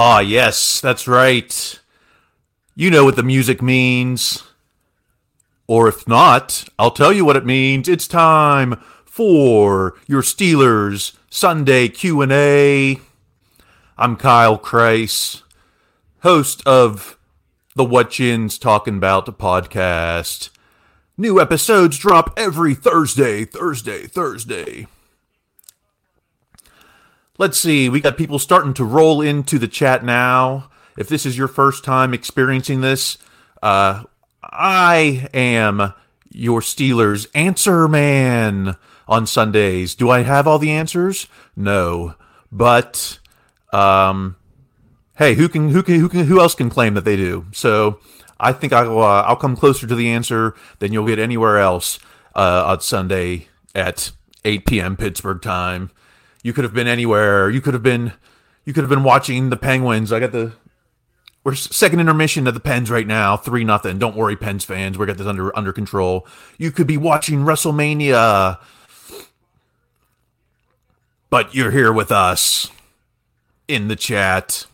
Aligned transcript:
Ah, 0.00 0.20
yes, 0.20 0.80
that's 0.80 1.08
right. 1.08 1.80
You 2.76 2.88
know 2.88 3.04
what 3.04 3.16
the 3.16 3.24
music 3.24 3.60
means. 3.60 4.44
Or 5.66 5.88
if 5.88 6.06
not, 6.06 6.68
I'll 6.78 6.92
tell 6.92 7.12
you 7.12 7.24
what 7.24 7.34
it 7.34 7.44
means. 7.44 7.88
It's 7.88 8.06
time 8.06 8.80
for 9.04 9.96
your 10.06 10.22
Steelers 10.22 11.16
Sunday 11.30 11.88
Q&A. 11.88 13.00
I'm 13.96 14.14
Kyle 14.14 14.56
Chrise, 14.56 15.42
host 16.20 16.64
of 16.64 17.18
the 17.74 17.84
What 17.84 18.10
Yinz 18.10 18.56
Talking 18.56 18.98
About 18.98 19.26
podcast. 19.36 20.50
New 21.16 21.40
episodes 21.40 21.98
drop 21.98 22.32
every 22.36 22.76
Thursday, 22.76 23.44
Thursday, 23.44 24.06
Thursday. 24.06 24.86
Let's 27.38 27.56
see, 27.60 27.88
we 27.88 28.00
got 28.00 28.16
people 28.16 28.40
starting 28.40 28.74
to 28.74 28.84
roll 28.84 29.22
into 29.22 29.60
the 29.60 29.68
chat 29.68 30.04
now. 30.04 30.70
If 30.96 31.08
this 31.08 31.24
is 31.24 31.38
your 31.38 31.46
first 31.46 31.84
time 31.84 32.12
experiencing 32.12 32.80
this, 32.80 33.16
uh, 33.62 34.02
I 34.42 35.28
am 35.32 35.94
your 36.32 36.60
Steelers 36.60 37.28
answer 37.36 37.86
man 37.86 38.76
on 39.06 39.28
Sundays. 39.28 39.94
Do 39.94 40.10
I 40.10 40.22
have 40.22 40.48
all 40.48 40.58
the 40.58 40.72
answers? 40.72 41.28
No, 41.54 42.16
but 42.50 43.20
um, 43.72 44.34
hey, 45.16 45.34
who 45.34 45.48
can 45.48 45.70
who 45.70 45.84
can 45.84 46.00
who 46.00 46.08
can 46.08 46.26
who 46.26 46.40
else 46.40 46.56
can 46.56 46.68
claim 46.68 46.94
that 46.94 47.04
they 47.04 47.16
do? 47.16 47.46
So 47.52 48.00
I 48.40 48.52
think 48.52 48.72
I'll 48.72 48.98
uh, 48.98 49.22
I'll 49.22 49.36
come 49.36 49.54
closer 49.54 49.86
to 49.86 49.94
the 49.94 50.10
answer 50.10 50.56
than 50.80 50.92
you'll 50.92 51.06
get 51.06 51.20
anywhere 51.20 51.58
else 51.58 52.00
uh, 52.34 52.64
on 52.66 52.80
Sunday 52.80 53.46
at 53.76 54.10
8 54.44 54.66
p.m. 54.66 54.96
Pittsburgh 54.96 55.40
time. 55.40 55.92
You 56.42 56.52
could 56.52 56.64
have 56.64 56.74
been 56.74 56.86
anywhere. 56.86 57.50
You 57.50 57.60
could 57.60 57.74
have 57.74 57.82
been 57.82 58.12
you 58.64 58.72
could 58.72 58.82
have 58.82 58.90
been 58.90 59.04
watching 59.04 59.50
the 59.50 59.56
Penguins. 59.56 60.12
I 60.12 60.20
got 60.20 60.32
the 60.32 60.52
we're 61.44 61.54
second 61.54 62.00
intermission 62.00 62.46
of 62.46 62.54
the 62.54 62.60
Pens 62.60 62.90
right 62.90 63.06
now, 63.06 63.36
three 63.36 63.64
nothing. 63.64 63.98
Don't 63.98 64.16
worry, 64.16 64.36
Pens 64.36 64.64
fans, 64.64 64.98
we 64.98 65.06
got 65.06 65.16
this 65.16 65.26
under 65.26 65.56
under 65.56 65.72
control. 65.72 66.26
You 66.58 66.70
could 66.70 66.86
be 66.86 66.96
watching 66.96 67.40
WrestleMania, 67.40 68.58
but 71.30 71.54
you're 71.54 71.70
here 71.70 71.92
with 71.92 72.12
us 72.12 72.70
in 73.66 73.88
the 73.88 73.96
chat. 73.96 74.66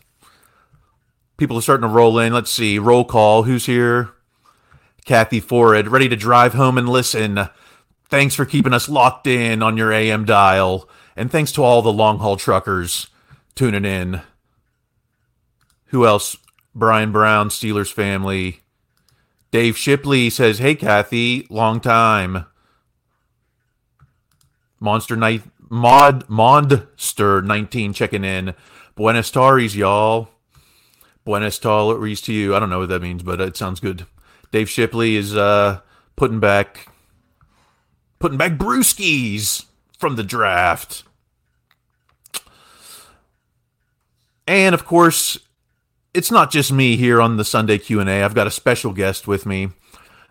People 1.37 1.57
are 1.57 1.61
starting 1.61 1.87
to 1.87 1.93
roll 1.93 2.17
in. 2.19 2.33
Let's 2.33 2.51
see, 2.51 2.79
roll 2.79 3.05
call. 3.05 3.43
Who's 3.43 3.65
here? 3.65 4.11
Kathy 5.05 5.39
Forrid, 5.39 5.87
ready 5.87 6.09
to 6.09 6.15
drive 6.15 6.53
home 6.53 6.77
and 6.77 6.89
listen. 6.89 7.47
Thanks 8.09 8.35
for 8.35 8.45
keeping 8.45 8.73
us 8.73 8.89
locked 8.89 9.27
in 9.27 9.61
on 9.61 9.77
your 9.77 9.93
AM 9.93 10.25
dial, 10.25 10.89
and 11.15 11.31
thanks 11.31 11.51
to 11.53 11.63
all 11.63 11.81
the 11.81 11.93
long 11.93 12.19
haul 12.19 12.37
truckers 12.37 13.07
tuning 13.55 13.85
in. 13.85 14.21
Who 15.87 16.05
else? 16.05 16.37
Brian 16.73 17.11
Brown, 17.11 17.49
Steelers 17.49 17.91
family. 17.91 18.61
Dave 19.51 19.77
Shipley 19.77 20.29
says, 20.29 20.59
"Hey 20.59 20.75
Kathy, 20.75 21.47
long 21.49 21.79
time." 21.79 22.45
Monster 24.79 25.15
Night 25.15 25.43
Mod 25.69 26.29
Monster 26.29 27.41
19 27.41 27.93
checking 27.93 28.23
in. 28.23 28.53
Buenos 28.95 29.31
Taries, 29.31 29.75
y'all. 29.75 30.29
Buenos 31.23 31.57
Taries 31.57 32.21
to 32.21 32.33
you. 32.33 32.55
I 32.55 32.59
don't 32.59 32.69
know 32.69 32.79
what 32.79 32.89
that 32.89 33.01
means, 33.01 33.23
but 33.23 33.39
it 33.39 33.57
sounds 33.57 33.79
good. 33.79 34.05
Dave 34.51 34.69
Shipley 34.69 35.15
is 35.15 35.35
uh 35.35 35.79
putting 36.15 36.39
back 36.39 36.87
putting 38.19 38.37
back 38.37 38.53
brewskis 38.53 39.65
from 39.95 40.15
the 40.15 40.23
draft. 40.23 41.03
And 44.47 44.75
of 44.75 44.85
course, 44.85 45.39
it's 46.13 46.31
not 46.31 46.51
just 46.51 46.71
me 46.71 46.97
here 46.97 47.19
on 47.21 47.37
the 47.37 47.45
Sunday 47.45 47.77
Q&A. 47.77 48.23
I've 48.23 48.35
got 48.35 48.47
a 48.47 48.51
special 48.51 48.93
guest 48.93 49.27
with 49.27 49.45
me. 49.45 49.69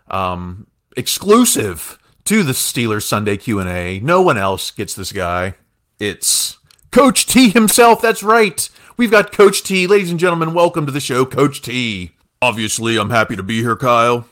Um, 0.09 0.67
exclusive 0.97 1.99
to 2.25 2.43
the 2.43 2.53
Steelers 2.53 3.03
Sunday 3.03 3.37
Q&A. 3.37 4.01
No 4.01 4.23
one 4.23 4.39
else 4.39 4.71
gets 4.71 4.95
this 4.95 5.13
guy. 5.13 5.55
It's 5.99 6.59
Coach 6.91 7.27
T 7.27 7.51
himself. 7.51 8.01
That's 8.01 8.23
right. 8.23 8.69
We've 8.97 9.11
got 9.11 9.33
Coach 9.33 9.63
T. 9.63 9.87
Ladies 9.87 10.11
and 10.11 10.21
gentlemen, 10.21 10.55
welcome 10.55 10.87
to 10.87 10.93
the 10.93 11.01
show, 11.01 11.27
Coach 11.27 11.61
T. 11.61 12.13
Obviously, 12.41 12.97
I'm 12.97 13.11
happy 13.11 13.37
to 13.37 13.43
be 13.43 13.61
here, 13.61 13.77
Kyle. 13.77 14.27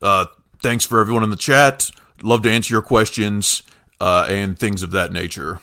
Uh, 0.00 0.26
thanks 0.62 0.84
for 0.84 1.00
everyone 1.00 1.24
in 1.24 1.30
the 1.30 1.36
chat. 1.36 1.90
Love 2.22 2.42
to 2.42 2.50
answer 2.50 2.72
your 2.72 2.82
questions 2.82 3.62
uh, 4.00 4.26
and 4.28 4.58
things 4.58 4.82
of 4.82 4.90
that 4.92 5.12
nature. 5.12 5.60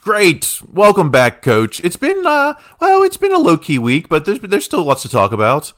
Great. 0.00 0.60
Welcome 0.72 1.10
back, 1.10 1.42
Coach. 1.42 1.80
It's 1.82 1.96
been 1.96 2.24
uh 2.24 2.54
well, 2.80 3.02
it's 3.02 3.16
been 3.16 3.34
a 3.34 3.38
low 3.38 3.56
key 3.56 3.78
week, 3.78 4.08
but 4.08 4.24
there's 4.24 4.38
there's 4.38 4.64
still 4.64 4.84
lots 4.84 5.02
to 5.02 5.08
talk 5.08 5.32
about. 5.32 5.72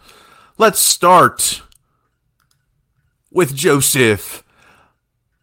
Let's 0.58 0.80
start 0.80 1.62
with 3.30 3.54
Joseph 3.54 4.44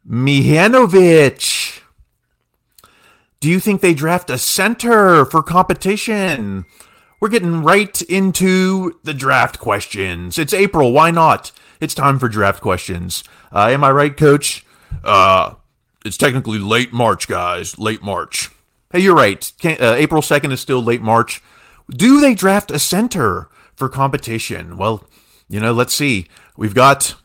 Mihanovic. 0.07 1.81
Do 3.39 3.49
you 3.49 3.59
think 3.59 3.81
they 3.81 3.95
draft 3.95 4.29
a 4.29 4.37
center 4.37 5.25
for 5.25 5.41
competition? 5.41 6.65
we're 7.19 7.29
getting 7.29 7.63
right 7.63 8.01
into 8.03 8.99
the 9.03 9.13
draft 9.13 9.59
questions. 9.59 10.37
It's 10.37 10.53
April. 10.53 10.91
Why 10.91 11.09
not? 11.09 11.51
It's 11.79 11.95
time 11.95 12.19
for 12.19 12.29
draft 12.29 12.61
questions. 12.61 13.23
Uh, 13.51 13.69
am 13.71 13.83
I 13.83 13.89
right, 13.89 14.15
Coach? 14.15 14.65
Uh, 15.03 15.55
it's 16.05 16.17
technically 16.17 16.59
late 16.59 16.93
March, 16.93 17.27
guys. 17.27 17.77
Late 17.79 18.03
March. 18.03 18.51
Hey, 18.91 18.99
you're 18.99 19.15
right. 19.15 19.51
Can't, 19.59 19.81
uh, 19.81 19.95
April 19.97 20.21
2nd 20.21 20.51
is 20.51 20.61
still 20.61 20.81
late 20.81 21.01
March. 21.01 21.41
Do 21.89 22.21
they 22.21 22.35
draft 22.35 22.71
a 22.71 22.79
center 22.79 23.49
for 23.75 23.89
competition? 23.89 24.77
Well, 24.77 25.03
you 25.49 25.59
know, 25.59 25.73
let's 25.73 25.95
see. 25.95 26.27
We've 26.55 26.75
got 26.75 27.15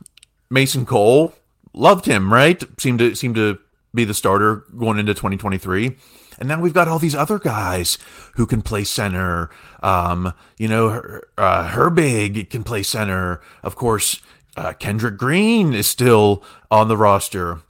Mason 0.50 0.86
Cole. 0.86 1.34
Loved 1.72 2.06
him, 2.06 2.32
right? 2.32 2.62
Seemed 2.80 2.98
to 2.98 3.14
seemed 3.14 3.36
to 3.36 3.58
be 3.94 4.04
the 4.04 4.14
starter 4.14 4.64
going 4.76 4.98
into 4.98 5.14
2023. 5.14 5.96
And 6.38 6.48
now 6.48 6.60
we've 6.60 6.74
got 6.74 6.88
all 6.88 6.98
these 6.98 7.14
other 7.14 7.38
guys 7.38 7.98
who 8.34 8.46
can 8.46 8.62
play 8.62 8.82
center. 8.82 9.50
Um, 9.82 10.32
you 10.58 10.68
know, 10.68 11.20
uh, 11.38 11.68
Herbig 11.68 12.50
can 12.50 12.64
play 12.64 12.82
center. 12.82 13.40
Of 13.62 13.76
course, 13.76 14.20
uh, 14.56 14.72
Kendrick 14.72 15.16
Green 15.16 15.74
is 15.74 15.86
still 15.86 16.42
on 16.70 16.88
the 16.88 16.96
roster. 16.96 17.60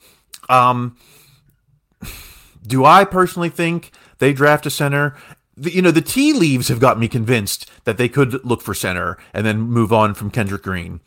Um, 0.51 0.97
do 2.67 2.85
I 2.85 3.05
personally 3.05 3.49
think 3.49 3.93
they 4.19 4.33
draft 4.33 4.67
a 4.67 4.71
center? 4.71 5.17
The, 5.57 5.73
you 5.73 5.81
know, 5.81 5.91
the 5.91 6.03
tea 6.03 6.33
leaves 6.33 6.69
have 6.69 6.81
got 6.81 6.99
me 6.99 7.09
convinced 7.09 7.71
that 7.85 7.97
they 7.97 8.09
could 8.09 8.45
look 8.45 8.61
for 8.61 8.75
center 8.75 9.17
and 9.33 9.47
then 9.47 9.61
move 9.61 9.93
on 9.93 10.15
from 10.15 10.31
Kendrick 10.31 10.63
Green. 10.63 11.01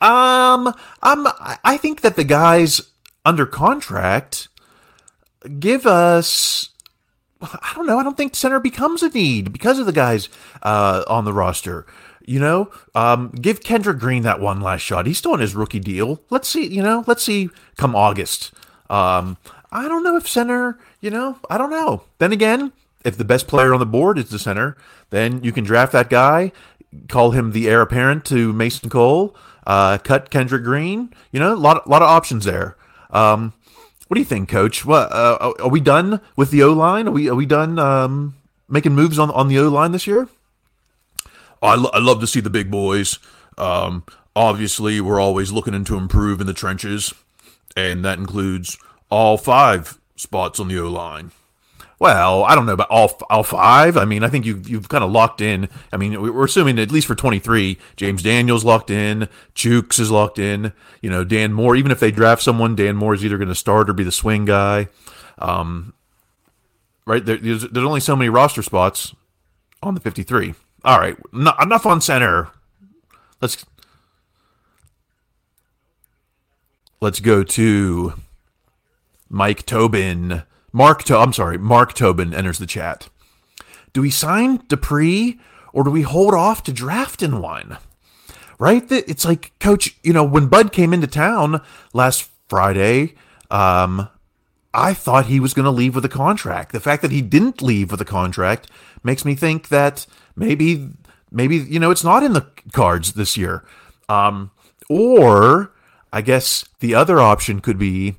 Um, 0.00 0.68
um, 1.02 1.28
I 1.64 1.78
think 1.80 2.02
that 2.02 2.16
the 2.16 2.24
guys 2.24 2.82
under 3.24 3.46
contract 3.46 4.48
give 5.58 5.86
us. 5.86 6.70
I 7.40 7.72
don't 7.74 7.86
know. 7.86 7.98
I 7.98 8.02
don't 8.02 8.16
think 8.16 8.34
center 8.34 8.60
becomes 8.60 9.02
a 9.02 9.10
need 9.10 9.52
because 9.52 9.78
of 9.78 9.86
the 9.86 9.92
guys 9.92 10.28
uh, 10.62 11.04
on 11.06 11.24
the 11.24 11.32
roster. 11.32 11.86
You 12.26 12.40
know, 12.40 12.70
um, 12.94 13.30
give 13.30 13.62
Kendrick 13.62 13.98
Green 13.98 14.24
that 14.24 14.40
one 14.40 14.60
last 14.60 14.80
shot. 14.80 15.06
He's 15.06 15.18
still 15.18 15.32
on 15.32 15.40
his 15.40 15.54
rookie 15.54 15.80
deal. 15.80 16.20
Let's 16.28 16.48
see. 16.48 16.66
You 16.66 16.82
know, 16.82 17.04
let's 17.06 17.22
see 17.22 17.50
come 17.76 17.94
August. 17.94 18.52
Um, 18.90 19.36
I 19.70 19.88
don't 19.88 20.02
know 20.02 20.16
if 20.16 20.28
center. 20.28 20.78
You 21.00 21.10
know, 21.10 21.38
I 21.48 21.56
don't 21.56 21.70
know. 21.70 22.02
Then 22.18 22.32
again, 22.32 22.72
if 23.04 23.16
the 23.16 23.24
best 23.24 23.46
player 23.46 23.72
on 23.72 23.78
the 23.78 23.86
board 23.86 24.18
is 24.18 24.28
the 24.30 24.38
center, 24.38 24.76
then 25.10 25.44
you 25.44 25.52
can 25.52 25.62
draft 25.62 25.92
that 25.92 26.10
guy, 26.10 26.50
call 27.08 27.30
him 27.30 27.52
the 27.52 27.68
heir 27.68 27.80
apparent 27.80 28.24
to 28.26 28.52
Mason 28.52 28.90
Cole, 28.90 29.36
uh, 29.66 29.98
cut 29.98 30.30
Kendrick 30.30 30.64
Green. 30.64 31.12
You 31.30 31.38
know, 31.38 31.54
a 31.54 31.56
lot, 31.56 31.88
lot 31.88 32.02
of 32.02 32.08
options 32.08 32.44
there. 32.44 32.76
Um, 33.10 33.52
what 34.08 34.14
do 34.14 34.20
you 34.20 34.26
think, 34.26 34.48
Coach? 34.48 34.84
What 34.84 35.12
uh, 35.12 35.52
are 35.60 35.68
we 35.68 35.80
done 35.80 36.20
with 36.36 36.50
the 36.50 36.62
O 36.62 36.72
line? 36.72 37.08
Are 37.08 37.12
we 37.12 37.28
are 37.28 37.34
we 37.34 37.46
done 37.46 37.78
um, 37.78 38.34
making 38.68 38.94
moves 38.94 39.18
on 39.18 39.30
on 39.30 39.48
the 39.48 39.58
O 39.58 39.68
line 39.68 39.92
this 39.92 40.06
year? 40.06 40.28
I, 41.66 41.74
lo- 41.74 41.90
I 41.92 41.98
love 41.98 42.20
to 42.20 42.26
see 42.26 42.40
the 42.40 42.50
big 42.50 42.70
boys. 42.70 43.18
Um, 43.58 44.04
obviously, 44.34 45.00
we're 45.00 45.20
always 45.20 45.52
looking 45.52 45.84
to 45.84 45.96
improve 45.96 46.40
in 46.40 46.46
the 46.46 46.54
trenches, 46.54 47.12
and 47.76 48.04
that 48.04 48.18
includes 48.18 48.78
all 49.10 49.36
five 49.36 49.98
spots 50.16 50.58
on 50.60 50.68
the 50.68 50.78
O 50.78 50.88
line. 50.88 51.32
Well, 51.98 52.44
I 52.44 52.54
don't 52.54 52.66
know 52.66 52.74
about 52.74 52.90
all 52.90 53.18
all 53.30 53.42
five. 53.42 53.96
I 53.96 54.04
mean, 54.04 54.22
I 54.22 54.28
think 54.28 54.44
you've 54.44 54.68
you've 54.68 54.90
kind 54.90 55.02
of 55.02 55.10
locked 55.10 55.40
in. 55.40 55.70
I 55.90 55.96
mean, 55.96 56.20
we're 56.20 56.44
assuming 56.44 56.78
at 56.78 56.90
least 56.90 57.06
for 57.06 57.14
twenty 57.14 57.38
three, 57.38 57.78
James 57.96 58.22
Daniels 58.22 58.66
locked 58.66 58.90
in, 58.90 59.30
Chuks 59.54 59.98
is 59.98 60.10
locked 60.10 60.38
in. 60.38 60.74
You 61.00 61.08
know, 61.08 61.24
Dan 61.24 61.54
Moore. 61.54 61.74
Even 61.74 61.90
if 61.90 61.98
they 61.98 62.10
draft 62.10 62.42
someone, 62.42 62.76
Dan 62.76 62.96
Moore 62.96 63.14
is 63.14 63.24
either 63.24 63.38
going 63.38 63.48
to 63.48 63.54
start 63.54 63.88
or 63.88 63.94
be 63.94 64.04
the 64.04 64.12
swing 64.12 64.44
guy. 64.44 64.88
Um, 65.38 65.94
right 67.06 67.24
there, 67.24 67.38
there's, 67.38 67.62
there's 67.68 67.86
only 67.86 68.00
so 68.00 68.14
many 68.14 68.28
roster 68.28 68.62
spots 68.62 69.14
on 69.82 69.94
the 69.94 70.00
fifty 70.00 70.22
three. 70.22 70.54
All 70.86 71.00
right, 71.00 71.16
enough 71.32 71.84
on 71.84 72.00
center. 72.00 72.48
Let's 73.42 73.66
let's 77.00 77.18
go 77.18 77.42
to 77.42 78.14
Mike 79.28 79.66
Tobin. 79.66 80.44
Mark, 80.72 81.02
to- 81.04 81.18
I'm 81.18 81.32
sorry, 81.32 81.58
Mark 81.58 81.92
Tobin 81.94 82.32
enters 82.32 82.58
the 82.58 82.66
chat. 82.66 83.08
Do 83.92 84.00
we 84.00 84.10
sign 84.10 84.58
Dupree 84.68 85.40
or 85.72 85.82
do 85.82 85.90
we 85.90 86.02
hold 86.02 86.34
off 86.34 86.62
to 86.64 86.72
drafting 86.72 87.40
one? 87.40 87.78
Right? 88.60 88.84
It's 88.90 89.24
like, 89.24 89.58
Coach, 89.58 89.96
you 90.04 90.12
know, 90.12 90.22
when 90.24 90.46
Bud 90.46 90.72
came 90.72 90.94
into 90.94 91.08
town 91.08 91.62
last 91.94 92.30
Friday, 92.48 93.14
um, 93.50 94.08
I 94.72 94.94
thought 94.94 95.26
he 95.26 95.40
was 95.40 95.52
going 95.52 95.64
to 95.64 95.70
leave 95.70 95.94
with 95.94 96.04
a 96.04 96.10
contract. 96.10 96.72
The 96.72 96.80
fact 96.80 97.02
that 97.02 97.10
he 97.10 97.22
didn't 97.22 97.60
leave 97.60 97.90
with 97.90 98.00
a 98.00 98.06
contract 98.06 98.70
makes 99.02 99.24
me 99.24 99.34
think 99.34 99.68
that 99.68 100.06
maybe, 100.36 100.90
maybe 101.30 101.56
you 101.56 101.80
know, 101.80 101.90
it's 101.90 102.04
not 102.04 102.22
in 102.22 102.32
the 102.32 102.46
cards 102.72 103.14
this 103.14 103.36
year. 103.36 103.64
Um, 104.08 104.50
or 104.88 105.72
I 106.12 106.22
guess 106.22 106.64
the 106.80 106.94
other 106.94 107.18
option 107.18 107.60
could 107.60 107.78
be 107.78 108.16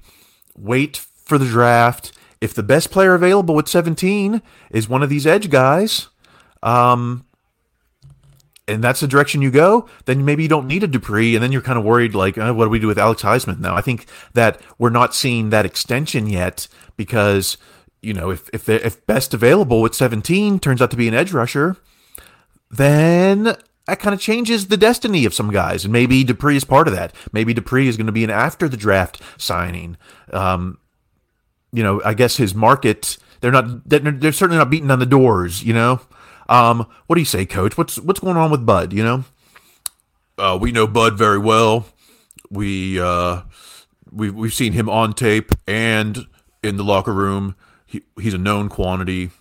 wait 0.58 0.98
for 0.98 1.38
the 1.38 1.46
draft. 1.46 2.12
If 2.40 2.54
the 2.54 2.64
best 2.64 2.92
player 2.92 3.14
available 3.16 3.58
at 3.58 3.68
17 3.68 4.42
is 4.72 4.90
one 4.90 5.02
of 5.02 5.10
these 5.10 5.26
edge 5.26 5.50
guys, 5.50 6.08
um, 6.62 7.26
and 8.68 8.84
that's 8.84 9.00
the 9.00 9.08
direction 9.08 9.42
you 9.42 9.50
go, 9.50 9.88
then 10.06 10.26
maybe 10.26 10.44
you 10.44 10.50
don't 10.50 10.68
need 10.68 10.84
a 10.84 10.88
Dupree, 10.88 11.36
and 11.36 11.44
then 11.44 11.52
you're 11.52 11.62
kind 11.62 11.80
of 11.80 11.86
worried, 11.86 12.14
like, 12.14 12.38
oh, 12.38 12.54
what 12.54 12.66
do 12.66 12.70
we 12.70 12.80
do 12.80 12.88
with 12.88 13.00
Alex 13.00 13.22
Highsmith 13.22 13.60
now? 13.60 13.76
I 13.76 13.82
think 13.82 14.06
that 14.34 14.62
we're 14.78 14.90
not 14.90 15.16
seeing 15.16 15.50
that 15.50 15.66
extension 15.66 16.28
yet 16.28 16.68
because, 16.98 17.58
you 18.02 18.14
know, 18.14 18.30
if 18.30 18.50
if 18.54 18.68
if 18.68 19.06
best 19.08 19.34
available 19.34 19.86
at 19.86 19.96
17 19.96 20.60
turns 20.60 20.82
out 20.82 20.92
to 20.92 20.98
be 20.98 21.08
an 21.08 21.14
edge 21.14 21.32
rusher, 21.32 21.78
then 22.70 23.56
that 23.88 24.00
kind 24.00 24.14
of 24.14 24.20
changes 24.20 24.68
the 24.68 24.78
destiny 24.78 25.26
of 25.26 25.34
some 25.34 25.52
guys, 25.52 25.86
and 25.86 25.94
maybe 25.94 26.24
Dupree 26.24 26.58
is 26.58 26.64
part 26.64 26.88
of 26.88 26.94
that. 26.94 27.14
Maybe 27.32 27.54
Dupree 27.54 27.88
is 27.88 27.98
going 27.98 28.08
to 28.08 28.12
be 28.12 28.24
an 28.24 28.30
after 28.30 28.68
the 28.68 28.78
draft 28.78 29.22
signing. 29.38 29.98
Um, 30.32 30.80
you 31.72 31.84
know, 31.84 32.02
I 32.04 32.14
guess 32.14 32.38
his 32.38 32.54
market 32.54 33.18
they're 33.42 33.52
not 33.52 33.88
they're, 33.88 34.32
certainly 34.32 34.58
not 34.58 34.70
beating 34.70 34.92
on 34.92 35.00
the 35.00 35.06
doors. 35.06 35.64
You 35.64 35.74
know, 35.74 36.02
um, 36.50 36.88
what 37.08 37.16
do 37.16 37.22
you 37.22 37.26
say, 37.26 37.46
Coach? 37.46 37.78
What's 37.78 38.00
what's 38.00 38.20
going 38.20 38.38
on 38.38 38.52
with 38.52 38.66
Bud? 38.66 38.94
You 38.94 39.04
know, 39.04 39.24
uh, 40.38 40.58
we 40.60 40.72
know 40.72 40.88
Bud 40.88 41.18
very 41.18 41.38
well. 41.38 41.88
We 42.50 43.00
uh, 43.00 43.44
we 44.12 44.30
we've 44.30 44.54
seen 44.54 44.74
him 44.74 44.90
on 44.90 45.14
tape 45.14 45.52
and 45.68 46.28
in 46.64 46.78
the 46.78 46.84
locker 46.84 47.14
room. 47.14 47.56
He, 47.86 48.02
he's 48.20 48.34
a 48.34 48.40
known 48.40 48.70
quantity, 48.70 49.32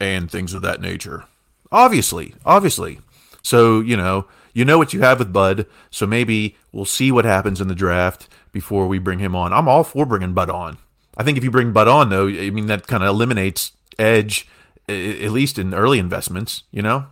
and 0.00 0.30
things 0.30 0.52
of 0.54 0.62
that 0.62 0.80
nature. 0.80 1.24
Obviously, 1.72 2.34
obviously. 2.44 3.00
So 3.42 3.80
you 3.80 3.96
know, 3.96 4.26
you 4.52 4.64
know 4.64 4.78
what 4.78 4.92
you 4.92 5.00
have 5.00 5.18
with 5.18 5.32
Bud. 5.32 5.66
So 5.90 6.06
maybe 6.06 6.56
we'll 6.70 6.84
see 6.84 7.10
what 7.10 7.24
happens 7.24 7.60
in 7.60 7.68
the 7.68 7.74
draft 7.74 8.28
before 8.52 8.86
we 8.86 8.98
bring 8.98 9.18
him 9.18 9.34
on. 9.34 9.52
I'm 9.52 9.68
all 9.68 9.82
for 9.82 10.06
bringing 10.06 10.34
Bud 10.34 10.50
on. 10.50 10.76
I 11.16 11.24
think 11.24 11.38
if 11.38 11.44
you 11.44 11.50
bring 11.50 11.72
Bud 11.72 11.88
on, 11.88 12.10
though, 12.10 12.28
I 12.28 12.50
mean 12.50 12.66
that 12.66 12.86
kind 12.86 13.02
of 13.02 13.08
eliminates 13.08 13.72
edge, 13.98 14.46
at 14.88 15.30
least 15.30 15.58
in 15.58 15.74
early 15.74 15.98
investments. 15.98 16.62
You 16.70 16.82
know, 16.82 17.06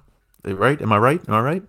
eh, 0.44 0.52
right? 0.52 0.80
Am 0.80 0.92
I 0.92 0.99
right? 0.99 1.20
Am 1.26 1.34
I 1.34 1.40
right? 1.40 1.62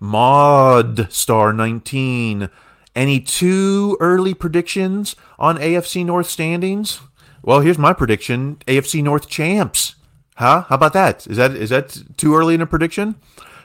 Mod 0.00 1.10
Star 1.10 1.52
19. 1.52 2.50
Any 2.94 3.18
two 3.18 3.96
early 3.98 4.34
predictions 4.34 5.16
on 5.36 5.58
AFC 5.58 6.04
North 6.04 6.28
standings? 6.28 7.00
Well, 7.42 7.60
here's 7.60 7.78
my 7.78 7.92
prediction: 7.92 8.56
AFC 8.66 9.02
North 9.02 9.28
champs. 9.28 9.96
Huh? 10.34 10.62
How 10.68 10.74
about 10.74 10.92
that? 10.94 11.26
Is 11.26 11.36
that 11.36 11.52
is 11.52 11.70
that 11.70 12.16
too 12.16 12.34
early 12.34 12.54
in 12.54 12.60
a 12.60 12.66
prediction? 12.66 13.16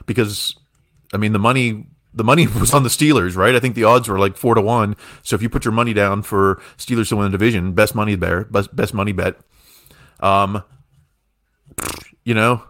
Because 0.06 0.56
I 1.12 1.16
mean, 1.16 1.32
the 1.32 1.38
money 1.38 1.86
the 2.14 2.24
money 2.24 2.46
was 2.60 2.72
on 2.72 2.82
the 2.82 2.88
Steelers, 2.88 3.36
right? 3.36 3.54
I 3.54 3.60
think 3.60 3.74
the 3.74 3.84
odds 3.84 4.08
were 4.08 4.18
like 4.18 4.36
four 4.36 4.54
to 4.54 4.60
one. 4.60 4.96
So 5.22 5.34
if 5.34 5.42
you 5.42 5.48
put 5.48 5.64
your 5.64 5.72
money 5.72 5.92
down 5.92 6.22
for 6.22 6.60
Steelers 6.78 7.08
to 7.08 7.16
win 7.16 7.30
the 7.30 7.38
division, 7.38 7.72
best 7.72 7.94
money 7.94 8.14
there, 8.14 8.44
best 8.44 8.74
best 8.74 8.94
money 8.94 9.12
bet. 9.12 9.36
Um, 10.20 10.62
you 12.24 12.34
know, 12.34 12.62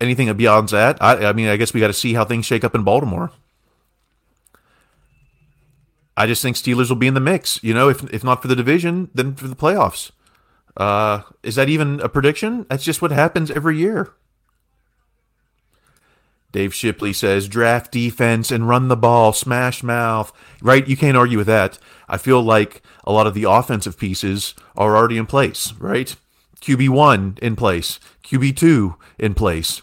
anything 0.00 0.32
beyond 0.36 0.68
that, 0.70 1.00
I, 1.00 1.26
I 1.26 1.32
mean, 1.32 1.48
I 1.48 1.56
guess 1.56 1.72
we 1.72 1.80
got 1.80 1.86
to 1.86 1.92
see 1.92 2.14
how 2.14 2.24
things 2.24 2.44
shake 2.44 2.64
up 2.64 2.74
in 2.74 2.82
Baltimore. 2.82 3.30
I 6.16 6.26
just 6.26 6.42
think 6.42 6.56
Steelers 6.56 6.88
will 6.88 6.96
be 6.96 7.06
in 7.06 7.14
the 7.14 7.20
mix. 7.20 7.62
You 7.62 7.74
know, 7.74 7.88
if 7.88 8.02
if 8.12 8.24
not 8.24 8.42
for 8.42 8.48
the 8.48 8.56
division, 8.56 9.10
then 9.14 9.34
for 9.34 9.48
the 9.48 9.56
playoffs. 9.56 10.10
Uh, 10.76 11.22
is 11.42 11.54
that 11.54 11.68
even 11.68 12.00
a 12.00 12.08
prediction? 12.08 12.66
That's 12.68 12.84
just 12.84 13.00
what 13.00 13.10
happens 13.10 13.50
every 13.50 13.78
year. 13.78 14.12
Dave 16.52 16.74
Shipley 16.74 17.12
says 17.12 17.48
draft 17.48 17.92
defense 17.92 18.50
and 18.50 18.68
run 18.68 18.88
the 18.88 18.96
ball, 18.96 19.32
smash 19.32 19.82
mouth. 19.82 20.32
Right? 20.62 20.86
You 20.86 20.96
can't 20.96 21.16
argue 21.16 21.38
with 21.38 21.46
that. 21.48 21.78
I 22.08 22.16
feel 22.16 22.42
like 22.42 22.82
a 23.04 23.12
lot 23.12 23.26
of 23.26 23.34
the 23.34 23.44
offensive 23.44 23.98
pieces 23.98 24.54
are 24.76 24.96
already 24.96 25.18
in 25.18 25.26
place, 25.26 25.72
right? 25.74 26.14
QB1 26.60 27.38
in 27.40 27.56
place, 27.56 28.00
QB2 28.24 28.96
in 29.18 29.34
place, 29.34 29.82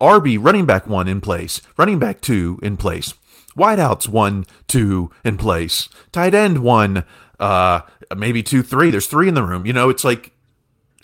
RB 0.00 0.38
running 0.40 0.66
back 0.66 0.86
1 0.86 1.08
in 1.08 1.20
place, 1.20 1.60
running 1.76 1.98
back 1.98 2.20
2 2.20 2.60
in 2.62 2.76
place, 2.76 3.14
wideouts 3.56 4.08
1, 4.08 4.46
2 4.66 5.10
in 5.24 5.36
place, 5.36 5.88
tight 6.10 6.34
end 6.34 6.58
1, 6.58 7.04
uh, 7.42 7.80
maybe 8.16 8.42
2, 8.42 8.62
3. 8.62 8.90
There's 8.90 9.06
3 9.06 9.28
in 9.28 9.34
the 9.34 9.42
room. 9.42 9.66
You 9.66 9.72
know, 9.72 9.90
it's 9.90 10.04
like 10.04 10.32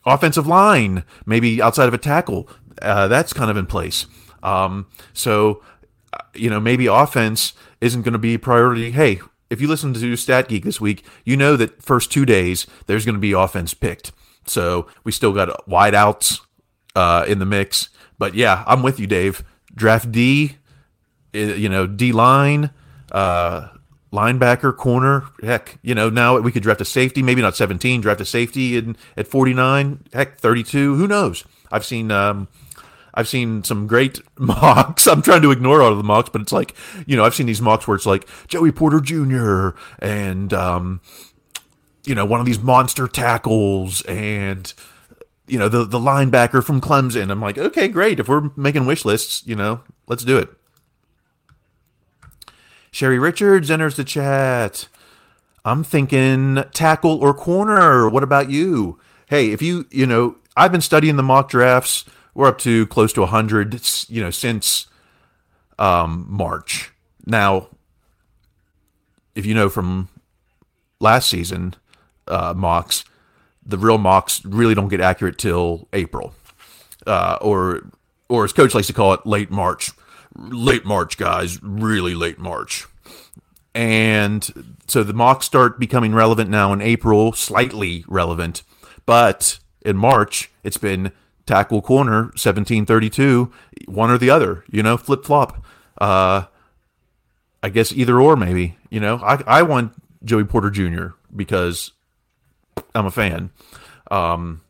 offensive 0.06 0.46
line, 0.46 1.04
maybe 1.26 1.60
outside 1.60 1.88
of 1.88 1.94
a 1.94 1.98
tackle. 1.98 2.48
Uh, 2.80 3.08
that's 3.08 3.32
kind 3.32 3.50
of 3.50 3.56
in 3.56 3.66
place. 3.66 4.06
Um, 4.42 4.86
so, 5.12 5.62
uh, 6.12 6.22
you 6.34 6.48
know, 6.48 6.60
maybe 6.60 6.86
offense 6.86 7.54
isn't 7.80 8.02
going 8.02 8.12
to 8.12 8.18
be 8.18 8.38
priority. 8.38 8.92
Hey, 8.92 9.20
if 9.50 9.60
you 9.60 9.66
listen 9.66 9.92
to 9.94 10.16
Stat 10.16 10.48
Geek 10.48 10.64
this 10.64 10.80
week, 10.80 11.04
you 11.24 11.36
know 11.36 11.56
that 11.56 11.82
first 11.82 12.12
two 12.12 12.24
days 12.24 12.66
there's 12.86 13.04
going 13.04 13.16
to 13.16 13.20
be 13.20 13.32
offense 13.32 13.74
picked. 13.74 14.12
So 14.46 14.86
we 15.02 15.10
still 15.10 15.32
got 15.32 15.66
wideouts 15.68 16.40
uh, 16.94 17.24
in 17.26 17.40
the 17.40 17.46
mix. 17.46 17.88
But 18.16 18.34
yeah, 18.34 18.62
I'm 18.66 18.82
with 18.82 19.00
you, 19.00 19.06
Dave. 19.06 19.42
Draft 19.74 20.12
D, 20.12 20.56
you 21.32 21.68
know, 21.68 21.86
D 21.86 22.12
line, 22.12 22.70
uh, 23.12 23.68
linebacker, 24.12 24.76
corner. 24.76 25.24
Heck, 25.42 25.78
you 25.82 25.94
know, 25.94 26.08
now 26.10 26.38
we 26.38 26.52
could 26.52 26.62
draft 26.62 26.80
a 26.80 26.84
safety, 26.84 27.22
maybe 27.22 27.42
not 27.42 27.56
17, 27.56 28.00
draft 28.00 28.20
a 28.20 28.24
safety 28.24 28.76
in, 28.76 28.96
at 29.16 29.26
49, 29.26 30.04
heck, 30.12 30.38
32. 30.38 30.96
Who 30.96 31.06
knows? 31.06 31.44
I've 31.70 31.84
seen. 31.84 32.10
Um, 32.10 32.48
I've 33.14 33.26
seen 33.26 33.64
some 33.64 33.88
great 33.88 34.20
mocks. 34.38 35.08
I'm 35.08 35.22
trying 35.22 35.42
to 35.42 35.50
ignore 35.50 35.82
all 35.82 35.90
of 35.90 35.98
the 35.98 36.04
mocks, 36.04 36.28
but 36.28 36.40
it's 36.40 36.52
like, 36.52 36.74
you 37.04 37.16
know, 37.16 37.24
I've 37.24 37.34
seen 37.34 37.46
these 37.46 37.60
mocks 37.60 37.88
where 37.88 37.96
it's 37.96 38.06
like 38.06 38.28
Joey 38.46 38.70
Porter 38.70 39.00
Jr. 39.00 39.70
and, 39.98 40.52
um, 40.52 41.00
you 42.04 42.14
know, 42.14 42.24
one 42.24 42.38
of 42.38 42.46
these 42.46 42.60
monster 42.60 43.08
tackles 43.08 44.02
and, 44.02 44.72
you 45.48 45.58
know, 45.58 45.68
the, 45.68 45.84
the 45.84 45.98
linebacker 45.98 46.62
from 46.62 46.80
Clemson. 46.80 47.30
I'm 47.32 47.40
like, 47.40 47.58
okay, 47.58 47.88
great. 47.88 48.20
If 48.20 48.28
we're 48.28 48.50
making 48.56 48.86
wish 48.86 49.04
lists, 49.04 49.44
you 49.46 49.56
know, 49.56 49.80
let's 50.06 50.24
do 50.24 50.38
it. 50.38 50.50
Sherry 52.90 53.18
Richards 53.18 53.70
enters 53.70 53.96
the 53.96 54.04
chat. 54.04 54.88
I'm 55.64 55.84
thinking 55.84 56.64
tackle 56.72 57.18
or 57.22 57.34
corner. 57.34 58.08
What 58.08 58.22
about 58.22 58.50
you? 58.50 58.98
Hey, 59.28 59.50
if 59.50 59.60
you, 59.60 59.86
you 59.90 60.06
know, 60.06 60.36
I've 60.56 60.72
been 60.72 60.80
studying 60.80 61.16
the 61.16 61.22
mock 61.22 61.50
drafts 61.50 62.04
we're 62.38 62.46
up 62.46 62.58
to 62.58 62.86
close 62.86 63.12
to 63.12 63.20
100 63.22 64.08
you 64.08 64.22
know 64.22 64.30
since 64.30 64.86
um, 65.76 66.24
march 66.28 66.92
now 67.26 67.66
if 69.34 69.44
you 69.44 69.54
know 69.54 69.68
from 69.68 70.08
last 71.00 71.28
season 71.28 71.74
uh, 72.28 72.54
mocks 72.56 73.04
the 73.66 73.76
real 73.76 73.98
mocks 73.98 74.44
really 74.44 74.72
don't 74.72 74.86
get 74.86 75.00
accurate 75.00 75.36
till 75.36 75.88
april 75.92 76.32
uh, 77.08 77.38
or 77.40 77.90
or 78.28 78.44
as 78.44 78.52
coach 78.52 78.72
likes 78.72 78.86
to 78.86 78.92
call 78.92 79.12
it 79.12 79.26
late 79.26 79.50
march 79.50 79.90
late 80.38 80.84
march 80.84 81.18
guys 81.18 81.62
really 81.62 82.14
late 82.14 82.38
march. 82.38 82.86
And 83.74 84.76
so 84.86 85.02
the 85.02 85.12
mocks 85.12 85.46
start 85.46 85.78
becoming 85.78 86.14
relevant 86.14 86.50
now 86.50 86.72
in 86.72 86.80
april 86.80 87.32
slightly 87.32 88.04
relevant. 88.08 88.62
But 89.06 89.58
in 89.82 89.96
march 89.96 90.50
it's 90.64 90.76
been 90.76 91.12
tackle 91.46 91.80
corner 91.80 92.24
1732 92.34 93.50
one 93.86 94.10
or 94.10 94.18
the 94.18 94.28
other 94.28 94.64
you 94.70 94.82
know 94.82 94.98
flip 94.98 95.24
flop 95.24 95.64
uh 95.98 96.42
i 97.62 97.70
guess 97.70 97.90
either 97.92 98.20
or 98.20 98.36
maybe 98.36 98.76
you 98.90 99.00
know. 99.00 99.16
I 99.16 99.42
i 99.46 99.62
want 99.62 99.92
joey 100.24 100.44
porter 100.44 100.70
jr 100.70 101.08
because 101.34 101.92
i'm 102.94 103.06
a 103.06 103.10
fan. 103.10 103.50
Um 104.10 104.62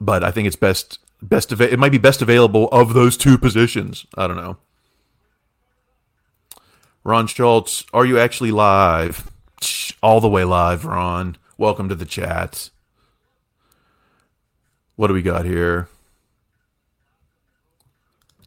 but 0.00 0.24
i 0.24 0.30
think 0.30 0.46
it's 0.46 0.56
best 0.56 0.98
best 1.28 1.52
av- 1.52 1.60
it 1.60 1.78
might 1.78 1.92
be 1.92 1.98
best 1.98 2.22
available 2.22 2.68
of 2.68 2.94
those 2.94 3.16
two 3.16 3.36
positions 3.38 4.06
i 4.16 4.26
don't 4.26 4.36
know 4.36 4.56
ron 7.04 7.26
schultz 7.26 7.84
are 7.92 8.06
you 8.06 8.18
actually 8.18 8.50
live 8.50 9.30
all 10.02 10.20
the 10.20 10.28
way 10.28 10.44
live 10.44 10.84
ron 10.84 11.36
welcome 11.58 11.88
to 11.88 11.94
the 11.94 12.06
chat 12.06 12.70
what 14.96 15.08
do 15.08 15.14
we 15.14 15.22
got 15.22 15.44
here? 15.44 15.88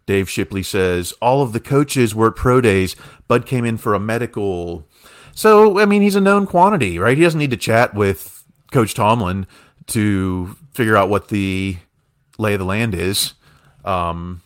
Dave 0.08 0.28
Shipley 0.28 0.64
says 0.64 1.14
all 1.22 1.44
of 1.44 1.54
the 1.54 1.60
coaches 1.60 2.16
were 2.16 2.30
at 2.30 2.36
pro 2.36 2.60
days. 2.60 2.96
Bud 3.28 3.46
came 3.46 3.64
in 3.64 3.78
for 3.78 3.94
a 3.94 4.00
medical. 4.00 4.88
So, 5.36 5.80
I 5.80 5.86
mean, 5.86 6.02
he's 6.02 6.16
a 6.16 6.22
known 6.22 6.48
quantity, 6.48 6.98
right? 6.98 7.16
He 7.16 7.24
doesn't 7.24 7.40
need 7.40 7.52
to 7.52 7.58
chat 7.58 7.94
with 7.94 8.44
Coach 8.72 8.96
Tomlin 8.96 9.46
to 9.88 10.58
figure 10.74 10.98
out 10.98 11.10
what 11.10 11.28
the 11.28 11.78
lay 12.40 12.54
of 12.54 12.60
the 12.60 12.66
land 12.66 12.96
is. 12.96 13.34
Um, 13.86 14.42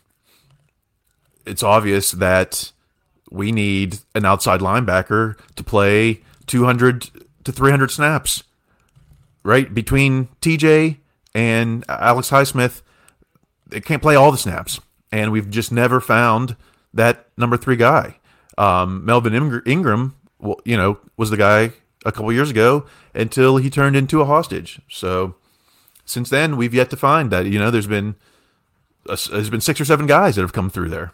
it's 1.45 1.63
obvious 1.63 2.11
that 2.11 2.71
we 3.31 3.51
need 3.51 3.99
an 4.13 4.25
outside 4.25 4.59
linebacker 4.59 5.37
to 5.55 5.63
play 5.63 6.21
200 6.47 7.09
to 7.45 7.51
300 7.51 7.91
snaps, 7.91 8.43
right? 9.43 9.73
Between 9.73 10.27
TJ 10.41 10.97
and 11.33 11.85
Alex 11.87 12.29
Highsmith 12.29 12.81
they 13.73 13.81
can't 13.81 14.01
play 14.01 14.15
all 14.15 14.31
the 14.31 14.37
snaps, 14.37 14.79
and 15.11 15.31
we've 15.31 15.49
just 15.49 15.71
never 15.71 15.99
found 15.99 16.55
that 16.93 17.27
number 17.37 17.57
three 17.57 17.75
guy. 17.75 18.17
Um, 18.57 19.03
Melvin 19.03 19.61
Ingram, 19.65 20.15
you 20.63 20.77
know, 20.77 20.99
was 21.17 21.31
the 21.31 21.37
guy 21.37 21.73
a 22.05 22.11
couple 22.11 22.31
years 22.31 22.51
ago 22.51 22.85
until 23.15 23.57
he 23.57 23.69
turned 23.69 23.95
into 23.95 24.21
a 24.21 24.25
hostage. 24.25 24.79
So 24.89 25.35
since 26.05 26.29
then, 26.29 26.57
we've 26.57 26.73
yet 26.73 26.89
to 26.91 26.97
find 26.97 27.31
that. 27.31 27.45
You 27.45 27.59
know, 27.59 27.71
there's 27.71 27.87
been 27.87 28.15
a, 29.07 29.17
there's 29.31 29.49
been 29.49 29.61
six 29.61 29.79
or 29.79 29.85
seven 29.85 30.07
guys 30.07 30.35
that 30.35 30.41
have 30.41 30.53
come 30.53 30.69
through 30.69 30.89
there. 30.89 31.13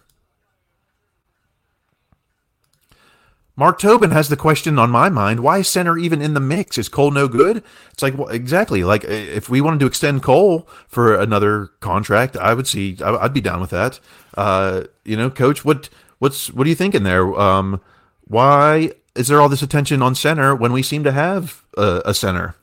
Mark 3.56 3.78
Tobin 3.78 4.12
has 4.12 4.30
the 4.30 4.38
question 4.38 4.80
on 4.80 4.90
my 4.90 5.10
mind: 5.10 5.42
Why 5.42 5.58
is 5.58 5.68
center 5.68 5.98
even 5.98 6.22
in 6.22 6.34
the 6.34 6.40
mix? 6.40 6.78
Is 6.78 6.88
Cole 6.88 7.12
no 7.12 7.28
good? 7.28 7.62
It's 7.92 8.02
like 8.02 8.18
well, 8.18 8.30
exactly 8.30 8.86
like 8.86 9.04
if 9.04 9.50
we 9.50 9.60
wanted 9.60 9.82
to 9.82 9.86
extend 9.86 10.24
Cole 10.24 10.66
for 10.88 11.20
another 11.20 11.68
contract, 11.82 12.38
I 12.38 12.54
would 12.54 12.68
see 12.68 12.98
I'd 13.04 13.34
be 13.34 13.42
down 13.42 13.60
with 13.60 13.72
that. 13.72 14.00
Uh, 14.38 14.84
you 15.04 15.18
know, 15.18 15.30
Coach, 15.30 15.66
what 15.66 15.90
what's 16.20 16.52
what 16.54 16.68
are 16.68 16.70
you 16.70 16.76
thinking 16.76 17.04
there? 17.04 17.38
Um, 17.38 17.82
why 18.24 18.94
is 19.14 19.28
there 19.28 19.42
all 19.42 19.50
this 19.50 19.62
attention 19.62 20.02
on 20.02 20.16
center 20.16 20.56
when 20.56 20.72
we 20.72 20.82
seem 20.82 21.04
to 21.04 21.12
have 21.12 21.66
a, 21.78 22.02
a 22.06 22.14
center? 22.14 22.56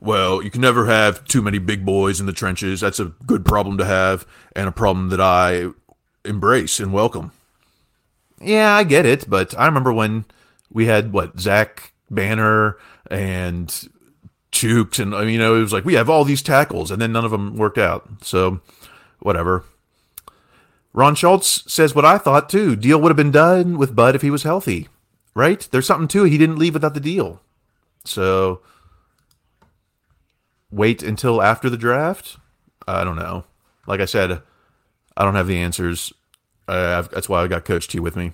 Well, 0.00 0.42
you 0.42 0.50
can 0.50 0.62
never 0.62 0.86
have 0.86 1.24
too 1.24 1.42
many 1.42 1.58
big 1.58 1.84
boys 1.84 2.20
in 2.20 2.26
the 2.26 2.32
trenches. 2.32 2.80
That's 2.80 3.00
a 3.00 3.12
good 3.26 3.44
problem 3.44 3.76
to 3.78 3.84
have, 3.84 4.26
and 4.56 4.66
a 4.66 4.72
problem 4.72 5.10
that 5.10 5.20
I 5.20 5.68
embrace 6.24 6.80
and 6.80 6.92
welcome. 6.92 7.32
Yeah, 8.40 8.74
I 8.74 8.84
get 8.84 9.04
it, 9.04 9.28
but 9.28 9.56
I 9.58 9.66
remember 9.66 9.92
when 9.92 10.24
we 10.72 10.86
had 10.86 11.12
what 11.12 11.38
Zach 11.38 11.92
Banner 12.10 12.78
and 13.10 13.68
Chuks, 14.50 14.98
and 14.98 15.14
I 15.14 15.20
mean, 15.20 15.34
you 15.34 15.38
know, 15.38 15.56
it 15.56 15.60
was 15.60 15.72
like 15.72 15.84
we 15.84 15.94
have 15.94 16.08
all 16.08 16.24
these 16.24 16.42
tackles, 16.42 16.90
and 16.90 17.00
then 17.00 17.12
none 17.12 17.26
of 17.26 17.30
them 17.30 17.56
worked 17.56 17.78
out. 17.78 18.08
So, 18.22 18.60
whatever. 19.18 19.64
Ron 20.92 21.14
Schultz 21.14 21.62
says 21.72 21.94
what 21.94 22.04
I 22.04 22.18
thought 22.18 22.48
too. 22.48 22.74
Deal 22.74 23.00
would 23.00 23.10
have 23.10 23.16
been 23.16 23.30
done 23.30 23.78
with 23.78 23.94
Bud 23.94 24.14
if 24.14 24.22
he 24.22 24.30
was 24.30 24.42
healthy, 24.42 24.88
right? 25.34 25.68
There's 25.70 25.86
something 25.86 26.08
to 26.08 26.24
it. 26.24 26.30
He 26.30 26.38
didn't 26.38 26.58
leave 26.58 26.74
without 26.74 26.94
the 26.94 27.00
deal. 27.00 27.42
So, 28.04 28.60
wait 30.70 31.02
until 31.02 31.42
after 31.42 31.68
the 31.68 31.76
draft. 31.76 32.36
I 32.86 33.04
don't 33.04 33.16
know. 33.16 33.44
Like 33.86 34.00
I 34.00 34.04
said, 34.04 34.42
I 35.16 35.24
don't 35.24 35.34
have 35.34 35.46
the 35.46 35.58
answers. 35.58 36.12
Uh, 36.68 37.02
that's 37.02 37.28
why 37.28 37.42
I 37.42 37.48
got 37.48 37.64
Coach 37.64 37.88
T 37.88 37.98
with 37.98 38.16
me. 38.16 38.32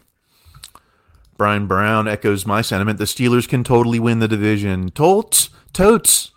Brian 1.37 1.67
Brown 1.67 2.09
echoes 2.09 2.47
my 2.47 2.63
sentiment. 2.63 2.99
The 2.99 3.05
Steelers 3.05 3.49
can 3.49 3.63
totally 3.63 3.99
win 4.01 4.21
the 4.21 4.29
division. 4.29 4.91
Totes, 4.91 5.51
totes, 5.73 6.31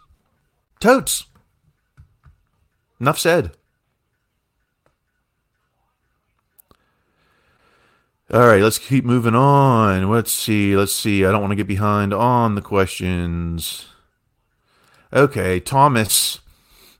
totes. 0.79 1.25
Enough 2.99 3.19
said. 3.19 3.51
All 8.31 8.45
right, 8.45 8.61
let's 8.61 8.77
keep 8.77 9.05
moving 9.05 9.33
on. 9.33 10.09
Let's 10.09 10.31
see. 10.31 10.75
Let's 10.75 10.93
see. 10.93 11.25
I 11.25 11.31
don't 11.31 11.41
want 11.41 11.51
to 11.51 11.55
get 11.55 11.65
behind 11.65 12.13
on 12.13 12.55
the 12.55 12.61
questions. 12.61 13.87
Okay, 15.11 15.59
Thomas 15.59 16.39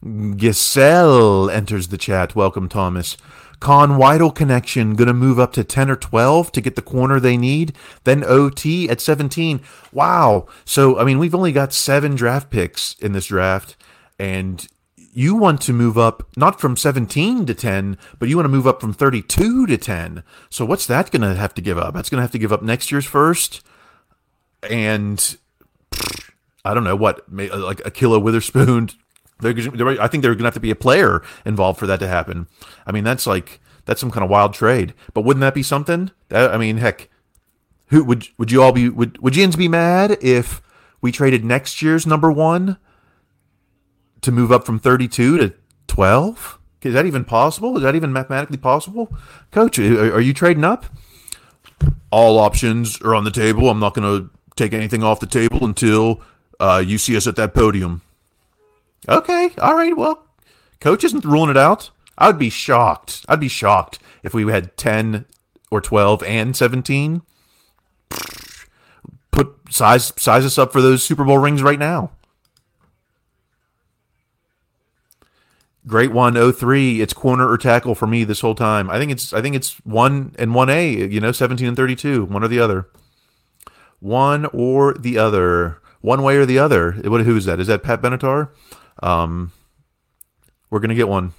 Giselle 0.03 1.49
enters 1.49 1.89
the 1.89 1.97
chat. 1.97 2.35
Welcome, 2.35 2.67
Thomas. 2.67 3.17
Con 3.59 3.91
Weidl 3.99 4.33
connection 4.33 4.95
going 4.95 5.09
to 5.09 5.13
move 5.13 5.37
up 5.37 5.53
to 5.53 5.63
10 5.63 5.91
or 5.91 5.95
12 5.95 6.51
to 6.53 6.61
get 6.61 6.75
the 6.75 6.81
corner 6.81 7.19
they 7.19 7.37
need. 7.37 7.73
Then 8.05 8.23
OT 8.23 8.89
at 8.89 8.99
17. 9.01 9.61
Wow. 9.91 10.47
So, 10.65 10.97
I 10.97 11.03
mean, 11.03 11.19
we've 11.19 11.35
only 11.35 11.51
got 11.51 11.71
seven 11.71 12.15
draft 12.15 12.49
picks 12.49 12.95
in 12.99 13.11
this 13.11 13.27
draft, 13.27 13.75
and 14.17 14.67
you 14.95 15.35
want 15.35 15.61
to 15.61 15.73
move 15.73 15.97
up 15.97 16.27
not 16.35 16.59
from 16.59 16.77
17 16.77 17.45
to 17.45 17.53
10, 17.53 17.97
but 18.17 18.29
you 18.29 18.37
want 18.37 18.45
to 18.45 18.49
move 18.49 18.67
up 18.67 18.81
from 18.81 18.93
32 18.93 19.67
to 19.67 19.77
10. 19.77 20.23
So, 20.49 20.65
what's 20.65 20.87
that 20.87 21.11
going 21.11 21.21
to 21.21 21.35
have 21.35 21.53
to 21.55 21.61
give 21.61 21.77
up? 21.77 21.93
That's 21.93 22.09
going 22.09 22.19
to 22.19 22.23
have 22.23 22.31
to 22.31 22.39
give 22.39 22.53
up 22.53 22.63
next 22.63 22.91
year's 22.91 23.05
first. 23.05 23.61
And 24.63 25.37
I 26.65 26.73
don't 26.73 26.83
know 26.83 26.95
what, 26.95 27.19
uh, 27.29 27.57
like 27.57 27.77
Ahkello 27.83 28.21
Witherspoon 28.21 28.89
they're, 29.39 29.53
they're, 29.53 30.01
I 30.01 30.07
think 30.07 30.21
there's 30.21 30.35
going 30.35 30.39
to 30.39 30.45
have 30.45 30.53
to 30.55 30.59
be 30.59 30.71
a 30.71 30.75
player 30.75 31.21
involved 31.45 31.79
for 31.79 31.87
that 31.87 31.99
to 32.01 32.07
happen. 32.07 32.47
I 32.85 32.91
mean, 32.91 33.03
that's 33.03 33.25
like 33.25 33.59
that's 33.85 34.01
some 34.01 34.11
kind 34.11 34.23
of 34.23 34.29
wild 34.29 34.53
trade. 34.53 34.93
But 35.13 35.21
wouldn't 35.21 35.41
that 35.41 35.53
be 35.53 35.63
something? 35.63 36.11
That, 36.29 36.53
I 36.53 36.57
mean, 36.57 36.77
heck, 36.77 37.09
who 37.87 38.03
would 38.03 38.27
would 38.37 38.51
you 38.51 38.61
all 38.61 38.71
be 38.71 38.89
would 38.89 39.17
would 39.19 39.33
yinz 39.33 39.57
be 39.57 39.67
mad 39.67 40.17
if 40.21 40.61
we 41.01 41.11
traded 41.11 41.45
next 41.45 41.81
year's 41.81 42.05
number 42.05 42.31
one 42.31 42.77
to 44.21 44.31
move 44.31 44.51
up 44.51 44.65
from 44.65 44.79
32 44.79 45.37
to 45.37 45.53
12? 45.87 46.59
Is 46.81 46.93
that 46.93 47.05
even 47.05 47.25
possible? 47.25 47.77
Is 47.77 47.83
that 47.83 47.95
even 47.95 48.13
mathematically 48.13 48.57
possible? 48.57 49.13
Coach, 49.51 49.79
uh, 49.79 50.13
are 50.13 50.21
you 50.21 50.33
trading 50.33 50.63
up? 50.63 50.85
All 52.11 52.39
options 52.39 53.01
are 53.01 53.15
on 53.15 53.23
the 53.23 53.31
table. 53.31 53.69
I'm 53.69 53.79
not 53.79 53.93
going 53.93 54.21
to 54.21 54.29
take 54.55 54.73
anything 54.73 55.03
off 55.03 55.19
the 55.19 55.27
table 55.27 55.63
until 55.65 56.21
uh, 56.59 56.83
you 56.85 56.97
see 56.97 57.15
us 57.15 57.27
at 57.27 57.35
that 57.37 57.53
podium. 57.53 58.01
Okay, 59.07 59.51
all 59.59 59.75
right. 59.75 59.95
Well, 59.95 60.25
coach 60.79 61.03
isn't 61.03 61.25
ruling 61.25 61.49
it 61.49 61.57
out. 61.57 61.89
I 62.17 62.27
would 62.27 62.39
be 62.39 62.49
shocked. 62.49 63.25
I'd 63.29 63.39
be 63.39 63.47
shocked 63.47 63.99
if 64.23 64.33
we 64.33 64.49
had 64.51 64.75
10 64.77 65.25
or 65.71 65.81
12 65.81 66.21
and 66.23 66.55
17. 66.55 67.21
Put 69.31 69.55
size 69.69 70.11
size 70.17 70.45
us 70.45 70.57
up 70.57 70.73
for 70.73 70.81
those 70.81 71.03
Super 71.03 71.23
Bowl 71.23 71.37
rings 71.37 71.63
right 71.63 71.79
now. 71.79 72.11
Great 75.87 76.11
one, 76.11 76.35
03. 76.53 77.01
It's 77.01 77.13
corner 77.13 77.49
or 77.49 77.57
tackle 77.57 77.95
for 77.95 78.05
me 78.05 78.23
this 78.23 78.41
whole 78.41 78.53
time. 78.53 78.89
I 78.89 78.97
think 78.99 79.11
it's 79.11 79.33
I 79.33 79.41
think 79.41 79.55
it's 79.55 79.77
one 79.85 80.35
and 80.37 80.53
one 80.53 80.69
A. 80.69 80.91
You 80.91 81.21
know, 81.21 81.31
seventeen 81.31 81.67
and 81.67 81.77
thirty-two, 81.77 82.25
one 82.25 82.43
or 82.43 82.47
the 82.47 82.59
other. 82.59 82.87
One 83.99 84.45
or 84.53 84.93
the 84.93 85.17
other, 85.17 85.81
one 86.01 86.23
way 86.23 86.37
or 86.37 86.45
the 86.45 86.59
other. 86.59 86.93
What? 86.93 87.21
Who 87.21 87.35
is 87.35 87.45
that? 87.45 87.59
Is 87.59 87.67
that 87.67 87.83
Pat 87.83 88.01
Benatar? 88.01 88.49
Um, 89.01 89.51
we're 90.69 90.79
gonna 90.79 90.95
get 90.95 91.07
one. 91.07 91.33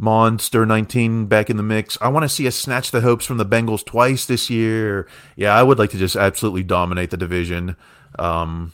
Monster 0.00 0.64
19 0.64 1.26
back 1.26 1.50
in 1.50 1.58
the 1.58 1.62
mix. 1.62 1.98
I 2.00 2.08
want 2.08 2.24
to 2.24 2.28
see 2.28 2.46
us 2.46 2.56
snatch 2.56 2.90
the 2.90 3.02
hopes 3.02 3.26
from 3.26 3.36
the 3.36 3.44
Bengals 3.44 3.84
twice 3.84 4.24
this 4.24 4.48
year. 4.48 5.06
Yeah, 5.36 5.54
I 5.54 5.62
would 5.62 5.78
like 5.78 5.90
to 5.90 5.98
just 5.98 6.16
absolutely 6.16 6.62
dominate 6.62 7.10
the 7.10 7.18
division. 7.18 7.76
Um, 8.18 8.72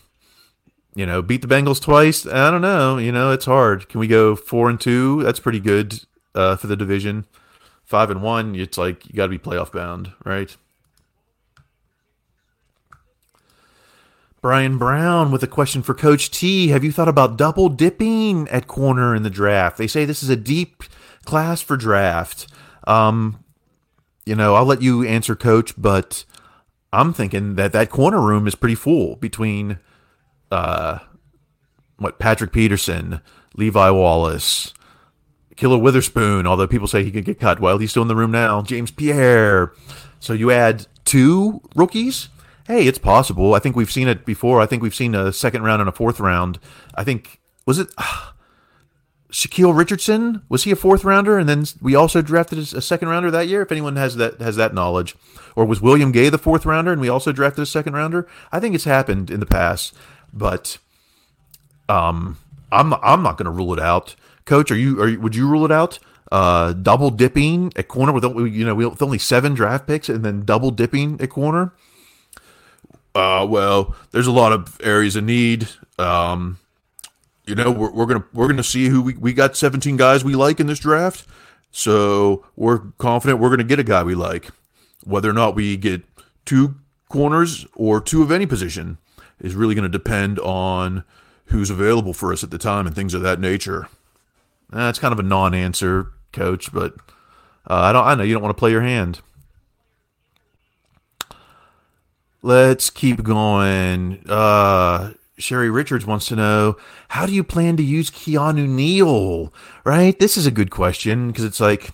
you 0.94 1.04
know, 1.04 1.22
beat 1.22 1.42
the 1.42 1.48
Bengals 1.48 1.80
twice. 1.80 2.26
I 2.26 2.50
don't 2.52 2.62
know. 2.62 2.96
You 2.98 3.10
know, 3.10 3.32
it's 3.32 3.44
hard. 3.44 3.88
Can 3.88 3.98
we 3.98 4.06
go 4.06 4.36
four 4.36 4.70
and 4.70 4.80
two? 4.80 5.20
That's 5.24 5.40
pretty 5.40 5.58
good 5.58 6.00
uh, 6.36 6.54
for 6.54 6.68
the 6.68 6.76
division. 6.76 7.26
Five 7.84 8.10
and 8.10 8.22
one, 8.22 8.54
it's 8.54 8.78
like 8.78 9.06
you 9.06 9.14
got 9.14 9.24
to 9.24 9.30
be 9.30 9.38
playoff 9.38 9.72
bound, 9.72 10.12
right? 10.24 10.56
Brian 14.46 14.78
Brown 14.78 15.32
with 15.32 15.42
a 15.42 15.48
question 15.48 15.82
for 15.82 15.92
Coach 15.92 16.30
T. 16.30 16.68
Have 16.68 16.84
you 16.84 16.92
thought 16.92 17.08
about 17.08 17.36
double 17.36 17.68
dipping 17.68 18.46
at 18.46 18.68
corner 18.68 19.12
in 19.12 19.24
the 19.24 19.28
draft? 19.28 19.76
They 19.76 19.88
say 19.88 20.04
this 20.04 20.22
is 20.22 20.28
a 20.28 20.36
deep 20.36 20.84
class 21.24 21.60
for 21.60 21.76
draft. 21.76 22.46
Um, 22.86 23.42
you 24.24 24.36
know, 24.36 24.54
I'll 24.54 24.64
let 24.64 24.82
you 24.82 25.02
answer, 25.02 25.34
Coach, 25.34 25.74
but 25.76 26.24
I'm 26.92 27.12
thinking 27.12 27.56
that 27.56 27.72
that 27.72 27.90
corner 27.90 28.20
room 28.20 28.46
is 28.46 28.54
pretty 28.54 28.76
full 28.76 29.16
between 29.16 29.80
uh, 30.52 31.00
what 31.96 32.20
Patrick 32.20 32.52
Peterson, 32.52 33.20
Levi 33.56 33.90
Wallace, 33.90 34.72
Killer 35.56 35.78
Witherspoon, 35.78 36.46
although 36.46 36.68
people 36.68 36.86
say 36.86 37.02
he 37.02 37.10
could 37.10 37.24
get 37.24 37.40
cut. 37.40 37.58
Well, 37.58 37.78
he's 37.78 37.90
still 37.90 38.02
in 38.02 38.08
the 38.08 38.14
room 38.14 38.30
now. 38.30 38.62
James 38.62 38.92
Pierre. 38.92 39.72
So 40.20 40.34
you 40.34 40.52
add 40.52 40.86
two 41.04 41.62
rookies. 41.74 42.28
Hey, 42.66 42.86
it's 42.86 42.98
possible. 42.98 43.54
I 43.54 43.58
think 43.58 43.76
we've 43.76 43.90
seen 43.90 44.08
it 44.08 44.24
before. 44.24 44.60
I 44.60 44.66
think 44.66 44.82
we've 44.82 44.94
seen 44.94 45.14
a 45.14 45.32
second 45.32 45.62
round 45.62 45.80
and 45.80 45.88
a 45.88 45.92
fourth 45.92 46.18
round. 46.18 46.58
I 46.94 47.04
think 47.04 47.40
was 47.64 47.78
it 47.78 47.88
uh, 47.96 48.32
Shaquille 49.30 49.76
Richardson? 49.76 50.42
Was 50.48 50.64
he 50.64 50.70
a 50.70 50.76
fourth 50.76 51.04
rounder? 51.04 51.38
And 51.38 51.48
then 51.48 51.64
we 51.80 51.94
also 51.94 52.22
drafted 52.22 52.58
a 52.58 52.80
second 52.80 53.08
rounder 53.08 53.30
that 53.30 53.48
year. 53.48 53.62
If 53.62 53.72
anyone 53.72 53.96
has 53.96 54.16
that 54.16 54.40
has 54.40 54.56
that 54.56 54.74
knowledge, 54.74 55.14
or 55.54 55.64
was 55.64 55.80
William 55.80 56.12
Gay 56.12 56.28
the 56.28 56.38
fourth 56.38 56.66
rounder 56.66 56.92
and 56.92 57.00
we 57.00 57.08
also 57.08 57.32
drafted 57.32 57.62
a 57.62 57.66
second 57.66 57.94
rounder? 57.94 58.26
I 58.50 58.60
think 58.60 58.74
it's 58.74 58.84
happened 58.84 59.30
in 59.30 59.40
the 59.40 59.46
past 59.46 59.94
but 60.36 60.78
um, 61.88 62.38
I'm 62.70 62.94
I'm 62.94 63.22
not 63.22 63.38
going 63.38 63.46
to 63.46 63.50
rule 63.50 63.72
it 63.72 63.80
out. 63.80 64.14
Coach, 64.44 64.70
are 64.70 64.76
you? 64.76 65.00
Are 65.00 65.08
you, 65.08 65.20
would 65.20 65.34
you 65.34 65.48
rule 65.48 65.64
it 65.64 65.72
out? 65.72 65.98
Uh, 66.30 66.72
double 66.72 67.10
dipping 67.10 67.72
at 67.76 67.88
corner 67.88 68.12
with 68.12 68.24
you 68.24 68.64
know 68.64 68.74
with 68.74 69.02
only 69.02 69.18
seven 69.18 69.54
draft 69.54 69.86
picks 69.86 70.08
and 70.08 70.24
then 70.24 70.44
double 70.44 70.70
dipping 70.70 71.20
at 71.20 71.30
corner. 71.30 71.72
Uh, 73.16 73.46
well, 73.46 73.96
there's 74.10 74.26
a 74.26 74.32
lot 74.32 74.52
of 74.52 74.78
areas 74.82 75.16
of 75.16 75.24
need. 75.24 75.68
Um, 75.98 76.58
you 77.46 77.54
know, 77.54 77.70
we're, 77.70 77.90
we're 77.90 78.06
gonna 78.06 78.24
we're 78.34 78.48
gonna 78.48 78.62
see 78.62 78.88
who 78.88 79.00
we, 79.00 79.14
we 79.14 79.32
got 79.32 79.56
17 79.56 79.96
guys 79.96 80.22
we 80.22 80.34
like 80.34 80.60
in 80.60 80.66
this 80.66 80.80
draft. 80.80 81.26
So 81.70 82.44
we're 82.56 82.78
confident 82.98 83.40
we're 83.40 83.48
gonna 83.50 83.64
get 83.64 83.78
a 83.78 83.84
guy 83.84 84.02
we 84.02 84.14
like. 84.14 84.50
Whether 85.04 85.30
or 85.30 85.32
not 85.32 85.54
we 85.54 85.76
get 85.78 86.02
two 86.44 86.74
corners 87.08 87.66
or 87.74 88.00
two 88.02 88.22
of 88.22 88.30
any 88.30 88.44
position, 88.44 88.98
is 89.40 89.54
really 89.54 89.74
to 89.74 89.88
depend 89.88 90.38
on 90.40 91.04
who's 91.46 91.70
available 91.70 92.12
for 92.12 92.32
us 92.32 92.44
at 92.44 92.50
the 92.50 92.58
time 92.58 92.86
and 92.86 92.94
things 92.94 93.14
of 93.14 93.22
that 93.22 93.40
nature. 93.40 93.88
That's 94.68 94.98
kind 94.98 95.12
of 95.12 95.20
a 95.20 95.22
non-answer, 95.22 96.12
coach, 96.32 96.72
but 96.72 96.94
uh, 97.68 97.74
I 97.74 97.92
don't. 97.92 98.04
I 98.04 98.14
know 98.14 98.24
you 98.24 98.34
don't 98.34 98.42
want 98.42 98.54
to 98.54 98.60
play 98.60 98.72
your 98.72 98.82
hand. 98.82 99.20
Let's 102.46 102.90
keep 102.90 103.24
going. 103.24 104.22
Uh, 104.28 105.14
Sherry 105.36 105.68
Richards 105.68 106.06
wants 106.06 106.28
to 106.28 106.36
know 106.36 106.76
how 107.08 107.26
do 107.26 107.34
you 107.34 107.42
plan 107.42 107.76
to 107.76 107.82
use 107.82 108.08
Keanu 108.08 108.68
Neal? 108.68 109.52
Right, 109.82 110.16
this 110.20 110.36
is 110.36 110.46
a 110.46 110.52
good 110.52 110.70
question 110.70 111.26
because 111.26 111.42
it's 111.42 111.58
like 111.58 111.90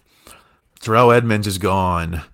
Terrell 0.79 1.11
Edmunds 1.11 1.47
is 1.47 1.57
gone. 1.57 2.25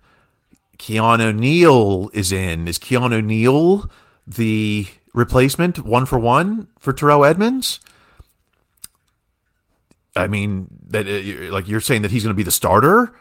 Keanu 0.81 1.33
Neal 1.33 2.11
is 2.13 2.33
in. 2.33 2.67
Is 2.67 2.81
Keanu 2.81 3.25
Neal 3.25 3.89
the 4.27 4.89
replacement 5.15 5.85
one 5.85 6.05
for 6.05 6.19
one 6.19 6.67
for 6.81 6.93
Terrell 6.93 7.25
Edmunds? 7.25 7.79
I 10.17 10.27
mean 10.27 10.67
that 10.89 11.07
uh, 11.07 11.53
like 11.53 11.69
you're 11.69 11.81
saying 11.81 12.03
that 12.03 12.11
he's 12.11 12.25
going 12.25 12.35
to 12.35 12.37
be 12.37 12.43
the 12.43 12.51
starter. 12.51 13.15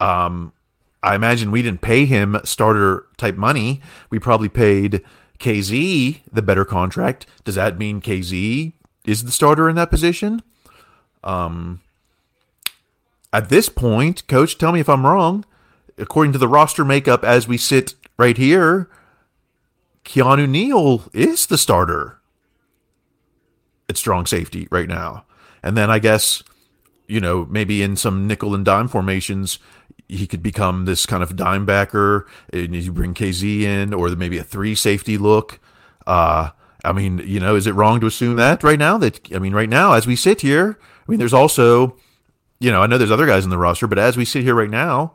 Um, 0.00 0.54
I 1.02 1.14
imagine 1.14 1.50
we 1.50 1.62
didn't 1.62 1.80
pay 1.80 2.04
him 2.04 2.38
starter 2.44 3.06
type 3.16 3.36
money. 3.36 3.80
We 4.10 4.18
probably 4.18 4.48
paid 4.48 5.02
KZ 5.38 6.20
the 6.30 6.42
better 6.42 6.64
contract. 6.64 7.26
Does 7.44 7.54
that 7.54 7.78
mean 7.78 8.00
KZ 8.00 8.72
is 9.06 9.24
the 9.24 9.32
starter 9.32 9.68
in 9.68 9.76
that 9.76 9.90
position? 9.90 10.42
Um, 11.24 11.80
at 13.32 13.48
this 13.48 13.68
point, 13.68 14.26
coach, 14.26 14.58
tell 14.58 14.72
me 14.72 14.80
if 14.80 14.88
I'm 14.88 15.06
wrong. 15.06 15.44
According 15.96 16.32
to 16.32 16.38
the 16.38 16.48
roster 16.48 16.84
makeup 16.84 17.24
as 17.24 17.48
we 17.48 17.56
sit 17.56 17.94
right 18.18 18.36
here, 18.36 18.88
Keanu 20.04 20.48
Neal 20.48 21.04
is 21.12 21.46
the 21.46 21.58
starter 21.58 22.18
at 23.88 23.96
strong 23.96 24.26
safety 24.26 24.66
right 24.70 24.88
now. 24.88 25.24
And 25.62 25.76
then 25.76 25.90
I 25.90 25.98
guess, 25.98 26.42
you 27.06 27.20
know, 27.20 27.46
maybe 27.50 27.82
in 27.82 27.96
some 27.96 28.26
nickel 28.26 28.54
and 28.54 28.64
dime 28.64 28.88
formations, 28.88 29.58
he 30.10 30.26
could 30.26 30.42
become 30.42 30.84
this 30.84 31.06
kind 31.06 31.22
of 31.22 31.36
dime 31.36 31.64
backer 31.64 32.26
and 32.52 32.74
you 32.74 32.92
bring 32.92 33.14
KZ 33.14 33.62
in 33.62 33.94
or 33.94 34.08
maybe 34.10 34.38
a 34.38 34.44
three 34.44 34.74
safety 34.74 35.16
look. 35.16 35.60
Uh, 36.06 36.50
I 36.84 36.92
mean, 36.92 37.18
you 37.24 37.40
know, 37.40 37.56
is 37.56 37.66
it 37.66 37.74
wrong 37.74 38.00
to 38.00 38.06
assume 38.06 38.36
that 38.36 38.62
right 38.62 38.78
now 38.78 38.98
that, 38.98 39.32
I 39.34 39.38
mean, 39.38 39.54
right 39.54 39.68
now, 39.68 39.92
as 39.92 40.06
we 40.06 40.16
sit 40.16 40.40
here, 40.40 40.78
I 40.80 41.10
mean, 41.10 41.18
there's 41.18 41.34
also, 41.34 41.96
you 42.58 42.70
know, 42.70 42.82
I 42.82 42.86
know 42.86 42.98
there's 42.98 43.10
other 43.10 43.26
guys 43.26 43.44
in 43.44 43.50
the 43.50 43.58
roster, 43.58 43.86
but 43.86 43.98
as 43.98 44.16
we 44.16 44.24
sit 44.24 44.42
here 44.42 44.54
right 44.54 44.70
now, 44.70 45.14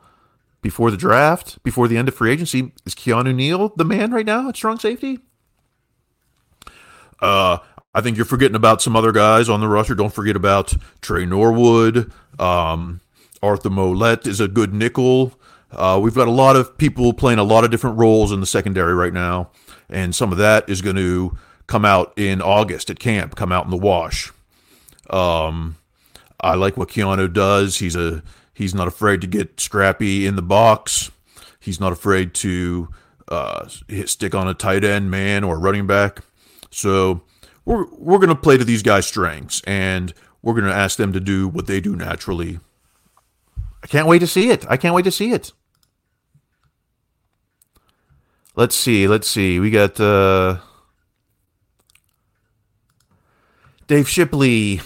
before 0.62 0.90
the 0.90 0.98
draft, 0.98 1.62
before 1.64 1.88
the 1.88 1.98
end 1.98 2.08
of 2.08 2.16
free 2.16 2.32
agency, 2.32 2.72
is 2.86 2.96
Keanu 2.96 3.36
Neal 3.36 3.70
the 3.76 3.86
man 3.86 4.12
right 4.12 4.26
now 4.26 4.50
at 4.50 4.56
strong 4.56 4.80
safety? 4.80 5.20
Uh, 7.20 7.60
I 7.94 8.02
think 8.02 8.18
you're 8.18 8.26
forgetting 8.26 8.56
about 8.56 8.82
some 8.82 8.96
other 8.96 9.12
guys 9.12 9.48
on 9.48 9.60
the 9.60 9.68
roster. 9.68 9.96
Don't 9.96 10.14
forget 10.14 10.36
about 10.36 10.74
Trey 11.02 11.26
Norwood. 11.26 12.12
Um, 12.40 13.00
Arthur 13.46 13.70
Maulet 13.70 14.28
is 14.28 14.40
a 14.40 14.48
good 14.48 14.74
nickel. 14.74 15.34
Uh, 15.72 16.00
we've 16.02 16.16
got 16.16 16.28
a 16.28 16.32
lot 16.32 16.56
of 16.56 16.78
people 16.78 17.14
playing 17.14 17.40
a 17.40 17.44
lot 17.44 17.64
of 17.64 17.72
different 17.72 17.98
roles 17.98 18.32
in 18.32 18.40
the 18.40 18.46
secondary 18.46 18.94
right 18.94 19.14
now, 19.14 19.50
and 19.90 20.16
some 20.16 20.32
of 20.32 20.38
that 20.38 20.68
is 20.70 20.82
going 20.82 20.96
to 20.96 21.38
come 21.68 21.86
out 21.86 22.14
in 22.16 22.42
August 22.42 22.90
at 22.90 23.00
camp, 23.00 23.36
come 23.36 23.52
out 23.52 23.66
in 23.66 23.72
the 23.72 23.78
wash. 23.78 24.32
Um, 25.10 25.76
I 26.40 26.56
like 26.56 26.78
what 26.78 26.90
Keanu 26.90 27.32
does. 27.32 27.78
He's 27.78 27.96
a 27.96 28.24
He's 28.56 28.74
not 28.74 28.88
afraid 28.88 29.20
to 29.20 29.28
get 29.28 29.60
scrappy 29.60 30.26
in 30.26 30.38
the 30.38 30.42
box. 30.42 31.12
He's 31.60 31.80
not 31.80 31.92
afraid 31.92 32.34
to 32.36 32.88
uh, 33.28 33.68
hit, 33.90 34.08
stick 34.08 34.34
on 34.34 34.48
a 34.48 34.54
tight 34.54 34.86
end 34.86 35.12
man 35.12 35.44
or 35.44 35.60
running 35.60 35.86
back. 35.86 36.22
So 36.72 37.22
we're 37.66 37.86
we're 37.92 38.18
going 38.18 38.30
to 38.30 38.36
play 38.36 38.58
to 38.58 38.64
these 38.64 38.82
guys' 38.82 39.08
strengths, 39.08 39.62
and 39.68 40.14
we're 40.42 40.54
going 40.54 40.66
to 40.66 40.74
ask 40.74 40.98
them 40.98 41.12
to 41.12 41.20
do 41.20 41.50
what 41.50 41.68
they 41.68 41.82
do 41.82 41.98
naturally. 41.98 42.60
I 43.86 43.88
can't 43.88 44.08
wait 44.08 44.18
to 44.18 44.28
see 44.28 44.50
it. 44.50 44.66
I 44.68 44.78
can't 44.78 44.96
wait 44.96 45.06
to 45.06 45.12
see 45.12 45.32
it. 45.32 45.52
Let's 48.56 48.76
see. 48.76 49.08
Let's 49.08 49.28
see. 49.28 49.60
We 49.60 49.70
got 49.70 50.00
uh, 50.00 50.58
Dave 53.86 54.10
Shipley. 54.10 54.82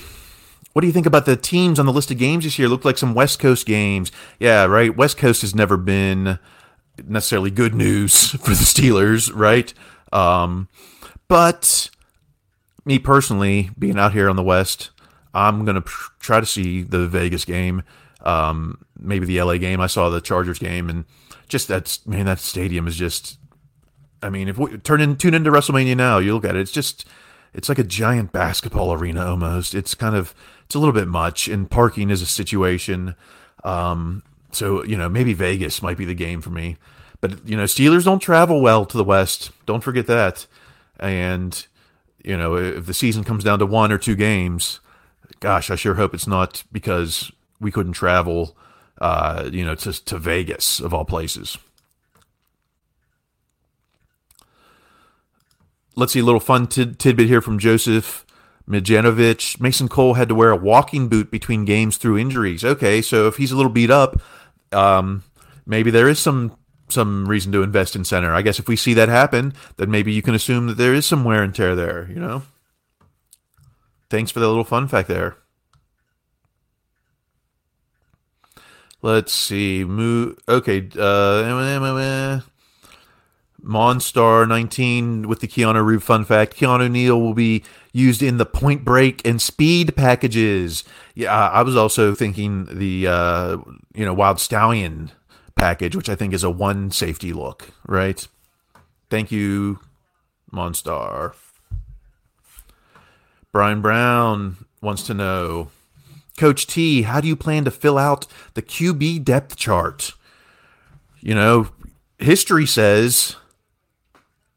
What 0.73 0.81
do 0.81 0.87
you 0.87 0.91
think 0.91 1.05
about 1.05 1.25
the 1.25 1.37
teams 1.37 1.79
on 1.79 1.85
the 1.85 1.93
list 1.93 2.11
of 2.11 2.17
games 2.17 2.43
this 2.43 2.59
year? 2.59 2.67
Look 2.67 2.83
like 2.83 2.97
some 2.97 3.13
West 3.13 3.39
Coast 3.39 3.65
games. 3.65 4.11
Yeah, 4.37 4.65
right. 4.65 4.93
West 4.93 5.17
Coast 5.17 5.43
has 5.43 5.55
never 5.55 5.77
been 5.77 6.37
necessarily 7.07 7.51
good 7.51 7.73
news 7.73 8.31
for 8.31 8.49
the 8.49 8.65
Steelers, 8.65 9.31
right? 9.33 9.73
Um, 10.11 10.67
but 11.29 11.89
me 12.83 12.99
personally, 12.99 13.69
being 13.79 13.97
out 13.97 14.11
here 14.11 14.29
on 14.29 14.35
the 14.35 14.43
West, 14.43 14.89
I'm 15.33 15.63
gonna 15.63 15.85
try 16.19 16.41
to 16.41 16.45
see 16.45 16.81
the 16.81 17.07
Vegas 17.07 17.45
game, 17.45 17.83
um, 18.21 18.85
maybe 18.99 19.25
the 19.25 19.41
LA 19.41 19.57
game. 19.57 19.81
I 19.81 19.87
saw 19.87 20.09
the 20.09 20.21
Chargers 20.21 20.59
game, 20.59 20.89
and 20.89 21.05
just 21.47 21.67
that's 21.67 22.05
man, 22.05 22.25
that 22.25 22.39
stadium 22.39 22.87
is 22.87 22.95
just. 22.95 23.37
I 24.21 24.29
mean, 24.29 24.49
if 24.49 24.57
we 24.57 24.77
turn 24.77 24.99
in 24.99 25.15
tune 25.15 25.33
into 25.33 25.49
WrestleMania 25.49 25.95
now, 25.95 26.17
you 26.17 26.33
look 26.33 26.43
at 26.43 26.55
it. 26.55 26.59
It's 26.59 26.73
just, 26.73 27.05
it's 27.53 27.69
like 27.69 27.79
a 27.79 27.85
giant 27.85 28.33
basketball 28.33 28.91
arena 28.91 29.25
almost. 29.25 29.73
It's 29.73 29.95
kind 29.95 30.13
of, 30.13 30.35
it's 30.65 30.75
a 30.75 30.79
little 30.79 30.93
bit 30.93 31.07
much, 31.07 31.47
and 31.47 31.71
parking 31.71 32.09
is 32.09 32.21
a 32.21 32.25
situation. 32.25 33.15
Um, 33.63 34.23
so 34.51 34.83
you 34.83 34.97
know, 34.97 35.07
maybe 35.07 35.33
Vegas 35.33 35.81
might 35.81 35.97
be 35.97 36.05
the 36.05 36.13
game 36.13 36.41
for 36.41 36.49
me. 36.49 36.77
But 37.21 37.47
you 37.47 37.55
know, 37.57 37.63
Steelers 37.63 38.05
don't 38.05 38.19
travel 38.19 38.61
well 38.61 38.85
to 38.85 38.97
the 38.97 39.03
West. 39.03 39.51
Don't 39.65 39.83
forget 39.83 40.07
that. 40.07 40.45
And 40.99 41.65
you 42.23 42.37
know, 42.37 42.55
if 42.55 42.85
the 42.85 42.93
season 42.93 43.23
comes 43.23 43.43
down 43.43 43.59
to 43.59 43.65
one 43.65 43.91
or 43.91 43.97
two 43.97 44.15
games, 44.15 44.79
gosh, 45.39 45.69
I 45.69 45.75
sure 45.75 45.95
hope 45.95 46.13
it's 46.13 46.27
not 46.27 46.63
because 46.71 47.31
we 47.59 47.71
couldn't 47.71 47.93
travel, 47.93 48.57
uh, 48.99 49.49
you 49.51 49.65
know, 49.65 49.75
to 49.75 49.93
to 50.05 50.17
Vegas 50.17 50.79
of 50.79 50.93
all 50.93 51.05
places. 51.05 51.57
Let's 55.95 56.13
see 56.13 56.19
a 56.19 56.23
little 56.23 56.39
fun 56.39 56.67
tid- 56.67 56.97
tidbit 56.99 57.27
here 57.27 57.41
from 57.41 57.59
Joseph 57.59 58.25
Mijanovic. 58.69 59.59
Mason 59.59 59.89
Cole 59.89 60.13
had 60.13 60.29
to 60.29 60.35
wear 60.35 60.51
a 60.51 60.55
walking 60.55 61.09
boot 61.09 61.29
between 61.29 61.65
games 61.65 61.97
through 61.97 62.17
injuries. 62.17 62.63
Okay, 62.63 63.01
so 63.01 63.27
if 63.27 63.35
he's 63.35 63.51
a 63.51 63.55
little 63.57 63.71
beat 63.71 63.91
up, 63.91 64.21
um, 64.71 65.23
maybe 65.65 65.91
there 65.91 66.07
is 66.07 66.19
some 66.19 66.55
some 66.91 67.27
reason 67.27 67.51
to 67.51 67.63
invest 67.63 67.95
in 67.95 68.03
center. 68.03 68.33
I 68.33 68.41
guess 68.41 68.59
if 68.59 68.67
we 68.67 68.75
see 68.75 68.93
that 68.95 69.09
happen, 69.09 69.53
then 69.77 69.91
maybe 69.91 70.11
you 70.11 70.21
can 70.21 70.33
assume 70.33 70.67
that 70.67 70.77
there 70.77 70.93
is 70.93 71.05
some 71.05 71.23
wear 71.23 71.43
and 71.43 71.53
tear 71.53 71.75
there, 71.75 72.09
you 72.09 72.19
know? 72.19 72.43
Thanks 74.09 74.31
for 74.31 74.39
the 74.39 74.47
little 74.47 74.63
fun 74.63 74.87
fact 74.87 75.07
there. 75.07 75.37
Let's 79.01 79.33
see. 79.33 79.83
Mo- 79.85 80.35
okay. 80.47 80.89
Uh, 80.97 82.41
Monstar 83.63 84.47
19 84.47 85.27
with 85.27 85.41
the 85.41 85.47
Keanu 85.47 85.85
Reeves 85.85 86.03
fun 86.03 86.25
fact. 86.25 86.55
Keanu 86.55 86.89
Neal 86.89 87.19
will 87.19 87.33
be 87.33 87.63
used 87.91 88.21
in 88.21 88.37
the 88.37 88.45
Point 88.45 88.85
Break 88.85 89.25
and 89.25 89.41
Speed 89.41 89.95
packages. 89.95 90.83
Yeah, 91.15 91.33
I 91.49 91.61
was 91.63 91.75
also 91.75 92.15
thinking 92.15 92.65
the 92.65 93.07
uh, 93.07 93.57
you 93.93 94.05
know 94.05 94.13
Wild 94.13 94.39
Stallion 94.39 95.11
package, 95.55 95.95
which 95.95 96.09
I 96.09 96.15
think 96.15 96.33
is 96.33 96.43
a 96.43 96.49
one 96.49 96.91
safety 96.91 97.33
look, 97.33 97.71
right? 97.87 98.25
Thank 99.09 99.31
you, 99.31 99.79
Monstar. 100.51 101.33
Brian 103.51 103.81
Brown 103.81 104.57
wants 104.81 105.03
to 105.03 105.13
know 105.13 105.69
Coach 106.39 106.67
T, 106.67 107.01
how 107.01 107.19
do 107.19 107.27
you 107.27 107.35
plan 107.35 107.65
to 107.65 107.71
fill 107.71 107.97
out 107.97 108.25
the 108.53 108.61
QB 108.61 109.25
depth 109.25 109.57
chart? 109.57 110.13
You 111.19 111.35
know, 111.35 111.67
history 112.17 112.65
says 112.65 113.35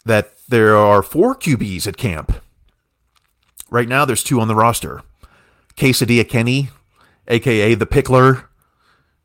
that 0.05 0.35
there 0.49 0.77
are 0.77 1.03
four 1.03 1.35
QBs 1.35 1.89
at 1.89 1.97
camp. 1.97 2.41
Right 3.69 3.89
now, 3.89 4.05
there's 4.05 4.23
two 4.23 4.41
on 4.41 4.47
the 4.47 4.55
roster 4.55 5.03
Quesadilla 5.77 6.29
Kenny, 6.29 6.71
aka 7.27 7.75
the 7.75 7.87
Pickler, 7.87 8.45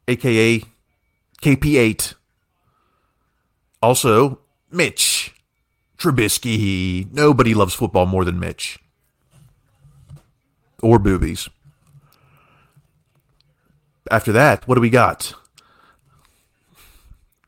aka 0.07 0.63
KP8. 1.39 2.15
Also, 3.83 4.39
Mitch 4.71 5.35
Trubisky. 5.99 7.07
Nobody 7.13 7.53
loves 7.53 7.75
football 7.75 8.07
more 8.07 8.25
than 8.25 8.39
Mitch. 8.39 8.79
Or 10.81 10.97
boobies. 10.97 11.49
After 14.11 14.31
that, 14.31 14.67
what 14.67 14.75
do 14.75 14.81
we 14.81 14.89
got? 14.89 15.33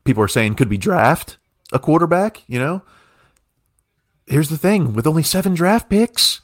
People 0.04 0.22
are 0.22 0.28
saying 0.28 0.54
could 0.54 0.70
we 0.70 0.78
draft 0.78 1.38
a 1.72 1.78
quarterback, 1.78 2.42
you 2.46 2.58
know? 2.58 2.82
Here's 4.26 4.48
the 4.48 4.58
thing 4.58 4.94
with 4.94 5.06
only 5.06 5.22
seven 5.22 5.54
draft 5.54 5.88
picks, 5.88 6.40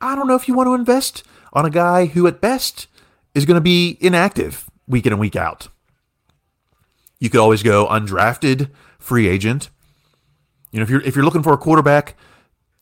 I 0.00 0.16
don't 0.16 0.26
know 0.26 0.34
if 0.34 0.48
you 0.48 0.54
want 0.54 0.66
to 0.66 0.74
invest 0.74 1.22
on 1.52 1.64
a 1.64 1.70
guy 1.70 2.06
who, 2.06 2.26
at 2.26 2.40
best, 2.40 2.88
is 3.34 3.46
going 3.46 3.56
to 3.56 3.62
be 3.62 3.96
inactive 4.00 4.68
week 4.86 5.06
in 5.06 5.12
and 5.12 5.20
week 5.20 5.36
out. 5.36 5.68
You 7.20 7.30
could 7.30 7.40
always 7.40 7.62
go 7.62 7.86
undrafted 7.86 8.70
free 8.98 9.28
agent. 9.28 9.70
You 10.72 10.80
know, 10.80 10.82
if 10.82 10.90
you're 10.90 11.02
if 11.02 11.14
you're 11.14 11.24
looking 11.24 11.42
for 11.42 11.52
a 11.52 11.58
quarterback 11.58 12.16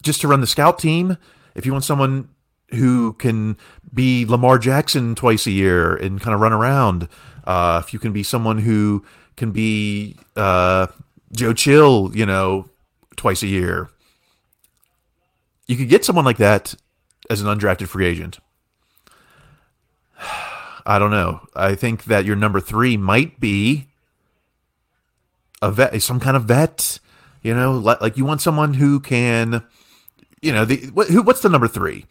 just 0.03 0.21
to 0.23 0.29
run 0.29 0.41
the 0.41 0.47
scout 0.47 0.79
team, 0.79 1.19
if 1.55 1.67
you 1.67 1.73
want 1.73 1.85
someone 1.85 2.31
who 2.73 3.15
can 3.15 3.57
be 3.93 4.25
Lamar 4.25 4.59
Jackson 4.59 5.15
twice 5.15 5.47
a 5.47 5.51
year 5.51 5.95
and 5.95 6.21
kind 6.21 6.35
of 6.35 6.41
run 6.41 6.53
around, 6.53 7.09
uh, 7.45 7.83
if 7.85 7.93
you 7.93 7.99
can 7.99 8.13
be 8.13 8.23
someone 8.23 8.59
who 8.59 9.05
can 9.37 9.51
be 9.51 10.17
uh, 10.37 10.87
Joe 11.33 11.53
Chill, 11.53 12.11
you 12.15 12.27
know, 12.27 12.69
twice 13.17 13.43
a 13.43 13.47
year, 13.47 13.91
you 15.67 15.77
could 15.77 15.89
get 15.89 16.05
someone 16.05 16.25
like 16.25 16.39
that 16.39 16.75
as 17.29 17.41
an 17.41 17.47
undrafted 17.47 17.89
free 17.89 18.07
agent. 18.07 18.39
I 20.87 20.99
don't 20.99 21.11
know. 21.11 21.47
I 21.55 21.75
think 21.75 22.05
that 22.05 22.25
your 22.25 22.37
number 22.37 22.61
three 22.61 22.97
might 22.97 23.39
be 23.39 23.89
a 25.63 25.71
vet, 25.71 26.01
some 26.03 26.21
kind 26.21 26.37
of 26.37 26.45
vet. 26.45 26.99
You 27.43 27.55
know, 27.55 27.73
like 27.73 28.17
you 28.17 28.25
want 28.25 28.43
someone 28.43 28.75
who 28.75 29.01
can, 29.01 29.63
you 30.43 30.53
know, 30.53 30.65
the 30.65 30.77
who, 31.09 31.23
what's 31.23 31.41
the 31.41 31.49
number 31.49 31.69
three? 31.69 32.05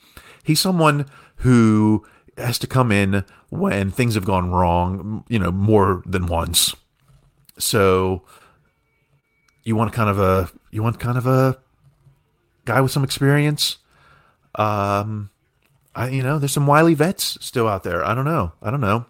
He's 0.49 0.59
someone 0.59 1.05
who 1.35 2.07
has 2.35 2.57
to 2.57 2.65
come 2.65 2.91
in 2.91 3.23
when 3.49 3.91
things 3.91 4.15
have 4.15 4.25
gone 4.25 4.49
wrong, 4.49 5.23
you 5.29 5.37
know, 5.37 5.51
more 5.51 6.01
than 6.07 6.25
once. 6.25 6.75
So 7.59 8.23
you 9.63 9.75
want 9.75 9.93
kind 9.93 10.09
of 10.09 10.17
a 10.17 10.49
you 10.71 10.81
want 10.81 10.99
kind 10.99 11.19
of 11.19 11.27
a 11.27 11.59
guy 12.65 12.81
with 12.81 12.91
some 12.91 13.03
experience. 13.03 13.77
Um, 14.55 15.29
I 15.93 16.09
you 16.09 16.23
know, 16.23 16.39
there's 16.39 16.51
some 16.51 16.65
wily 16.65 16.95
vets 16.95 17.37
still 17.41 17.67
out 17.67 17.83
there. 17.83 18.03
I 18.03 18.15
don't 18.15 18.25
know. 18.25 18.53
I 18.59 18.71
don't 18.71 18.81
know. 18.81 19.05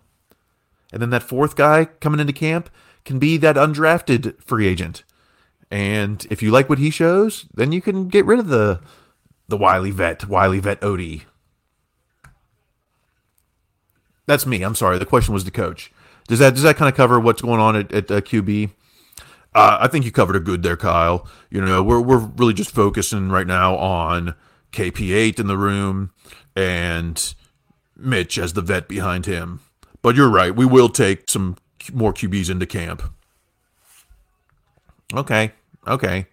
And 0.92 1.02
then 1.02 1.10
that 1.12 1.24
fourth 1.24 1.56
guy 1.56 1.86
coming 1.86 2.20
into 2.20 2.34
camp, 2.34 2.70
can 3.06 3.18
be 3.18 3.38
that 3.38 3.56
undrafted 3.56 4.44
free 4.44 4.68
agent. 4.68 5.06
And 5.72 6.28
if 6.30 6.44
you 6.44 6.52
like 6.52 6.68
what 6.68 6.80
he 6.80 6.90
shows, 6.90 7.46
then 7.54 7.72
you 7.72 7.82
can 7.82 8.10
get 8.10 8.26
rid 8.26 8.40
of 8.40 8.50
the 8.50 8.82
the 9.48 9.56
wily 9.56 9.92
vet, 9.92 10.28
wily 10.28 10.60
vet 10.60 10.82
Odie. 10.82 11.24
That's 14.30 14.46
me. 14.46 14.62
I'm 14.62 14.76
sorry. 14.76 15.00
The 15.00 15.08
question 15.08 15.34
was 15.34 15.44
the 15.44 15.50
coach. 15.50 15.92
Does 16.28 16.38
that 16.38 16.54
does 16.54 16.62
that 16.62 16.76
kind 16.76 16.88
of 16.88 16.96
cover 16.96 17.20
what's 17.20 17.42
going 17.42 17.60
on 17.60 17.76
at, 17.76 17.92
at 17.92 18.12
uh, 18.12 18.22
QB? 18.22 18.70
Uh, 19.56 19.78
I 19.82 19.88
think 19.88 20.06
you 20.06 20.12
covered 20.12 20.36
it 20.36 20.44
good 20.44 20.62
there, 20.62 20.78
Kyle. 20.78 21.28
You 21.50 21.66
know, 21.66 21.82
we're 21.82 22.00
we're 22.00 22.20
really 22.20 22.54
just 22.54 22.70
focusing 22.70 23.30
right 23.30 23.48
now 23.48 23.76
on 23.76 24.36
KP8 24.72 25.40
in 25.40 25.48
the 25.48 25.58
room 25.58 26.12
and 26.56 27.34
Mitch 27.98 28.38
as 28.38 28.54
the 28.54 28.62
vet 28.62 28.88
behind 28.88 29.26
him. 29.26 29.62
But 30.04 30.16
you're 30.16 30.30
right. 30.30 30.56
We 30.56 30.68
will 30.68 30.90
take 30.90 31.28
some 31.28 31.58
more 31.92 32.14
QBs 32.14 32.52
into 32.52 32.68
camp. 32.68 33.02
Okay. 35.12 35.54
Okay. 35.88 36.28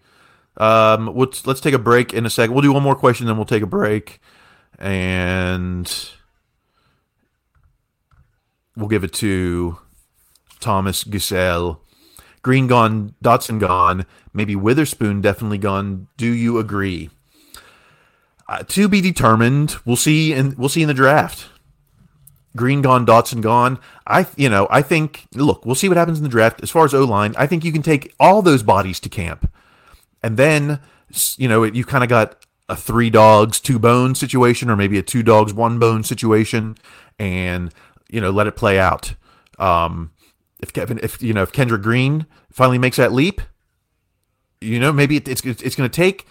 Um, 0.59 1.17
let's 1.17 1.47
let's 1.47 1.63
take 1.63 1.73
a 1.73 1.79
break 1.79 2.13
in 2.13 2.27
a 2.27 2.31
second. 2.31 2.53
We'll 2.53 2.61
do 2.61 2.75
one 2.75 2.83
more 2.83 2.95
question, 2.95 3.27
then 3.27 3.39
we'll 3.39 3.47
take 3.47 3.63
a 3.63 3.67
break, 3.67 4.21
and 4.79 5.91
we'll 8.77 8.89
give 8.89 9.05
it 9.05 9.13
to 9.15 9.79
Thomas 10.61 11.05
Giselle. 11.11 11.81
Green 12.43 12.67
gone, 12.67 13.15
Dotson 13.25 13.59
gone, 13.59 14.07
maybe 14.33 14.55
Witherspoon 14.55 15.21
definitely 15.21 15.59
gone. 15.59 16.07
Do 16.17 16.27
you 16.27 16.59
agree? 16.59 17.11
Uh, 18.49 18.63
to 18.69 18.89
be 18.89 19.01
determined. 19.01 19.77
We'll 19.85 19.97
see, 19.97 20.33
and 20.33 20.57
we'll 20.57 20.69
see 20.69 20.83
in 20.83 20.89
the 20.89 20.95
draft. 20.95 21.49
Green 22.55 22.83
gone, 22.83 23.05
Dotson 23.05 23.41
gone. 23.43 23.81
I, 24.07 24.27
you 24.37 24.49
know, 24.49 24.69
I 24.71 24.83
think. 24.83 25.27
Look, 25.35 25.67
we'll 25.67 25.75
see 25.75 25.89
what 25.89 25.97
happens 25.97 26.19
in 26.19 26.25
the 26.25 26.31
draft. 26.31 26.63
As 26.63 26.71
far 26.71 26.85
as 26.85 26.95
O 26.95 27.05
line, 27.05 27.35
I 27.37 27.47
think 27.47 27.65
you 27.65 27.73
can 27.73 27.83
take 27.83 28.15
all 28.21 28.43
those 28.43 28.63
bodies 28.63 29.01
to 29.01 29.09
camp, 29.09 29.53
and 30.23 30.37
then, 30.37 30.81
you 31.37 31.49
know, 31.49 31.65
you 31.65 31.85
kind 31.85 32.05
of 32.05 32.09
got 32.09 32.47
a 32.69 32.77
three 32.77 33.11
dogs, 33.11 33.61
two 33.61 33.79
bones 33.79 34.19
situation, 34.19 34.71
or 34.71 34.77
maybe 34.77 34.99
a 34.99 35.03
two 35.03 35.23
dogs, 35.23 35.53
one 35.53 35.79
bone 35.79 36.05
situation, 36.05 36.77
and 37.19 37.75
you 38.09 38.21
know, 38.21 38.31
let 38.31 38.47
it 38.47 38.57
play 38.57 38.79
out. 38.79 39.15
Um, 39.59 40.13
if 40.61 40.73
Kevin, 40.73 40.99
if 41.03 41.23
you 41.23 41.33
know, 41.33 41.43
if 41.43 41.53
Kendrick 41.53 41.83
Green 41.83 42.27
finally 42.51 42.79
makes 42.79 42.97
that 42.97 43.13
leap, 43.13 43.41
you 44.61 44.81
know, 44.81 44.93
maybe 44.93 45.17
it's 45.17 45.45
it's 45.45 45.77
going 45.77 45.89
to 45.91 45.95
take 45.95 46.27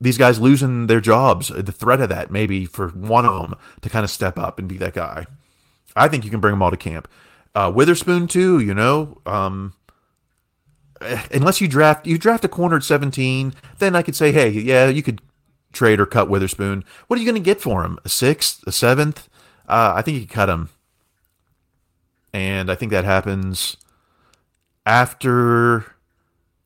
these 0.00 0.18
guys 0.18 0.38
losing 0.38 0.86
their 0.86 1.00
jobs, 1.00 1.48
the 1.48 1.72
threat 1.72 2.00
of 2.00 2.08
that 2.08 2.30
maybe 2.30 2.64
for 2.64 2.88
one 2.88 3.24
of 3.24 3.42
them 3.42 3.58
to 3.80 3.90
kind 3.90 4.04
of 4.04 4.10
step 4.10 4.38
up 4.38 4.58
and 4.58 4.68
be 4.68 4.76
that 4.78 4.94
guy. 4.94 5.26
I 5.96 6.08
think 6.08 6.24
you 6.24 6.30
can 6.30 6.40
bring 6.40 6.52
them 6.52 6.62
all 6.62 6.70
to 6.70 6.76
camp. 6.76 7.08
Uh, 7.54 7.72
Witherspoon 7.74 8.28
too, 8.28 8.60
you 8.60 8.74
know. 8.74 9.20
Um, 9.26 9.74
unless 11.32 11.60
you 11.60 11.68
draft 11.68 12.06
you 12.06 12.18
draft 12.18 12.44
a 12.44 12.48
corner 12.48 12.76
at 12.76 12.84
17, 12.84 13.54
then 13.78 13.96
I 13.96 14.02
could 14.02 14.16
say, 14.16 14.32
hey, 14.32 14.50
yeah, 14.50 14.88
you 14.88 15.02
could 15.02 15.20
trade 15.72 16.00
or 16.00 16.06
cut 16.06 16.28
Witherspoon. 16.28 16.84
What 17.06 17.18
are 17.18 17.22
you 17.22 17.26
going 17.26 17.42
to 17.42 17.44
get 17.44 17.60
for 17.60 17.84
him? 17.84 17.98
A 18.04 18.08
sixth, 18.08 18.62
a 18.66 18.72
seventh? 18.72 19.28
Uh, 19.68 19.94
I 19.96 20.02
think 20.02 20.16
you 20.16 20.26
could 20.26 20.34
cut 20.34 20.48
him, 20.48 20.70
and 22.32 22.70
I 22.70 22.74
think 22.74 22.90
that 22.92 23.04
happens 23.04 23.76
after 24.86 25.86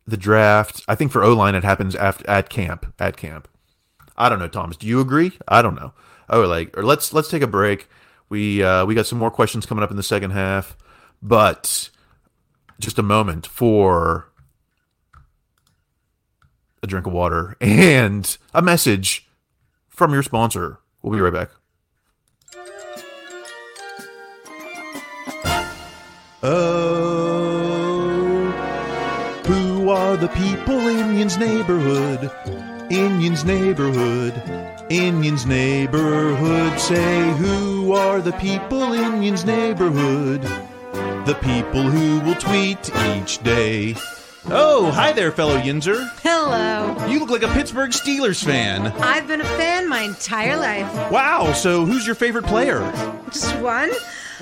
the 0.07 0.17
draft. 0.17 0.83
I 0.89 0.95
think 0.95 1.13
for 1.13 1.23
O 1.23 1.33
line 1.33 1.55
it 1.55 1.65
happens 1.65 1.95
after 1.95 2.29
at 2.29 2.49
camp. 2.49 2.93
At 2.99 3.17
camp. 3.17 3.49
I 4.17 4.29
don't 4.29 4.39
know, 4.39 4.49
Thomas. 4.49 4.77
Do 4.77 4.87
you 4.87 5.01
agree? 5.01 5.33
I 5.49 5.63
don't 5.63 5.75
know. 5.75 5.93
Oh, 6.29 6.43
like 6.43 6.77
or 6.77 6.83
let's 6.83 7.13
let's 7.13 7.29
take 7.29 7.43
a 7.43 7.47
break. 7.47 7.89
We 8.29 8.63
uh, 8.63 8.85
we 8.87 8.95
got 8.95 9.07
some 9.07 9.19
more 9.19 9.31
questions 9.31 9.67
coming 9.67 9.85
up 9.85 9.91
in 9.91 9.97
the 9.97 10.03
second 10.03 10.31
half, 10.31 10.77
but 11.23 11.91
just 12.81 12.99
a 12.99 13.03
moment 13.03 13.47
for 13.47 14.29
a 16.83 16.87
drink 16.87 17.07
of 17.07 17.13
water 17.13 17.57
and 17.61 18.37
a 18.55 18.63
message 18.63 19.29
from 19.89 20.13
your 20.13 20.23
sponsor. 20.23 20.79
We'll 21.03 21.13
be 21.13 21.21
right 21.21 21.33
back. 21.33 21.51
Oh, 26.45 28.21
who 29.47 29.91
are 29.91 30.17
the 30.17 30.27
people 30.27 30.89
in 30.89 31.15
Yinz 31.15 31.39
neighborhood? 31.39 32.33
In 32.91 33.21
Yinz 33.21 33.45
neighborhood, 33.45 34.35
in 34.91 35.23
Yinz 35.23 35.47
neighborhood. 35.47 36.81
Say, 36.81 37.31
who 37.37 37.93
are 37.93 38.21
the 38.21 38.33
people 38.33 38.93
in 38.93 39.21
Yinz 39.21 39.47
neighborhood? 39.47 40.43
The 41.27 41.39
people 41.43 41.83
who 41.83 42.19
will 42.27 42.35
tweet 42.35 42.91
each 43.15 43.41
day. 43.45 43.95
Oh, 44.47 44.91
hi 44.91 45.13
there, 45.13 45.31
fellow 45.31 45.57
Yinzer. 45.57 46.11
Hello. 46.25 47.07
You 47.07 47.21
look 47.21 47.31
like 47.31 47.45
a 47.45 47.53
Pittsburgh 47.55 47.93
Steelers 47.93 48.43
fan. 48.43 48.89
I've 49.01 49.29
been 49.29 49.41
a 49.41 49.45
fan 49.45 49.89
my 49.89 50.01
entire 50.01 50.57
life. 50.57 50.93
Wow, 51.13 51.53
so 51.53 51.85
who's 51.85 52.05
your 52.05 52.17
favorite 52.17 52.47
player? 52.47 52.81
Just 53.31 53.57
one? 53.61 53.93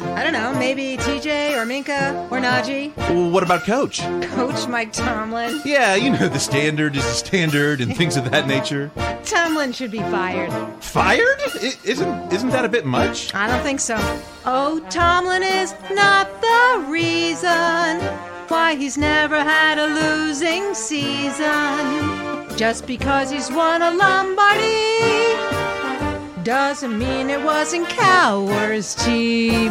I 0.01 0.23
don't 0.23 0.33
know, 0.33 0.53
maybe 0.59 0.97
TJ 0.97 1.53
or 1.57 1.67
Minkah 1.67 2.31
or 2.31 2.39
Najee. 2.39 2.97
Well, 2.97 3.31
what 3.31 3.43
about 3.43 3.65
coach? 3.65 4.01
Coach 4.23 4.67
Mike 4.69 4.93
Tomlin. 4.93 5.61
Yeah, 5.65 5.95
you 5.95 6.11
know 6.11 6.29
the 6.29 6.39
standard 6.41 6.97
is 6.97 7.05
the 7.05 7.13
standard 7.13 7.81
and 7.81 7.97
things 7.97 8.17
of 8.17 8.31
that 8.31 8.47
nature. 8.47 8.91
Tomlin 9.25 9.73
should 9.73 9.91
be 9.91 9.99
fired. 10.01 10.51
Fired? 10.83 11.41
I- 11.55 11.75
isn't 11.85 12.33
isn't 12.33 12.51
that 12.51 12.65
a 12.65 12.69
bit 12.69 12.87
much? 12.87 13.35
I 13.35 13.47
don't 13.47 13.63
think 13.63 13.81
so. 13.81 13.97
Oh, 14.45 14.81
Tomlin 14.91 15.43
is 15.43 15.75
not 15.93 16.29
the 16.41 16.87
reason 16.91 18.01
why 18.49 18.75
he's 18.75 18.97
never 18.99 19.39
had 19.43 19.79
a 19.79 19.87
losing 19.87 20.75
season. 20.75 22.57
Just 22.57 22.87
because 22.87 23.31
he's 23.31 23.51
won 23.51 23.81
a 23.83 23.91
Lombardi 23.93 25.50
doesn't 26.45 26.99
mean 26.99 27.31
it 27.31 27.43
wasn't 27.43 27.89
Cowher's 27.89 28.95
team. 28.95 29.69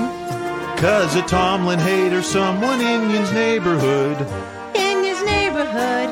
Cause 0.77 1.15
a 1.15 1.21
Tomlin 1.23 1.79
hater, 1.79 2.21
someone 2.21 2.79
in 2.79 3.10
Yinz 3.10 3.34
neighborhood. 3.34 4.17
In 4.75 5.03
his 5.03 5.21
neighborhood, 5.23 6.10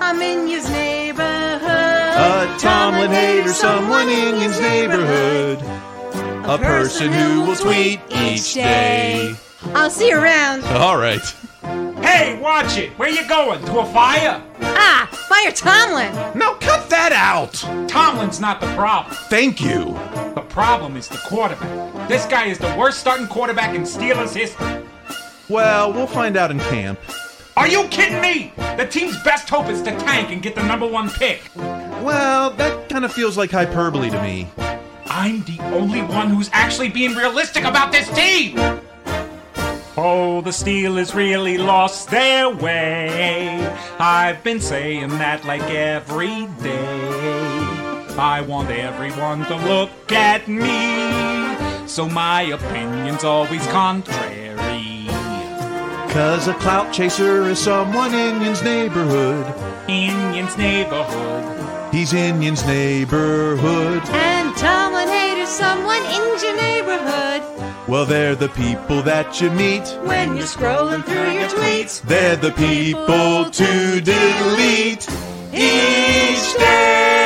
I'm 0.00 0.20
in 0.22 0.46
his 0.46 0.68
neighborhood. 0.70 1.62
A 1.62 2.56
Tomlin 2.58 3.10
hater, 3.10 3.52
someone 3.52 4.08
in 4.08 4.36
Yinz 4.36 4.60
neighborhood. 4.60 5.58
A 6.48 6.58
person 6.58 7.12
who 7.12 7.42
will 7.42 7.56
tweet 7.56 8.00
each 8.10 8.54
day. 8.54 9.34
I'll 9.74 9.90
see 9.90 10.08
you 10.08 10.18
around. 10.18 10.64
All 10.64 10.96
right. 10.96 11.34
Hey, 12.16 12.40
watch 12.40 12.78
it! 12.78 12.92
Where 12.98 13.10
you 13.10 13.28
going? 13.28 13.62
To 13.66 13.80
a 13.80 13.84
fire? 13.92 14.42
Ah, 14.62 15.06
fire 15.28 15.52
Tomlin! 15.52 16.14
No, 16.34 16.54
cut 16.54 16.88
that 16.88 17.12
out! 17.12 17.52
Tomlin's 17.90 18.40
not 18.40 18.58
the 18.58 18.68
problem. 18.68 19.14
Thank 19.28 19.60
you. 19.60 19.92
The 20.34 20.42
problem 20.48 20.96
is 20.96 21.08
the 21.08 21.18
quarterback. 21.18 22.08
This 22.08 22.24
guy 22.24 22.46
is 22.46 22.56
the 22.56 22.74
worst 22.78 23.00
starting 23.00 23.26
quarterback 23.26 23.74
in 23.74 23.82
Steelers 23.82 24.34
history. 24.34 24.82
Well, 25.50 25.92
we'll 25.92 26.06
find 26.06 26.38
out 26.38 26.50
in 26.50 26.58
camp. 26.58 26.98
Are 27.54 27.68
you 27.68 27.84
kidding 27.88 28.22
me? 28.22 28.50
The 28.78 28.86
team's 28.86 29.22
best 29.22 29.50
hope 29.50 29.68
is 29.68 29.82
to 29.82 29.90
tank 29.90 30.30
and 30.30 30.40
get 30.40 30.54
the 30.54 30.66
number 30.66 30.86
one 30.86 31.10
pick. 31.10 31.42
Well, 31.54 32.48
that 32.52 32.88
kind 32.88 33.04
of 33.04 33.12
feels 33.12 33.36
like 33.36 33.50
hyperbole 33.50 34.08
to 34.08 34.22
me. 34.22 34.48
I'm 35.04 35.42
the 35.42 35.58
only 35.74 36.00
one 36.00 36.30
who's 36.30 36.48
actually 36.54 36.88
being 36.88 37.14
realistic 37.14 37.64
about 37.64 37.92
this 37.92 38.08
team. 38.16 38.56
Oh, 39.98 40.42
the 40.42 40.50
Steelers 40.50 41.14
really 41.14 41.56
lost 41.56 42.10
their 42.10 42.50
way. 42.50 43.66
I've 43.98 44.44
been 44.44 44.60
saying 44.60 45.08
that 45.08 45.46
like 45.46 45.62
every 45.70 46.46
day. 46.62 47.26
I 48.18 48.42
want 48.42 48.68
everyone 48.68 49.46
to 49.46 49.56
look 49.56 50.12
at 50.12 50.48
me, 50.48 51.86
so 51.86 52.06
my 52.06 52.42
opinion's 52.42 53.24
always 53.24 53.66
contrary. 53.68 55.06
Cause 56.12 56.46
a 56.46 56.54
clout 56.54 56.92
chaser 56.92 57.44
is 57.44 57.58
someone 57.58 58.12
in 58.12 58.40
Yinz 58.40 58.62
neighborhood. 58.62 59.46
In 59.88 60.12
Yinz 60.34 60.58
neighborhood. 60.58 61.94
He's 61.94 62.12
in 62.12 62.40
Yinz 62.40 62.66
neighborhood. 62.66 64.02
And 64.10 64.54
Tomlin 64.58 65.08
haters 65.08 65.48
someone 65.48 66.04
in 66.04 66.22
your 66.42 66.56
neighborhood. 66.56 67.65
Well, 67.88 68.04
they're 68.04 68.34
the 68.34 68.48
people 68.48 69.00
that 69.02 69.40
you 69.40 69.48
meet 69.52 69.86
when 70.02 70.36
you're 70.36 70.46
scrolling 70.46 71.04
through 71.04 71.30
your 71.30 71.48
tweets. 71.48 72.02
They're 72.02 72.34
the 72.34 72.50
people 72.50 73.48
to 73.48 74.00
delete 74.00 75.08
each 75.52 76.58
day. 76.58 77.25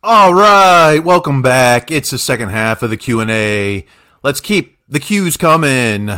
All 0.00 0.32
right, 0.32 1.00
welcome 1.00 1.42
back. 1.42 1.90
It's 1.90 2.10
the 2.10 2.18
second 2.18 2.50
half 2.50 2.84
of 2.84 2.90
the 2.90 2.96
Q&A. 2.96 3.84
Let's 4.22 4.40
keep 4.40 4.78
the 4.88 5.00
cues 5.00 5.36
coming. 5.36 6.10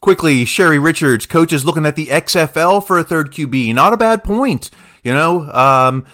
Quickly, 0.00 0.44
Sherry 0.44 0.78
Richards, 0.78 1.26
coach 1.26 1.52
is 1.52 1.64
looking 1.64 1.84
at 1.84 1.96
the 1.96 2.06
XFL 2.06 2.86
for 2.86 2.96
a 2.96 3.02
third 3.02 3.32
QB. 3.32 3.74
Not 3.74 3.92
a 3.92 3.96
bad 3.96 4.22
point. 4.22 4.70
You 5.02 5.12
know, 5.12 5.50
um, 5.50 6.06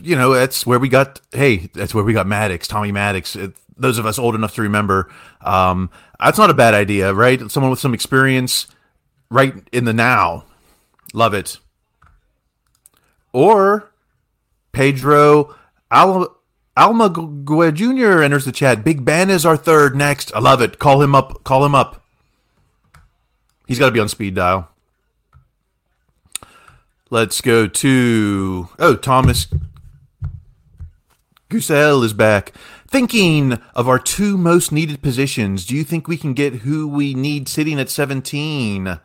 you 0.00 0.16
know, 0.16 0.32
that's 0.32 0.66
where 0.66 0.78
we 0.78 0.88
got, 0.88 1.20
hey, 1.32 1.68
that's 1.74 1.94
where 1.94 2.04
we 2.04 2.14
got 2.14 2.26
Maddox, 2.26 2.66
Tommy 2.66 2.90
Maddox. 2.90 3.36
It, 3.36 3.52
those 3.76 3.98
of 3.98 4.06
us 4.06 4.18
old 4.18 4.34
enough 4.34 4.54
to 4.54 4.62
remember, 4.62 5.12
um, 5.42 5.90
that's 6.18 6.38
not 6.38 6.48
a 6.48 6.54
bad 6.54 6.72
idea, 6.72 7.12
right? 7.12 7.50
Someone 7.50 7.70
with 7.70 7.80
some 7.80 7.92
experience 7.92 8.66
right 9.30 9.54
in 9.72 9.84
the 9.84 9.92
now. 9.92 10.46
Love 11.12 11.34
it. 11.34 11.58
Or 13.34 13.92
Pedro 14.72 15.54
Al- 15.90 16.36
Almaguer 16.76 17.72
Jr. 17.72 18.22
enters 18.22 18.44
the 18.44 18.52
chat. 18.52 18.84
Big 18.84 19.04
Ben 19.04 19.30
is 19.30 19.46
our 19.46 19.56
third 19.56 19.96
next. 19.96 20.34
I 20.34 20.40
love 20.40 20.60
it. 20.60 20.78
Call 20.78 21.02
him 21.02 21.14
up. 21.14 21.42
Call 21.44 21.64
him 21.64 21.74
up. 21.74 22.02
He's 23.66 23.78
got 23.78 23.86
to 23.86 23.92
be 23.92 24.00
on 24.00 24.08
speed 24.08 24.34
dial. 24.34 24.68
Let's 27.08 27.40
go 27.40 27.66
to 27.66 28.68
oh 28.78 28.96
Thomas 28.96 29.46
Gusel 31.48 32.04
is 32.04 32.12
back. 32.12 32.52
Thinking 32.88 33.54
of 33.74 33.88
our 33.88 33.98
two 33.98 34.36
most 34.36 34.72
needed 34.72 35.02
positions, 35.02 35.66
do 35.66 35.76
you 35.76 35.84
think 35.84 36.08
we 36.08 36.16
can 36.16 36.34
get 36.34 36.56
who 36.56 36.86
we 36.88 37.14
need 37.14 37.48
sitting 37.48 37.80
at 37.80 37.90
17? 37.90 38.98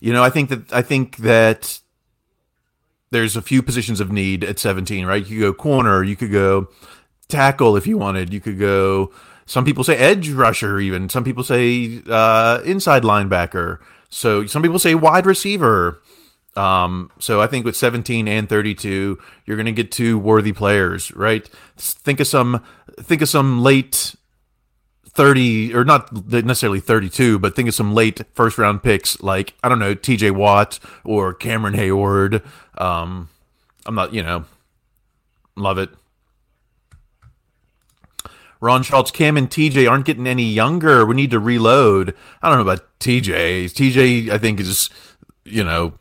You 0.00 0.12
know, 0.12 0.22
I 0.22 0.30
think 0.30 0.50
that 0.50 0.72
I 0.72 0.82
think 0.82 1.18
that 1.18 1.80
there's 3.10 3.36
a 3.36 3.42
few 3.42 3.62
positions 3.62 4.00
of 4.00 4.12
need 4.12 4.44
at 4.44 4.58
17, 4.58 5.06
right? 5.06 5.26
You 5.26 5.38
could 5.38 5.56
go 5.56 5.62
corner, 5.62 6.02
you 6.02 6.16
could 6.16 6.32
go 6.32 6.68
tackle 7.28 7.76
if 7.76 7.86
you 7.86 7.98
wanted, 7.98 8.32
you 8.32 8.40
could 8.40 8.58
go 8.58 9.12
some 9.48 9.64
people 9.64 9.82
say 9.82 9.96
edge 9.96 10.28
rusher 10.28 10.78
even. 10.78 11.08
Some 11.08 11.24
people 11.24 11.42
say 11.42 12.02
uh, 12.06 12.60
inside 12.66 13.02
linebacker. 13.02 13.78
So 14.10 14.44
some 14.44 14.62
people 14.62 14.78
say 14.78 14.94
wide 14.94 15.24
receiver. 15.24 16.02
Um, 16.54 17.10
so 17.18 17.40
I 17.40 17.46
think 17.46 17.64
with 17.64 17.74
17 17.74 18.28
and 18.28 18.46
32, 18.46 19.18
you're 19.46 19.56
going 19.56 19.64
to 19.64 19.72
get 19.72 19.90
two 19.90 20.18
worthy 20.18 20.52
players, 20.52 21.10
right? 21.12 21.48
Think 21.78 22.20
of 22.20 22.26
some, 22.26 22.62
think 23.00 23.22
of 23.22 23.30
some 23.30 23.62
late 23.62 24.14
30 25.18 25.74
or 25.74 25.84
not 25.84 26.32
necessarily 26.32 26.78
32, 26.78 27.40
but 27.40 27.56
think 27.56 27.68
of 27.68 27.74
some 27.74 27.92
late 27.92 28.22
first 28.34 28.56
round 28.56 28.84
picks 28.84 29.20
like 29.20 29.54
I 29.64 29.68
don't 29.68 29.80
know 29.80 29.92
T.J. 29.92 30.30
Watt 30.30 30.78
or 31.04 31.34
Cameron 31.34 31.74
Heyward 31.74 32.44
Um, 32.80 33.28
I'm 33.84 33.96
not, 33.96 34.14
you 34.14 34.22
know, 34.22 34.44
love 35.56 35.76
it. 35.76 35.90
Ron 38.60 38.84
Schultz, 38.84 39.10
Cam, 39.10 39.36
and 39.36 39.50
TJ 39.50 39.90
aren't 39.90 40.04
getting 40.04 40.28
any 40.28 40.44
younger. 40.44 41.04
We 41.04 41.16
need 41.16 41.32
to 41.32 41.40
reload. 41.40 42.14
I 42.40 42.48
don't 42.48 42.58
know 42.58 42.70
about 42.72 42.86
TJ. 43.00 43.64
TJ, 43.72 44.30
I 44.30 44.38
think 44.38 44.60
is, 44.60 44.88
you 45.44 45.64
know, 45.64 45.94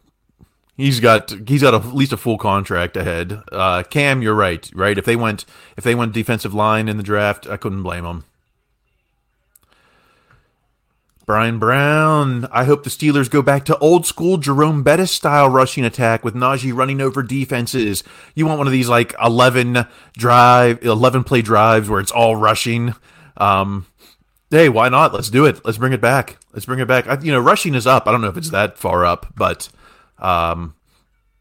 he's 0.76 1.00
got 1.00 1.34
he's 1.48 1.64
got 1.64 1.74
a, 1.74 1.78
at 1.78 1.96
least 1.96 2.14
a 2.14 2.18
full 2.18 2.38
contract 2.38 2.96
ahead. 2.96 3.42
Uh, 3.52 3.82
Cam, 3.82 4.22
you're 4.22 4.36
right, 4.36 4.70
right. 4.76 4.98
If 4.98 5.06
they 5.06 5.16
went 5.16 5.44
if 5.76 5.84
they 5.84 5.96
went 5.96 6.14
defensive 6.14 6.54
line 6.54 6.88
in 6.88 6.98
the 6.98 7.04
draft, 7.04 7.48
I 7.48 7.58
couldn't 7.58 7.82
blame 7.82 8.04
them. 8.04 8.26
Brian 11.28 11.60
Brown. 11.60 12.48
I 12.54 12.64
hope 12.64 12.86
the 12.86 12.90
Steelers 12.90 13.30
go 13.30 13.42
back 13.42 13.66
to 13.66 13.78
old 13.80 14.06
school 14.06 14.38
Jerome 14.38 14.82
Bettis 14.82 15.12
style 15.12 15.50
rushing 15.50 15.84
attack 15.84 16.24
with 16.24 16.34
Najee 16.34 16.74
running 16.74 17.02
over 17.02 17.22
defenses. 17.22 18.02
You 18.34 18.46
want 18.46 18.60
one 18.60 18.68
of 18.68 18.72
these 18.72 18.88
like 18.88 19.14
11 19.22 19.86
drive, 20.18 20.82
11 20.86 21.26
play 21.26 21.42
drives 21.42 21.90
where 21.90 22.00
it's 22.00 22.14
all 22.14 22.38
rushing. 22.38 22.96
Um, 23.36 23.88
hey, 24.50 24.70
why 24.70 24.88
not? 24.88 25.14
Let's 25.14 25.30
do 25.30 25.46
it. 25.46 25.66
Let's 25.66 25.78
bring 25.78 25.92
it 25.92 26.00
back. 26.00 26.38
Let's 26.54 26.66
bring 26.66 26.80
it 26.80 26.88
back. 26.88 27.08
I, 27.10 27.20
you 27.20 27.34
know, 27.34 27.42
rushing 27.42 27.76
is 27.76 27.86
up. 27.86 28.08
I 28.08 28.14
don't 28.14 28.22
know 28.22 28.30
if 28.30 28.38
it's 28.38 28.52
that 28.52 28.78
far 28.78 29.04
up, 29.04 29.34
but 29.36 29.68
um, 30.20 30.76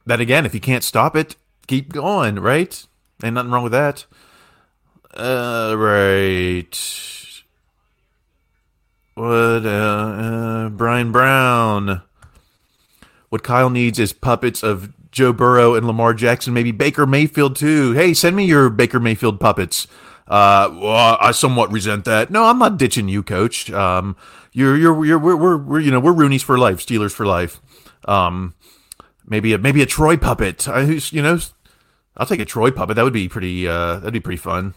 then 0.05 0.21
again, 0.21 0.45
if 0.45 0.53
you 0.53 0.61
can't 0.61 0.83
stop 0.83 1.15
it, 1.15 1.37
keep 1.69 1.93
going, 1.93 2.41
right? 2.41 2.85
Ain't 3.23 3.35
nothing 3.35 3.53
wrong 3.53 3.63
with 3.63 3.73
that. 3.73 4.05
Uh, 5.15 5.77
right. 5.79 6.75
What, 9.17 9.65
uh, 9.65 9.69
uh, 9.69 10.69
Brian 10.69 11.11
Brown. 11.11 12.03
What 13.31 13.43
Kyle 13.43 13.71
needs 13.71 13.99
is 13.99 14.13
puppets 14.13 14.63
of 14.63 14.93
Joe 15.11 15.33
Burrow 15.33 15.75
and 15.75 15.87
Lamar 15.87 16.13
Jackson, 16.13 16.53
maybe 16.53 16.71
Baker 16.71 17.07
Mayfield 17.07 17.57
too. 17.57 17.93
Hey, 17.93 18.13
send 18.13 18.37
me 18.37 18.45
your 18.45 18.69
Baker 18.69 19.01
Mayfield 19.01 19.41
puppets. 19.41 19.87
Uh, 20.29 20.69
well, 20.71 21.17
I 21.19 21.31
somewhat 21.31 21.73
resent 21.73 22.05
that. 22.05 22.31
No, 22.31 22.45
I'm 22.45 22.59
not 22.59 22.77
ditching 22.77 23.09
you, 23.09 23.23
Coach. 23.23 23.71
Um, 23.71 24.17
you're 24.53 24.77
you're 24.77 25.07
you're 25.07 25.19
we're, 25.19 25.37
we're, 25.37 25.57
we're 25.57 25.81
you 25.81 25.91
know 25.91 25.99
we're 25.99 26.13
Rooney's 26.13 26.43
for 26.43 26.59
life, 26.59 26.85
Steelers 26.85 27.13
for 27.13 27.25
life. 27.25 27.63
Um, 28.05 28.55
maybe 29.27 29.55
a 29.55 29.59
maybe 29.59 29.81
a 29.81 29.87
Troy 29.87 30.19
puppet. 30.19 30.69
I 30.69 30.83
you 30.83 31.23
know, 31.23 31.39
I'll 32.19 32.27
take 32.27 32.41
a 32.41 32.45
Troy 32.45 32.71
puppet. 32.71 32.97
That 32.97 33.05
would 33.05 33.15
be 33.15 33.31
pretty. 33.31 33.67
Uh, 33.67 33.97
that'd 33.97 34.13
be 34.13 34.21
pretty 34.21 34.37
fun. 34.37 34.75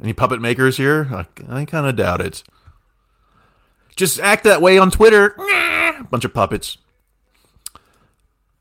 Any 0.00 0.12
puppet 0.12 0.40
makers 0.40 0.76
here? 0.76 1.08
I, 1.12 1.26
I 1.48 1.64
kind 1.64 1.86
of 1.86 1.96
doubt 1.96 2.20
it. 2.20 2.44
Just 3.96 4.20
act 4.20 4.44
that 4.44 4.62
way 4.62 4.78
on 4.78 4.90
Twitter. 4.90 5.36
Bunch 6.10 6.24
of 6.24 6.34
puppets. 6.34 6.78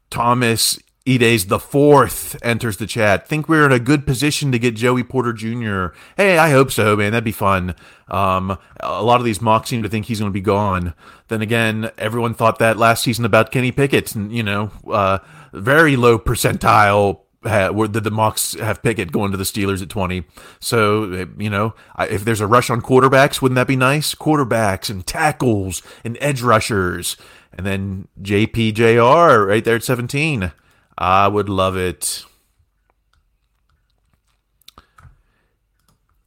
Thomas 0.10 0.80
Edays 1.06 1.48
the 1.48 1.60
fourth 1.60 2.38
enters 2.44 2.78
the 2.78 2.88
chat. 2.88 3.28
Think 3.28 3.50
we're 3.50 3.66
in 3.66 3.74
a 3.74 3.80
good 3.80 4.06
position 4.06 4.52
to 4.54 4.60
get 4.60 4.76
Joey 4.76 5.04
Porter 5.04 5.34
Jr. 5.34 5.88
Hey, 6.16 6.38
I 6.38 6.52
hope 6.52 6.72
so, 6.72 6.96
man. 6.96 7.12
That'd 7.12 7.26
be 7.26 7.34
fun. 7.34 7.76
Um, 8.08 8.58
a 8.80 9.04
lot 9.04 9.20
of 9.20 9.26
these 9.26 9.42
mocks 9.42 9.70
seem 9.70 9.84
to 9.84 9.90
think 9.90 10.06
he's 10.06 10.20
going 10.20 10.32
to 10.32 10.34
be 10.34 10.40
gone. 10.40 10.94
Then 11.28 11.42
again, 11.42 11.92
everyone 11.98 12.34
thought 12.34 12.60
that 12.60 12.78
last 12.78 13.04
season 13.04 13.26
about 13.26 13.52
Kenny 13.52 13.72
Pickett, 13.72 14.16
and 14.16 14.32
you 14.32 14.44
know, 14.44 14.72
uh, 14.90 15.20
very 15.52 15.98
low 15.98 16.18
percentile 16.18 17.23
where 17.44 17.88
the, 17.88 18.02
the 18.02 18.12
mocks 18.12 18.54
have 18.54 18.82
Pickett 18.82 19.12
going 19.12 19.32
to 19.32 19.38
the 19.38 19.44
Steelers 19.44 19.82
at 19.82 19.90
20. 19.90 20.24
So, 20.60 21.28
you 21.38 21.50
know, 21.50 21.74
if 22.00 22.26
there's 22.26 22.42
a 22.42 22.48
rush 22.48 22.70
on 22.70 22.82
quarterbacks, 22.82 23.42
wouldn't 23.42 23.56
that 23.56 23.68
be 23.68 23.76
nice? 23.76 24.16
Quarterbacks 24.16 24.90
and 24.90 25.06
tackles 25.06 25.82
and 26.04 26.18
edge 26.22 26.42
rushers. 26.42 27.18
And 27.52 27.66
then 27.66 28.08
JPJR 28.22 29.48
right 29.48 29.64
there 29.64 29.76
at 29.76 29.84
17. 29.84 30.52
I 30.98 31.28
would 31.28 31.50
love 31.50 31.78
it. 31.78 32.26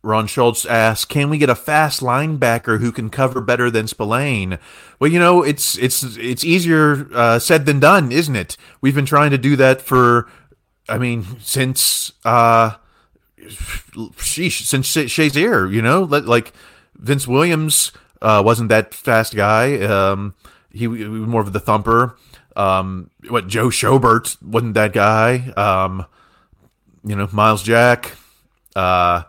Ron 0.06 0.28
Schultz 0.28 0.64
asks, 0.64 1.04
"Can 1.04 1.30
we 1.30 1.36
get 1.36 1.50
a 1.50 1.56
fast 1.56 2.00
linebacker 2.00 2.78
who 2.78 2.92
can 2.92 3.10
cover 3.10 3.40
better 3.40 3.72
than 3.72 3.88
Spillane?" 3.88 4.60
Well, 5.00 5.10
you 5.10 5.18
know, 5.18 5.42
it's 5.42 5.76
it's 5.78 6.16
it's 6.16 6.44
easier 6.44 7.08
uh, 7.12 7.40
said 7.40 7.66
than 7.66 7.80
done, 7.80 8.12
isn't 8.12 8.36
it? 8.36 8.56
We've 8.80 8.94
been 8.94 9.04
trying 9.04 9.32
to 9.32 9.38
do 9.38 9.56
that 9.56 9.82
for 9.82 10.28
I 10.88 10.98
mean, 10.98 11.24
since 11.40 12.12
uh, 12.24 12.76
sheesh, 13.38 14.62
since 14.62 14.88
Shazier, 14.88 15.72
you 15.72 15.82
know, 15.82 16.02
like 16.02 16.52
Vince 16.96 17.26
Williams 17.26 17.92
uh, 18.22 18.42
wasn't 18.44 18.68
that 18.70 18.94
fast 18.94 19.34
guy. 19.34 19.80
Um, 19.80 20.34
he, 20.70 20.86
was 20.86 21.08
more 21.08 21.40
of 21.40 21.52
the 21.52 21.60
thumper. 21.60 22.16
Um, 22.54 23.10
what 23.28 23.48
Joe 23.48 23.68
Schobert 23.68 24.40
wasn't 24.42 24.74
that 24.74 24.92
guy. 24.92 25.52
Um, 25.56 26.06
you 27.04 27.16
know, 27.16 27.28
Myles 27.32 27.62
Jack. 27.62 28.12
Uh, 28.74 29.22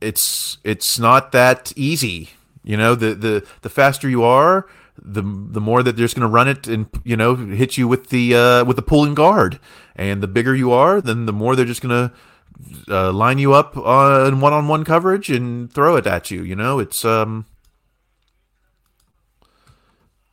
it's 0.00 0.58
it's 0.64 0.98
not 0.98 1.32
that 1.32 1.72
easy. 1.76 2.30
You 2.62 2.76
know, 2.76 2.94
the 2.94 3.14
the 3.14 3.46
the 3.62 3.68
faster 3.68 4.08
you 4.08 4.22
are, 4.24 4.66
the 5.00 5.22
the 5.22 5.60
more 5.60 5.82
that 5.82 5.96
they're 5.96 6.04
just 6.04 6.16
going 6.16 6.28
to 6.28 6.32
run 6.32 6.48
it 6.48 6.66
and 6.66 6.86
you 7.04 7.16
know 7.16 7.34
hit 7.34 7.76
you 7.76 7.88
with 7.88 8.10
the 8.10 8.34
uh, 8.34 8.64
with 8.64 8.76
the 8.76 8.82
pulling 8.82 9.14
guard. 9.14 9.58
And 9.96 10.22
the 10.22 10.28
bigger 10.28 10.54
you 10.54 10.72
are, 10.72 11.00
then 11.00 11.26
the 11.26 11.32
more 11.32 11.56
they're 11.56 11.64
just 11.64 11.80
going 11.80 12.10
to 12.10 12.94
uh, 12.94 13.12
line 13.12 13.38
you 13.38 13.54
up 13.54 13.76
on 13.76 14.40
one-on-one 14.40 14.84
coverage 14.84 15.30
and 15.30 15.72
throw 15.72 15.96
it 15.96 16.06
at 16.06 16.30
you. 16.30 16.42
You 16.42 16.54
know, 16.54 16.78
it's 16.78 17.04
um, 17.04 17.46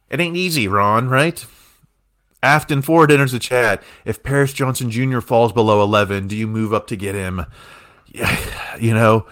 it 0.10 0.20
ain't 0.20 0.38
easy, 0.38 0.68
Ron. 0.68 1.08
Right? 1.08 1.46
Afton 2.44 2.82
Ford 2.82 3.10
enters 3.10 3.32
the 3.32 3.40
chat. 3.40 3.82
If 4.04 4.22
Paris 4.22 4.52
Johnson 4.52 4.92
Jr. 4.92 5.22
falls 5.22 5.54
below 5.54 5.82
11, 5.82 6.28
do 6.28 6.36
you 6.36 6.46
move 6.46 6.74
up 6.74 6.88
to 6.88 6.98
get 6.98 7.16
him? 7.16 7.46
Yeah, 8.08 8.76
you 8.80 8.94
know, 8.94 9.26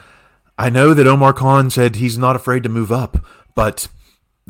I 0.58 0.70
know 0.70 0.94
that 0.94 1.08
Omar 1.08 1.34
Khan 1.34 1.70
said 1.70 1.98
he's 1.98 2.18
not 2.18 2.38
afraid 2.38 2.64
to 2.64 2.70
move 2.70 2.92
up, 2.92 3.26
but 3.54 3.90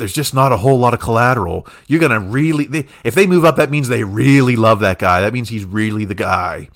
there's 0.01 0.13
just 0.13 0.33
not 0.33 0.51
a 0.51 0.57
whole 0.57 0.79
lot 0.79 0.95
of 0.95 0.99
collateral. 0.99 1.67
You're 1.85 1.99
going 1.99 2.11
to 2.11 2.19
really, 2.19 2.65
they, 2.65 2.87
if 3.03 3.13
they 3.13 3.27
move 3.27 3.45
up, 3.45 3.57
that 3.57 3.69
means 3.69 3.87
they 3.87 4.03
really 4.03 4.55
love 4.55 4.79
that 4.79 4.97
guy. 4.97 5.21
That 5.21 5.31
means 5.31 5.49
he's 5.49 5.63
really 5.63 6.05
the 6.05 6.15
guy. 6.15 6.69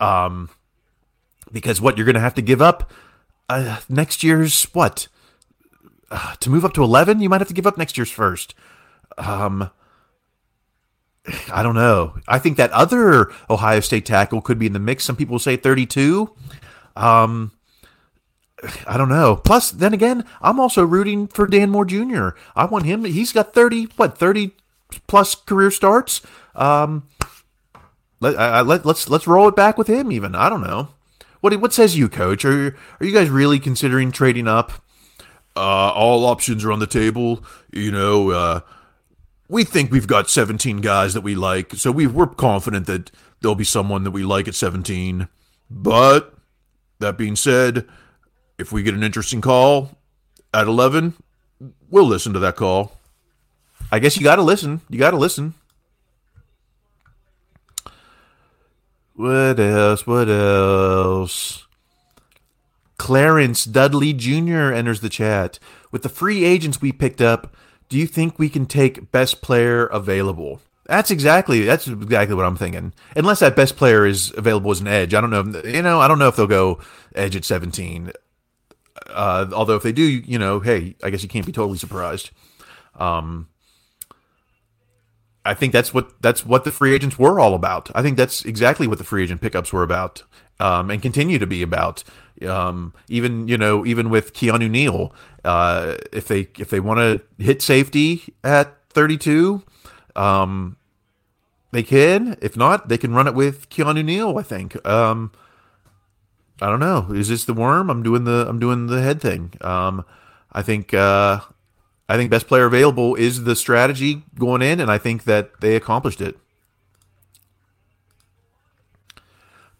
Um, 0.00 0.50
because 1.52 1.80
what 1.80 1.96
you're 1.96 2.04
going 2.04 2.16
to 2.16 2.20
have 2.20 2.34
to 2.34 2.42
give 2.42 2.60
up 2.60 2.90
uh, 3.48 3.78
next 3.88 4.24
year's 4.24 4.64
what? 4.72 5.06
Uh, 6.10 6.34
to 6.40 6.50
move 6.50 6.64
up 6.64 6.72
to 6.72 6.82
11, 6.82 7.20
you 7.20 7.28
might 7.28 7.40
have 7.40 7.46
to 7.46 7.54
give 7.54 7.64
up 7.68 7.78
next 7.78 7.96
year's 7.96 8.10
first. 8.10 8.56
Um, 9.18 9.70
I 11.52 11.62
don't 11.62 11.76
know. 11.76 12.16
I 12.26 12.40
think 12.40 12.56
that 12.56 12.72
other 12.72 13.30
Ohio 13.48 13.78
State 13.78 14.04
tackle 14.04 14.40
could 14.40 14.58
be 14.58 14.66
in 14.66 14.72
the 14.72 14.80
mix. 14.80 15.04
Some 15.04 15.14
people 15.14 15.38
say 15.38 15.56
32. 15.56 16.28
Um, 16.96 17.52
I 18.86 18.96
don't 18.96 19.08
know. 19.08 19.36
Plus, 19.36 19.70
then 19.70 19.94
again, 19.94 20.24
I'm 20.40 20.60
also 20.60 20.84
rooting 20.84 21.26
for 21.26 21.46
Dan 21.46 21.70
Moore 21.70 21.84
Jr. 21.84 22.30
I 22.54 22.64
want 22.64 22.86
him. 22.86 23.04
He's 23.04 23.32
got 23.32 23.54
30, 23.54 23.88
what, 23.96 24.18
30 24.18 24.52
plus 25.06 25.34
career 25.34 25.70
starts. 25.70 26.22
Um, 26.54 27.08
let, 28.20 28.38
I, 28.38 28.60
let, 28.62 28.86
let's 28.86 29.08
let's 29.10 29.26
roll 29.26 29.48
it 29.48 29.56
back 29.56 29.76
with 29.76 29.86
him. 29.86 30.10
Even 30.10 30.34
I 30.34 30.48
don't 30.48 30.62
know. 30.62 30.88
What 31.40 31.60
what 31.60 31.74
says 31.74 31.98
you, 31.98 32.08
Coach? 32.08 32.44
Are 32.44 32.76
are 33.00 33.06
you 33.06 33.12
guys 33.12 33.28
really 33.28 33.58
considering 33.58 34.12
trading 34.12 34.48
up? 34.48 34.72
Uh, 35.56 35.90
all 35.90 36.24
options 36.24 36.64
are 36.64 36.72
on 36.72 36.78
the 36.78 36.86
table. 36.86 37.44
You 37.70 37.92
know, 37.92 38.30
uh, 38.30 38.60
we 39.48 39.64
think 39.64 39.92
we've 39.92 40.06
got 40.06 40.30
17 40.30 40.80
guys 40.80 41.14
that 41.14 41.20
we 41.20 41.34
like, 41.34 41.74
so 41.74 41.92
we 41.92 42.06
we're 42.06 42.26
confident 42.26 42.86
that 42.86 43.10
there'll 43.40 43.54
be 43.54 43.64
someone 43.64 44.04
that 44.04 44.10
we 44.12 44.24
like 44.24 44.48
at 44.48 44.54
17. 44.54 45.28
But 45.70 46.34
that 47.00 47.18
being 47.18 47.36
said, 47.36 47.86
if 48.58 48.72
we 48.72 48.82
get 48.82 48.94
an 48.94 49.02
interesting 49.02 49.40
call 49.40 49.90
at 50.52 50.66
11, 50.66 51.14
we'll 51.90 52.06
listen 52.06 52.32
to 52.32 52.38
that 52.40 52.56
call. 52.56 52.98
I 53.90 53.98
guess 53.98 54.16
you 54.16 54.22
got 54.22 54.36
to 54.36 54.42
listen. 54.42 54.80
You 54.88 54.98
got 54.98 55.10
to 55.10 55.16
listen. 55.16 55.54
What 59.14 59.60
else? 59.60 60.06
What 60.06 60.28
else? 60.28 61.66
Clarence 62.98 63.64
Dudley 63.64 64.12
Jr. 64.12 64.72
enters 64.72 65.00
the 65.00 65.08
chat. 65.08 65.58
With 65.90 66.02
the 66.02 66.08
free 66.08 66.44
agents 66.44 66.80
we 66.80 66.90
picked 66.90 67.20
up, 67.20 67.54
do 67.88 67.98
you 67.98 68.06
think 68.06 68.38
we 68.38 68.48
can 68.48 68.66
take 68.66 69.12
best 69.12 69.42
player 69.42 69.86
available? 69.86 70.60
That's 70.86 71.10
exactly 71.10 71.64
that's 71.64 71.86
exactly 71.86 72.34
what 72.34 72.44
I'm 72.44 72.56
thinking. 72.56 72.92
Unless 73.16 73.40
that 73.40 73.56
best 73.56 73.76
player 73.76 74.04
is 74.04 74.32
available 74.36 74.70
as 74.70 74.80
an 74.80 74.88
edge, 74.88 75.14
I 75.14 75.20
don't 75.20 75.30
know. 75.30 75.60
You 75.64 75.82
know, 75.82 76.00
I 76.00 76.08
don't 76.08 76.18
know 76.18 76.28
if 76.28 76.36
they'll 76.36 76.46
go 76.46 76.80
edge 77.14 77.36
at 77.36 77.44
17. 77.44 78.12
Uh, 79.08 79.46
although 79.52 79.76
if 79.76 79.82
they 79.82 79.92
do, 79.92 80.02
you 80.02 80.38
know, 80.38 80.60
hey, 80.60 80.96
I 81.02 81.10
guess 81.10 81.22
you 81.22 81.28
can't 81.28 81.46
be 81.46 81.52
totally 81.52 81.78
surprised. 81.78 82.30
Um, 82.96 83.48
I 85.44 85.54
think 85.54 85.72
that's 85.72 85.92
what 85.92 86.22
that's 86.22 86.46
what 86.46 86.64
the 86.64 86.72
free 86.72 86.94
agents 86.94 87.18
were 87.18 87.38
all 87.38 87.54
about. 87.54 87.90
I 87.94 88.02
think 88.02 88.16
that's 88.16 88.44
exactly 88.44 88.86
what 88.86 88.98
the 88.98 89.04
free 89.04 89.24
agent 89.24 89.40
pickups 89.40 89.72
were 89.72 89.82
about, 89.82 90.22
um, 90.58 90.90
and 90.90 91.02
continue 91.02 91.38
to 91.38 91.46
be 91.46 91.62
about. 91.62 92.04
Um, 92.42 92.94
even 93.08 93.46
you 93.48 93.58
know, 93.58 93.84
even 93.84 94.10
with 94.10 94.32
Keanu 94.32 94.70
Neal, 94.70 95.14
uh, 95.44 95.96
if 96.12 96.28
they 96.28 96.48
if 96.58 96.70
they 96.70 96.80
want 96.80 96.98
to 96.98 97.44
hit 97.44 97.62
safety 97.62 98.34
at 98.42 98.74
32 98.90 99.62
um, 100.16 100.76
they 101.72 101.82
can. 101.82 102.36
If 102.40 102.56
not, 102.56 102.88
they 102.88 102.98
can 102.98 103.12
run 103.14 103.26
it 103.26 103.34
with 103.34 103.68
Keanu 103.68 104.04
Neal. 104.04 104.38
I 104.38 104.42
think. 104.42 104.84
Um, 104.86 105.32
I 106.60 106.66
don't 106.66 106.80
know. 106.80 107.08
Is 107.12 107.28
this 107.28 107.44
the 107.44 107.54
worm? 107.54 107.90
I'm 107.90 108.02
doing 108.02 108.24
the 108.24 108.46
I'm 108.48 108.58
doing 108.58 108.86
the 108.86 109.02
head 109.02 109.20
thing. 109.20 109.52
Um, 109.60 110.04
I 110.52 110.62
think 110.62 110.94
uh, 110.94 111.40
I 112.08 112.16
think 112.16 112.30
best 112.30 112.46
player 112.46 112.66
available 112.66 113.14
is 113.16 113.44
the 113.44 113.56
strategy 113.56 114.22
going 114.38 114.62
in, 114.62 114.80
and 114.80 114.90
I 114.90 114.98
think 114.98 115.24
that 115.24 115.60
they 115.60 115.74
accomplished 115.74 116.20
it. 116.20 116.38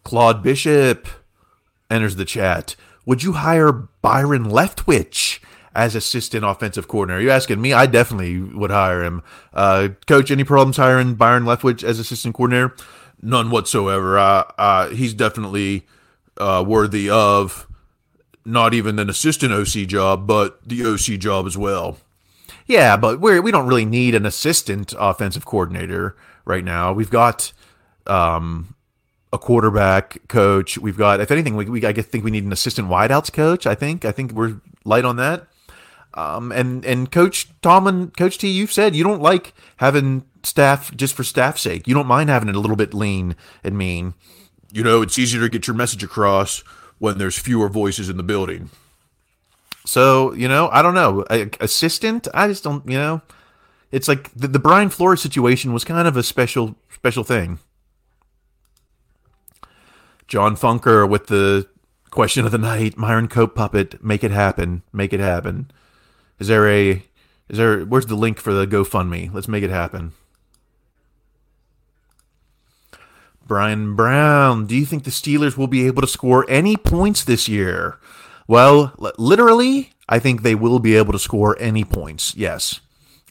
Claude 0.02 0.42
Bishop 0.42 1.06
enters 1.90 2.16
the 2.16 2.24
chat. 2.24 2.76
Would 3.06 3.22
you 3.22 3.32
hire 3.32 3.72
Byron 3.72 4.44
Leftwich? 4.44 5.40
as 5.74 5.94
assistant 5.94 6.44
offensive 6.44 6.86
coordinator. 6.86 7.20
You 7.20 7.30
asking 7.30 7.60
me? 7.60 7.72
I 7.72 7.86
definitely 7.86 8.40
would 8.40 8.70
hire 8.70 9.02
him. 9.02 9.22
Uh, 9.52 9.88
coach, 10.06 10.30
any 10.30 10.44
problems 10.44 10.76
hiring 10.76 11.14
Byron 11.16 11.44
Leftwich 11.44 11.82
as 11.82 11.98
assistant 11.98 12.34
coordinator? 12.34 12.76
None 13.20 13.50
whatsoever. 13.50 14.18
Uh, 14.18 14.44
uh, 14.56 14.88
he's 14.90 15.14
definitely 15.14 15.84
uh, 16.38 16.64
worthy 16.66 17.08
of 17.08 17.66
not 18.44 18.74
even 18.74 18.98
an 18.98 19.08
assistant 19.08 19.52
OC 19.52 19.86
job, 19.88 20.26
but 20.26 20.66
the 20.66 20.84
OC 20.84 21.18
job 21.18 21.46
as 21.46 21.56
well. 21.56 21.98
Yeah, 22.66 22.96
but 22.96 23.20
we're, 23.20 23.42
we 23.42 23.50
don't 23.50 23.66
really 23.66 23.84
need 23.84 24.14
an 24.14 24.26
assistant 24.26 24.94
offensive 24.98 25.44
coordinator 25.44 26.16
right 26.44 26.64
now. 26.64 26.92
We've 26.92 27.10
got 27.10 27.52
um, 28.06 28.74
a 29.32 29.38
quarterback 29.38 30.18
coach. 30.28 30.78
We've 30.78 30.96
got, 30.96 31.20
if 31.20 31.30
anything, 31.30 31.56
we, 31.56 31.66
we 31.66 31.86
I 31.86 31.92
think 31.92 32.24
we 32.24 32.30
need 32.30 32.44
an 32.44 32.52
assistant 32.52 32.88
wideouts 32.88 33.32
coach. 33.32 33.66
I 33.66 33.74
think 33.74 34.04
I 34.04 34.12
think 34.12 34.32
we're 34.32 34.60
light 34.84 35.04
on 35.04 35.16
that. 35.16 35.46
Um, 36.14 36.52
and 36.52 36.84
and 36.84 37.10
Coach 37.10 37.48
Tomlin, 37.60 38.12
Coach 38.12 38.38
T, 38.38 38.48
you've 38.48 38.72
said 38.72 38.94
you 38.94 39.02
don't 39.02 39.20
like 39.20 39.52
having 39.78 40.24
staff 40.44 40.94
just 40.96 41.14
for 41.14 41.24
staff's 41.24 41.62
sake. 41.62 41.88
You 41.88 41.94
don't 41.94 42.06
mind 42.06 42.30
having 42.30 42.48
it 42.48 42.54
a 42.54 42.60
little 42.60 42.76
bit 42.76 42.94
lean 42.94 43.34
and 43.64 43.76
mean. 43.76 44.14
You 44.74 44.82
know, 44.82 45.02
it's 45.02 45.20
easier 45.20 45.40
to 45.40 45.48
get 45.48 45.68
your 45.68 45.76
message 45.76 46.02
across 46.02 46.64
when 46.98 47.18
there's 47.18 47.38
fewer 47.38 47.68
voices 47.68 48.08
in 48.08 48.16
the 48.16 48.24
building. 48.24 48.70
So 49.86 50.32
you 50.34 50.48
know, 50.48 50.68
I 50.72 50.82
don't 50.82 50.94
know. 50.94 51.24
Assistant, 51.60 52.26
I 52.34 52.48
just 52.48 52.64
don't. 52.64 52.84
You 52.90 52.98
know, 52.98 53.22
it's 53.92 54.08
like 54.08 54.32
the, 54.34 54.48
the 54.48 54.58
Brian 54.58 54.90
Flores 54.90 55.22
situation 55.22 55.72
was 55.72 55.84
kind 55.84 56.08
of 56.08 56.16
a 56.16 56.24
special 56.24 56.74
special 56.92 57.22
thing. 57.22 57.60
John 60.26 60.56
Funker 60.56 61.08
with 61.08 61.28
the 61.28 61.68
question 62.10 62.44
of 62.44 62.50
the 62.50 62.58
night: 62.58 62.98
Myron 62.98 63.28
Cope 63.28 63.54
puppet, 63.54 64.02
make 64.02 64.24
it 64.24 64.32
happen, 64.32 64.82
make 64.92 65.12
it 65.12 65.20
happen. 65.20 65.70
Is 66.40 66.48
there 66.48 66.68
a 66.68 67.04
is 67.48 67.58
there 67.58 67.84
where's 67.84 68.06
the 68.06 68.16
link 68.16 68.40
for 68.40 68.52
the 68.52 68.66
GoFundMe? 68.66 69.32
Let's 69.32 69.46
make 69.46 69.62
it 69.62 69.70
happen. 69.70 70.14
Brian 73.46 73.94
Brown, 73.94 74.66
do 74.66 74.74
you 74.74 74.86
think 74.86 75.04
the 75.04 75.10
Steelers 75.10 75.56
will 75.56 75.66
be 75.66 75.86
able 75.86 76.00
to 76.00 76.08
score 76.08 76.46
any 76.48 76.76
points 76.76 77.24
this 77.24 77.48
year? 77.48 77.98
Well, 78.46 78.94
literally, 79.18 79.92
I 80.08 80.18
think 80.18 80.42
they 80.42 80.54
will 80.54 80.78
be 80.78 80.96
able 80.96 81.12
to 81.12 81.18
score 81.18 81.56
any 81.58 81.84
points. 81.84 82.34
Yes. 82.36 82.80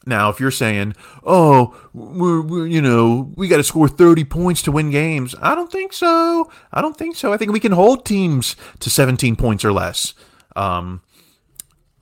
Now, 0.05 0.29
if 0.29 0.39
you're 0.39 0.51
saying, 0.51 0.95
"Oh, 1.25 1.75
we're, 1.93 2.41
we're 2.41 2.67
you 2.67 2.81
know, 2.81 3.31
we 3.35 3.47
got 3.47 3.57
to 3.57 3.63
score 3.63 3.87
30 3.87 4.25
points 4.25 4.61
to 4.63 4.71
win 4.71 4.91
games," 4.91 5.33
I 5.41 5.55
don't 5.55 5.71
think 5.71 5.93
so. 5.93 6.51
I 6.71 6.81
don't 6.81 6.97
think 6.97 7.15
so. 7.15 7.31
I 7.31 7.37
think 7.37 7.51
we 7.51 7.59
can 7.59 7.71
hold 7.71 8.05
teams 8.05 8.55
to 8.79 8.89
17 8.89 9.35
points 9.35 9.63
or 9.63 9.71
less. 9.71 10.13
Um, 10.55 11.01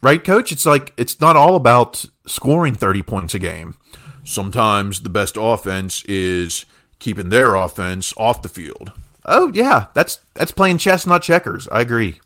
right, 0.01 0.23
coach? 0.23 0.51
It's 0.51 0.65
like 0.65 0.93
it's 0.97 1.21
not 1.21 1.35
all 1.35 1.55
about 1.55 2.05
scoring 2.25 2.73
30 2.73 3.03
points 3.03 3.35
a 3.35 3.39
game. 3.39 3.75
Sometimes 4.23 5.01
the 5.01 5.09
best 5.09 5.35
offense 5.39 6.03
is 6.05 6.65
keeping 7.01 7.29
their 7.29 7.55
offense 7.55 8.13
off 8.15 8.41
the 8.41 8.47
field. 8.47 8.93
Oh 9.25 9.51
yeah, 9.53 9.87
that's 9.93 10.19
that's 10.35 10.51
playing 10.51 10.77
chess, 10.77 11.05
not 11.05 11.23
checkers. 11.23 11.67
I 11.69 11.81
agree. 11.81 12.21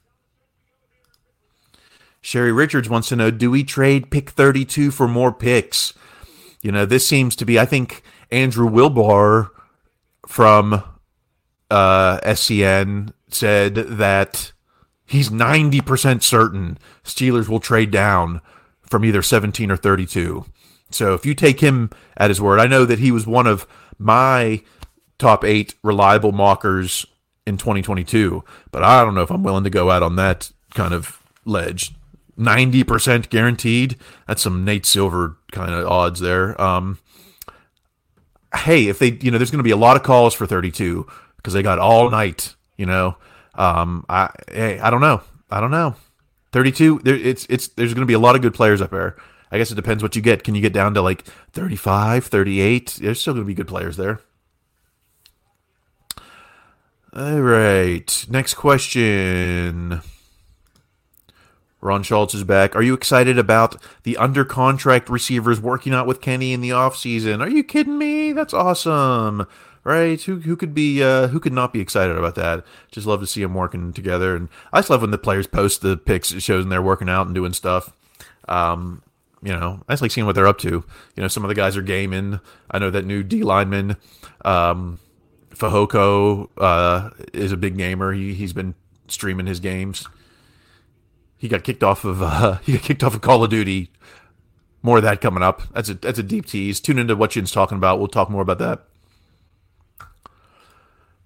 Sherry 2.22 2.52
Richards 2.52 2.90
wants 2.90 3.10
to 3.10 3.16
know: 3.16 3.32
Do 3.32 3.50
we 3.50 3.64
trade 3.64 4.12
pick 4.12 4.30
32 4.30 4.92
for 4.92 5.08
more 5.08 5.32
picks? 5.32 5.94
You 6.62 6.72
know, 6.72 6.86
this 6.86 7.08
seems 7.08 7.36
to 7.38 7.46
be. 7.46 7.60
I 7.60 7.66
think 7.66 8.04
Andrew 8.32 8.70
Wilbar 8.70 9.50
from 10.28 10.84
uh, 11.72 12.20
SCN 12.22 13.14
said 13.30 13.76
that 13.76 14.52
he's 15.06 15.30
90% 15.30 16.24
certain 16.24 16.78
Steelers 17.04 17.48
will 17.48 17.60
trade 17.60 17.92
down 17.92 18.42
from 18.82 19.06
either 19.06 19.22
17 19.22 19.70
or 19.70 19.78
32. 19.78 20.46
So 20.90 21.14
if 21.14 21.26
you 21.26 21.36
take 21.36 21.60
him 21.60 21.90
at 22.18 22.30
his 22.30 22.42
word, 22.42 22.60
I 22.60 22.68
know 22.68 22.86
that 22.86 23.00
he 23.00 23.12
was 23.12 23.28
one 23.28 23.46
of 23.48 23.68
my 23.98 24.62
top 25.18 25.44
eight 25.44 25.76
reliable 25.84 26.32
mockers 26.32 27.06
in 27.46 27.58
2022, 27.58 28.44
but 28.72 28.84
I 28.84 29.04
don't 29.04 29.16
know 29.16 29.22
if 29.22 29.32
I'm 29.32 29.44
willing 29.44 29.64
to 29.64 29.70
go 29.70 29.92
out 29.92 30.04
on 30.04 30.16
that 30.16 30.52
kind 30.74 30.94
of 30.94 31.22
ledge. 31.46 31.94
90% 32.38 33.30
guaranteed. 33.30 33.98
That's 34.28 34.42
some 34.42 34.66
Nate 34.66 34.86
Silver 34.86 35.38
kind 35.52 35.74
of 35.74 35.88
odds 35.88 36.20
there. 36.20 36.60
Um, 36.62 37.00
hey, 38.54 38.88
if 38.88 39.00
they, 39.00 39.12
you 39.22 39.32
know, 39.32 39.38
there's 39.38 39.52
going 39.52 39.60
to 39.60 39.64
be 39.64 39.72
a 39.72 39.78
lot 39.78 39.96
of 39.96 40.04
calls 40.04 40.34
for 40.34 40.46
32 40.46 41.08
because 41.38 41.54
they 41.54 41.64
got 41.64 41.80
all 41.80 42.10
night, 42.10 42.56
you 42.78 42.86
know. 42.86 43.16
Um, 43.54 44.06
I 44.10 44.32
hey, 44.52 44.80
I 44.80 44.90
don't 44.90 45.02
know. 45.02 45.22
I 45.50 45.62
don't 45.62 45.72
know. 45.72 45.96
32. 46.52 47.02
There, 47.04 47.16
it's 47.16 47.46
it's 47.50 47.70
there's 47.70 47.94
going 47.94 48.02
to 48.02 48.08
be 48.08 48.14
a 48.14 48.20
lot 48.20 48.36
of 48.36 48.42
good 48.42 48.54
players 48.54 48.82
up 48.82 48.92
there. 48.92 49.16
I 49.52 49.58
guess 49.58 49.72
it 49.72 49.76
depends 49.76 50.04
what 50.04 50.16
you 50.16 50.22
get. 50.22 50.44
Can 50.44 50.56
you 50.56 50.62
get 50.62 50.74
down 50.74 50.94
to 50.96 51.02
like 51.02 51.24
35, 51.54 52.26
38? 52.26 53.00
There's 53.02 53.20
still 53.20 53.34
going 53.34 53.46
to 53.46 53.48
be 53.48 53.54
good 53.54 53.68
players 53.68 53.98
there. 53.98 54.20
All 57.14 57.42
right. 57.42 58.26
Next 58.30 58.56
question. 58.56 60.02
Ron 61.80 62.04
Schultz 62.04 62.34
is 62.34 62.44
back. 62.44 62.76
Are 62.76 62.82
you 62.82 62.94
excited 62.94 63.38
about 63.38 63.82
the 64.04 64.18
under 64.18 64.44
contract 64.44 65.08
receivers 65.10 65.62
working 65.62 65.94
out 65.94 66.08
with 66.08 66.20
Kenny 66.20 66.52
in 66.52 66.62
the 66.62 66.72
offseason? 66.72 67.42
Are 67.42 67.50
you 67.50 67.64
kidding 67.64 67.98
me? 67.98 68.34
That's 68.34 68.54
awesome 68.54 69.48
right? 69.86 70.22
Who 70.24 70.42
who 70.42 70.58
could 70.58 70.74
be 70.74 71.02
uh, 71.02 71.30
who 71.30 71.40
could 71.40 71.54
not 71.54 71.72
be 71.72 71.80
excited 71.80 72.18
about 72.18 72.36
that? 72.36 72.66
Just 72.92 73.08
love 73.08 73.22
to 73.22 73.28
see 73.28 73.42
them 73.42 73.54
working 73.54 73.94
together, 73.94 74.36
and 74.36 74.50
I 74.74 74.80
just 74.80 74.90
love 74.90 75.02
when 75.02 75.12
the 75.12 75.18
players 75.18 75.48
post 75.48 75.82
the 75.82 75.96
pics. 75.96 76.34
It 76.34 76.42
shows 76.42 76.64
them 76.64 76.70
they're 76.70 76.82
working 76.82 77.08
out 77.08 77.28
and 77.28 77.36
doing 77.36 77.54
stuff. 77.54 77.94
Um, 78.50 79.02
you 79.46 79.54
know, 79.54 79.80
I 79.88 79.94
just 79.94 80.02
like 80.02 80.10
seeing 80.10 80.26
what 80.26 80.34
they're 80.34 80.48
up 80.48 80.58
to. 80.60 80.70
You 80.70 80.84
know, 81.22 81.28
some 81.28 81.44
of 81.44 81.50
the 81.50 81.56
guys 81.56 81.78
are 81.78 81.84
gaming. 81.84 82.40
I 82.72 82.80
know 82.80 82.90
that 82.90 83.06
new 83.06 83.22
D 83.22 83.44
lineman, 83.44 83.96
um, 84.44 85.00
uh, 85.62 87.10
is 87.32 87.52
a 87.52 87.58
big 87.58 87.78
gamer. 87.78 88.12
He 88.12 88.34
he's 88.34 88.54
been 88.54 88.74
streaming 89.08 89.46
his 89.46 89.60
games. 89.60 90.08
He 91.38 91.48
got 91.48 91.64
kicked 91.64 91.84
off 91.84 92.04
of 92.06 92.22
uh, 92.24 92.58
he 92.64 92.74
got 92.74 92.82
kicked 92.82 93.04
off 93.04 93.14
of 93.14 93.22
Call 93.22 93.44
of 93.44 93.52
Duty. 93.52 93.92
More 94.82 94.98
of 94.98 95.04
that 95.04 95.22
coming 95.22 95.44
up. 95.44 95.62
That's 95.74 95.90
a 95.90 95.94
that's 95.94 96.20
a 96.20 96.24
deep 96.24 96.48
tease. 96.48 96.80
Tune 96.80 96.98
into 96.98 97.16
what 97.16 97.32
Yinz 97.32 97.54
talking 97.54 97.78
about. 97.78 98.00
We'll 98.00 98.08
talk 98.08 98.32
more 98.32 98.42
about 98.42 98.58
that. 98.58 98.86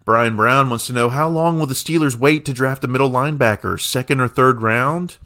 Brian 0.03 0.35
Brown 0.35 0.69
wants 0.69 0.87
to 0.87 0.93
know 0.93 1.09
how 1.09 1.29
long 1.29 1.57
will 1.57 1.67
the 1.67 1.73
Steelers 1.73 2.15
wait 2.15 2.43
to 2.45 2.53
draft 2.53 2.83
a 2.83 2.87
middle 2.87 3.11
linebacker, 3.11 3.79
second 3.79 4.19
or 4.19 4.27
third 4.27 4.61
round? 4.61 5.17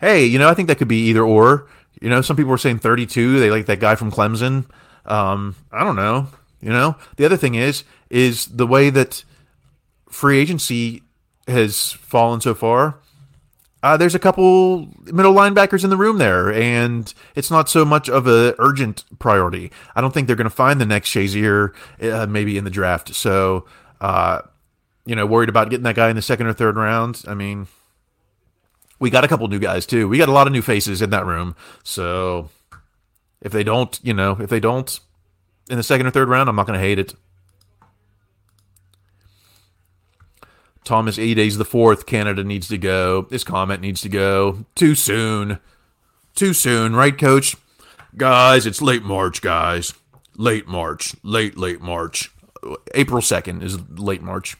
Hey, 0.00 0.24
you 0.24 0.38
know, 0.38 0.48
I 0.48 0.54
think 0.54 0.66
that 0.66 0.78
could 0.78 0.88
be 0.88 1.08
either 1.08 1.22
or. 1.22 1.68
You 2.02 2.10
know, 2.10 2.20
some 2.20 2.36
people 2.36 2.50
were 2.50 2.58
saying 2.58 2.80
32. 2.80 3.38
They 3.38 3.50
like 3.50 3.66
that 3.66 3.80
guy 3.80 3.94
from 3.94 4.10
Clemson. 4.10 4.66
Um, 5.06 5.56
I 5.70 5.84
don't 5.84 5.96
know. 5.96 6.28
You 6.60 6.70
know, 6.70 6.96
the 7.16 7.24
other 7.24 7.36
thing 7.36 7.54
is, 7.54 7.84
is 8.10 8.46
the 8.46 8.66
way 8.66 8.90
that 8.90 9.24
free 10.08 10.38
agency 10.38 11.02
has 11.48 11.92
fallen 11.92 12.40
so 12.40 12.54
far. 12.54 12.98
Uh, 13.82 13.96
there's 13.96 14.14
a 14.14 14.20
couple 14.20 14.88
middle 15.06 15.34
linebackers 15.34 15.82
in 15.82 15.90
the 15.90 15.96
room 15.96 16.18
there, 16.18 16.52
and 16.52 17.12
it's 17.34 17.50
not 17.50 17.68
so 17.68 17.84
much 17.84 18.08
of 18.08 18.28
a 18.28 18.54
urgent 18.60 19.04
priority. 19.18 19.72
I 19.96 20.00
don't 20.00 20.14
think 20.14 20.28
they're 20.28 20.36
going 20.36 20.44
to 20.44 20.50
find 20.50 20.80
the 20.80 20.86
next 20.86 21.08
Shazier 21.08 21.72
uh, 22.00 22.26
maybe 22.26 22.56
in 22.56 22.62
the 22.62 22.70
draft. 22.70 23.12
So 23.14 23.66
uh, 24.00 24.42
you 25.04 25.16
know, 25.16 25.26
worried 25.26 25.48
about 25.48 25.70
getting 25.70 25.84
that 25.84 25.96
guy 25.96 26.10
in 26.10 26.16
the 26.16 26.22
second 26.22 26.46
or 26.46 26.52
third 26.52 26.76
round. 26.76 27.24
I 27.26 27.34
mean, 27.34 27.66
we 29.02 29.10
got 29.10 29.24
a 29.24 29.28
couple 29.28 29.48
new 29.48 29.58
guys 29.58 29.84
too. 29.84 30.08
We 30.08 30.16
got 30.16 30.28
a 30.28 30.32
lot 30.32 30.46
of 30.46 30.52
new 30.52 30.62
faces 30.62 31.02
in 31.02 31.10
that 31.10 31.26
room. 31.26 31.56
So 31.82 32.50
if 33.40 33.50
they 33.50 33.64
don't, 33.64 33.98
you 34.00 34.14
know, 34.14 34.38
if 34.40 34.48
they 34.48 34.60
don't 34.60 35.00
in 35.68 35.76
the 35.76 35.82
second 35.82 36.06
or 36.06 36.12
third 36.12 36.28
round, 36.28 36.48
I'm 36.48 36.54
not 36.54 36.68
going 36.68 36.78
to 36.78 36.86
hate 36.86 37.00
it. 37.00 37.12
Thomas 40.84 41.18
Edes 41.18 41.58
the 41.58 41.64
fourth. 41.64 42.06
Canada 42.06 42.44
needs 42.44 42.68
to 42.68 42.78
go. 42.78 43.22
This 43.22 43.42
comment 43.42 43.80
needs 43.80 44.00
to 44.02 44.08
go. 44.08 44.66
Too 44.76 44.94
soon. 44.94 45.58
Too 46.36 46.52
soon, 46.52 46.94
right, 46.94 47.18
Coach? 47.18 47.56
Guys, 48.16 48.66
it's 48.66 48.80
late 48.80 49.02
March, 49.02 49.42
guys. 49.42 49.94
Late 50.36 50.68
March. 50.68 51.16
Late, 51.24 51.58
late 51.58 51.80
March. 51.80 52.30
April 52.94 53.20
2nd 53.20 53.64
is 53.64 53.80
late 53.90 54.22
March. 54.22 54.56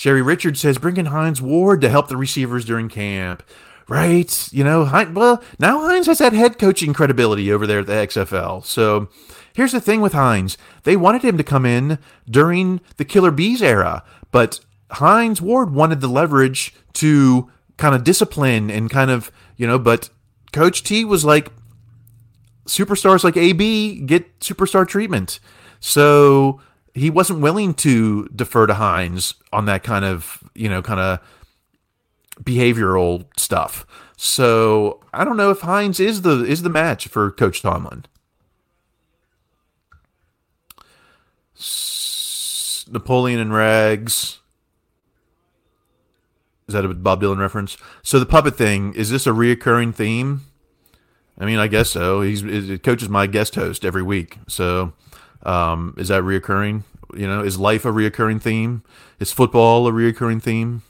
Sherry 0.00 0.22
Richards 0.22 0.58
says, 0.58 0.78
bring 0.78 0.96
in 0.96 1.04
Hines 1.04 1.42
Ward 1.42 1.82
to 1.82 1.90
help 1.90 2.08
the 2.08 2.16
receivers 2.16 2.64
during 2.64 2.88
camp. 2.88 3.42
Right? 3.86 4.50
You 4.50 4.64
know, 4.64 4.84
well, 5.12 5.42
now 5.58 5.82
Hines 5.82 6.06
has 6.06 6.16
that 6.20 6.32
head 6.32 6.58
coaching 6.58 6.94
credibility 6.94 7.52
over 7.52 7.66
there 7.66 7.80
at 7.80 7.86
the 7.86 7.92
XFL. 7.92 8.64
So 8.64 9.10
here's 9.52 9.72
the 9.72 9.80
thing 9.80 10.00
with 10.00 10.14
Hines 10.14 10.56
they 10.84 10.96
wanted 10.96 11.20
him 11.20 11.36
to 11.36 11.44
come 11.44 11.66
in 11.66 11.98
during 12.26 12.80
the 12.96 13.04
Killer 13.04 13.30
Bees 13.30 13.60
era, 13.60 14.02
but 14.30 14.60
Hines 14.92 15.42
Ward 15.42 15.74
wanted 15.74 16.00
the 16.00 16.08
leverage 16.08 16.72
to 16.94 17.50
kind 17.76 17.94
of 17.94 18.02
discipline 18.02 18.70
and 18.70 18.88
kind 18.88 19.10
of, 19.10 19.30
you 19.58 19.66
know, 19.66 19.78
but 19.78 20.08
Coach 20.50 20.82
T 20.82 21.04
was 21.04 21.26
like, 21.26 21.52
superstars 22.64 23.22
like 23.22 23.36
AB 23.36 24.00
get 24.06 24.40
superstar 24.40 24.88
treatment. 24.88 25.40
So 25.78 26.62
he 26.94 27.10
wasn't 27.10 27.40
willing 27.40 27.74
to 27.74 28.28
defer 28.28 28.66
to 28.66 28.74
Hines 28.74 29.34
on 29.52 29.66
that 29.66 29.82
kind 29.82 30.04
of, 30.04 30.42
you 30.54 30.68
know, 30.68 30.82
kind 30.82 31.00
of 31.00 31.20
behavioral 32.42 33.26
stuff. 33.38 33.86
So 34.16 35.00
I 35.12 35.24
don't 35.24 35.36
know 35.36 35.50
if 35.50 35.60
Hines 35.60 36.00
is 36.00 36.22
the 36.22 36.44
is 36.44 36.62
the 36.62 36.70
match 36.70 37.08
for 37.08 37.30
Coach 37.30 37.62
Tomlin. 37.62 38.04
Napoleon 42.90 43.38
and 43.38 43.54
Rags. 43.54 44.38
Is 46.66 46.74
that 46.74 46.84
a 46.84 46.88
Bob 46.88 47.22
Dylan 47.22 47.38
reference? 47.38 47.76
So 48.02 48.18
the 48.18 48.26
puppet 48.26 48.56
thing 48.56 48.92
is 48.94 49.10
this 49.10 49.26
a 49.26 49.30
reoccurring 49.30 49.94
theme? 49.94 50.42
I 51.38 51.46
mean, 51.46 51.58
I 51.58 51.68
guess 51.68 51.90
so. 51.90 52.20
He's, 52.20 52.42
he's 52.42 52.78
coach 52.80 53.02
is 53.02 53.08
my 53.08 53.26
guest 53.26 53.54
host 53.54 53.84
every 53.84 54.02
week. 54.02 54.38
So 54.46 54.92
um, 55.42 55.94
is 55.96 56.08
that 56.08 56.22
reoccurring? 56.22 56.84
You 57.14 57.26
know, 57.26 57.42
is 57.42 57.58
life 57.58 57.84
a 57.84 57.88
reoccurring 57.88 58.40
theme? 58.40 58.82
Is 59.18 59.32
football 59.32 59.86
a 59.86 59.92
reoccurring 59.92 60.42
theme? 60.42 60.82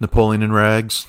Napoleon 0.00 0.42
in 0.42 0.52
Rags. 0.52 1.06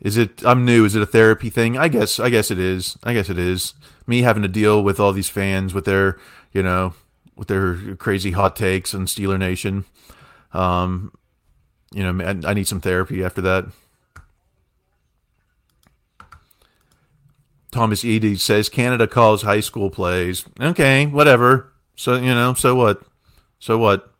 Is 0.00 0.16
it? 0.16 0.44
I'm 0.44 0.64
new. 0.64 0.84
Is 0.84 0.94
it 0.94 1.02
a 1.02 1.06
therapy 1.06 1.50
thing? 1.50 1.76
I 1.76 1.88
guess. 1.88 2.18
I 2.18 2.30
guess 2.30 2.50
it 2.50 2.58
is. 2.58 2.96
I 3.04 3.12
guess 3.12 3.28
it 3.28 3.38
is. 3.38 3.74
Me 4.06 4.22
having 4.22 4.42
to 4.42 4.48
deal 4.48 4.82
with 4.82 4.98
all 4.98 5.12
these 5.12 5.28
fans 5.28 5.74
with 5.74 5.84
their, 5.84 6.18
you 6.52 6.62
know, 6.62 6.94
with 7.36 7.48
their 7.48 7.96
crazy 7.96 8.30
hot 8.30 8.56
takes 8.56 8.94
and 8.94 9.06
Steeler 9.06 9.38
Nation. 9.38 9.84
Um, 10.52 11.12
you 11.92 12.02
know, 12.02 12.24
I, 12.24 12.50
I 12.50 12.54
need 12.54 12.66
some 12.66 12.80
therapy 12.80 13.22
after 13.22 13.42
that. 13.42 13.66
Thomas 17.70 18.04
Edie 18.04 18.36
says 18.36 18.68
Canada 18.68 19.06
calls 19.06 19.42
high 19.42 19.60
school 19.60 19.90
plays. 19.90 20.44
Okay, 20.60 21.06
whatever. 21.06 21.72
So 21.96 22.16
you 22.16 22.34
know, 22.34 22.54
so 22.54 22.74
what? 22.74 23.02
So 23.58 23.78
what? 23.78 24.12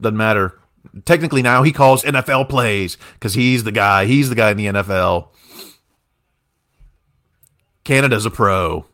Doesn't 0.00 0.16
matter 0.16 0.58
technically 1.04 1.42
now 1.42 1.62
he 1.62 1.72
calls 1.72 2.02
NFL 2.02 2.48
plays 2.48 2.96
because 3.14 3.34
he's 3.34 3.64
the 3.64 3.72
guy. 3.72 4.06
He's 4.06 4.28
the 4.28 4.34
guy 4.34 4.50
in 4.50 4.56
the 4.56 4.66
NFL. 4.66 5.28
Canada's 7.84 8.26
a 8.26 8.30
pro. 8.30 8.86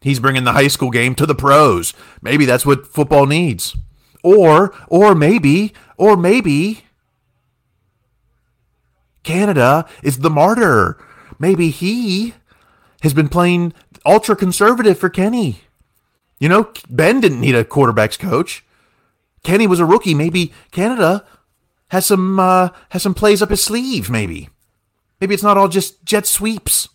He's 0.00 0.20
bringing 0.20 0.44
the 0.44 0.52
high 0.52 0.68
school 0.68 0.90
game 0.90 1.14
to 1.16 1.26
the 1.26 1.34
pros. 1.34 1.92
Maybe 2.22 2.44
that's 2.44 2.64
what 2.64 2.86
football 2.86 3.26
needs. 3.26 3.76
Or, 4.22 4.74
or 4.88 5.14
maybe, 5.14 5.72
or 5.96 6.16
maybe 6.16 6.84
Canada 9.22 9.86
is 10.02 10.18
the 10.18 10.30
martyr. 10.30 10.98
Maybe 11.38 11.70
he 11.70 12.34
has 13.02 13.14
been 13.14 13.28
playing 13.28 13.72
ultra 14.04 14.36
conservative 14.36 14.98
for 14.98 15.08
Kenny. 15.08 15.60
You 16.38 16.48
know, 16.48 16.70
Ben 16.88 17.20
didn't 17.20 17.40
need 17.40 17.54
a 17.54 17.64
quarterback's 17.64 18.16
coach. 18.16 18.64
Kenny 19.42 19.66
was 19.66 19.80
a 19.80 19.86
rookie. 19.86 20.14
Maybe 20.14 20.52
Canada 20.70 21.24
has 21.88 22.06
some 22.06 22.38
uh, 22.38 22.70
has 22.90 23.02
some 23.02 23.14
plays 23.14 23.42
up 23.42 23.50
his 23.50 23.62
sleeve. 23.62 24.10
Maybe, 24.10 24.48
maybe 25.20 25.34
it's 25.34 25.42
not 25.42 25.56
all 25.56 25.68
just 25.68 26.04
jet 26.04 26.26
sweeps. 26.26 26.88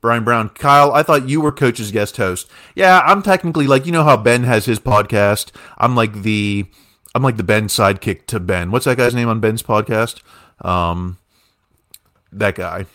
Brian 0.00 0.24
Brown, 0.24 0.48
Kyle, 0.50 0.92
I 0.92 1.02
thought 1.02 1.28
you 1.28 1.42
were 1.42 1.52
coach's 1.52 1.90
guest 1.90 2.16
host. 2.16 2.50
Yeah, 2.74 3.00
I'm 3.04 3.22
technically 3.22 3.66
like 3.66 3.86
you 3.86 3.92
know 3.92 4.04
how 4.04 4.16
Ben 4.16 4.44
has 4.44 4.64
his 4.66 4.80
podcast. 4.80 5.50
I'm 5.78 5.94
like 5.94 6.22
the 6.22 6.66
I'm 7.14 7.22
like 7.22 7.36
the 7.36 7.42
Ben 7.42 7.66
sidekick 7.66 8.26
to 8.26 8.40
Ben. 8.40 8.70
What's 8.70 8.84
that 8.84 8.96
guy's 8.96 9.14
name 9.14 9.28
on 9.28 9.40
Ben's 9.40 9.62
podcast? 9.62 10.20
Um, 10.64 11.18
that 12.32 12.54
guy. 12.54 12.86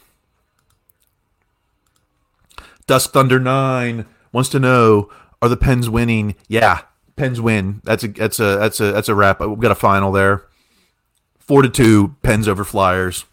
Dusk 2.88 3.11
Thunder 3.11 3.39
Nine 3.39 4.05
wants 4.31 4.49
to 4.49 4.59
know: 4.59 5.09
Are 5.41 5.49
the 5.49 5.57
Pens 5.57 5.89
winning? 5.89 6.36
Yeah, 6.47 6.81
Pens 7.15 7.39
win. 7.41 7.81
That's 7.83 8.03
a 8.03 8.07
that's 8.09 8.39
a 8.39 8.57
that's 8.57 8.79
a 8.79 8.91
that's 8.91 9.09
a 9.09 9.15
wrap. 9.15 9.39
We've 9.39 9.59
got 9.59 9.71
a 9.71 9.75
final 9.75 10.11
there. 10.11 10.45
Four 11.39 11.61
to 11.61 11.69
two. 11.69 12.15
Pens 12.23 12.47
over 12.47 12.63
Flyers. 12.63 13.25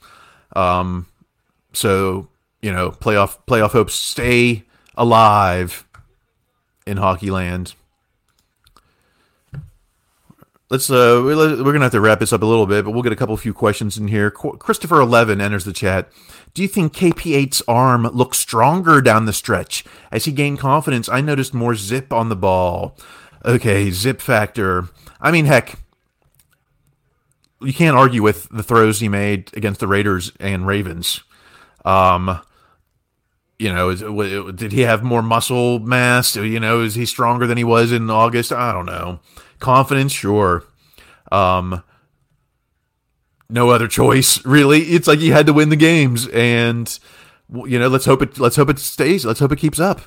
Um, 0.54 1.06
so 1.72 2.28
you 2.60 2.72
know, 2.72 2.90
playoff 2.90 3.38
playoff 3.46 3.70
hopes 3.72 3.94
stay 3.94 4.64
alive 4.96 5.84
in 6.86 6.96
hockey 6.96 7.30
land. 7.30 7.74
Let's 10.72 10.90
uh, 10.90 11.20
we're 11.22 11.72
gonna 11.72 11.80
have 11.80 11.92
to 11.92 12.00
wrap 12.00 12.20
this 12.20 12.32
up 12.32 12.40
a 12.40 12.46
little 12.46 12.66
bit, 12.66 12.86
but 12.86 12.92
we'll 12.92 13.02
get 13.02 13.12
a 13.12 13.16
couple 13.16 13.36
few 13.36 13.52
questions 13.52 13.98
in 13.98 14.08
here. 14.08 14.30
Christopher 14.30 15.02
Eleven 15.02 15.38
enters 15.38 15.66
the 15.66 15.72
chat. 15.74 16.10
Do 16.54 16.62
you 16.62 16.68
think 16.68 16.94
KP8's 16.94 17.60
arm 17.68 18.04
looks 18.04 18.38
stronger 18.38 19.02
down 19.02 19.26
the 19.26 19.34
stretch 19.34 19.84
as 20.10 20.24
he 20.24 20.32
gained 20.32 20.60
confidence? 20.60 21.10
I 21.10 21.20
noticed 21.20 21.52
more 21.52 21.74
zip 21.74 22.10
on 22.10 22.30
the 22.30 22.36
ball 22.36 22.96
okay, 23.44 23.90
zip 23.90 24.22
factor. 24.22 24.88
I 25.20 25.30
mean, 25.30 25.44
heck, 25.44 25.78
you 27.60 27.74
can't 27.74 27.94
argue 27.94 28.22
with 28.22 28.48
the 28.48 28.62
throws 28.62 29.00
he 29.00 29.10
made 29.10 29.50
against 29.54 29.80
the 29.80 29.86
Raiders 29.86 30.32
and 30.40 30.66
Ravens. 30.66 31.22
Um, 31.84 32.40
you 33.62 33.72
know, 33.72 33.90
is, 33.90 34.00
did 34.56 34.72
he 34.72 34.80
have 34.80 35.04
more 35.04 35.22
muscle 35.22 35.78
mass? 35.78 36.34
You 36.34 36.58
know, 36.58 36.80
is 36.80 36.96
he 36.96 37.06
stronger 37.06 37.46
than 37.46 37.56
he 37.56 37.62
was 37.62 37.92
in 37.92 38.10
August? 38.10 38.52
I 38.52 38.72
don't 38.72 38.86
know. 38.86 39.20
Confidence, 39.60 40.10
sure. 40.10 40.64
Um, 41.30 41.84
no 43.48 43.70
other 43.70 43.86
choice, 43.86 44.44
really. 44.44 44.80
It's 44.80 45.06
like 45.06 45.20
he 45.20 45.30
had 45.30 45.46
to 45.46 45.52
win 45.52 45.68
the 45.68 45.76
games, 45.76 46.26
and 46.28 46.98
you 47.48 47.78
know, 47.78 47.86
let's 47.86 48.04
hope 48.04 48.20
it. 48.20 48.40
Let's 48.40 48.56
hope 48.56 48.68
it 48.68 48.80
stays. 48.80 49.24
Let's 49.24 49.38
hope 49.38 49.52
it 49.52 49.60
keeps 49.60 49.78
up. 49.78 50.00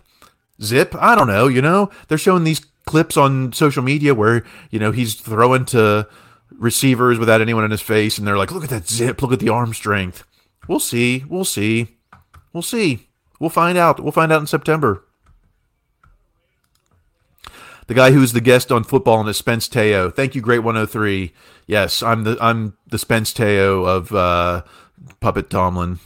Zip, 0.61 0.93
I 0.99 1.15
don't 1.15 1.27
know. 1.27 1.47
You 1.47 1.61
know, 1.61 1.89
they're 2.09 2.17
showing 2.17 2.43
these 2.43 2.65
clips 2.85 3.15
on 3.15 3.53
social 3.53 3.83
media 3.83 4.13
where 4.13 4.43
you 4.69 4.79
know 4.79 4.91
he's 4.91 5.15
throwing 5.15 5.63
to 5.67 6.09
receivers 6.51 7.17
without 7.19 7.39
anyone 7.39 7.63
in 7.63 7.71
his 7.71 7.81
face, 7.81 8.17
and 8.17 8.27
they're 8.27 8.37
like, 8.37 8.51
"Look 8.51 8.65
at 8.65 8.69
that 8.69 8.89
zip! 8.89 9.21
Look 9.21 9.31
at 9.31 9.39
the 9.39 9.49
arm 9.49 9.73
strength." 9.73 10.25
We'll 10.67 10.81
see. 10.81 11.23
We'll 11.29 11.45
see. 11.45 11.99
We'll 12.51 12.63
see. 12.63 13.07
We'll 13.39 13.49
find 13.49 13.77
out. 13.77 13.99
We'll 13.99 14.11
find 14.11 14.31
out 14.31 14.41
in 14.41 14.47
September. 14.47 15.03
The 17.87 17.93
guy 17.93 18.11
who's 18.11 18.33
the 18.33 18.41
guest 18.41 18.71
on 18.71 18.83
football 18.83 19.19
and 19.19 19.29
is 19.29 19.37
Spence 19.37 19.67
Teo. 19.67 20.09
Thank 20.09 20.33
you, 20.33 20.41
Great 20.41 20.59
103. 20.59 21.33
Yes, 21.67 22.01
I'm 22.01 22.23
the 22.23 22.37
I'm 22.41 22.75
the 22.87 22.97
Spence 22.97 23.31
Teo 23.31 23.85
of 23.85 24.11
uh, 24.11 24.63
Puppet 25.19 25.49
Tomlin. 25.49 25.99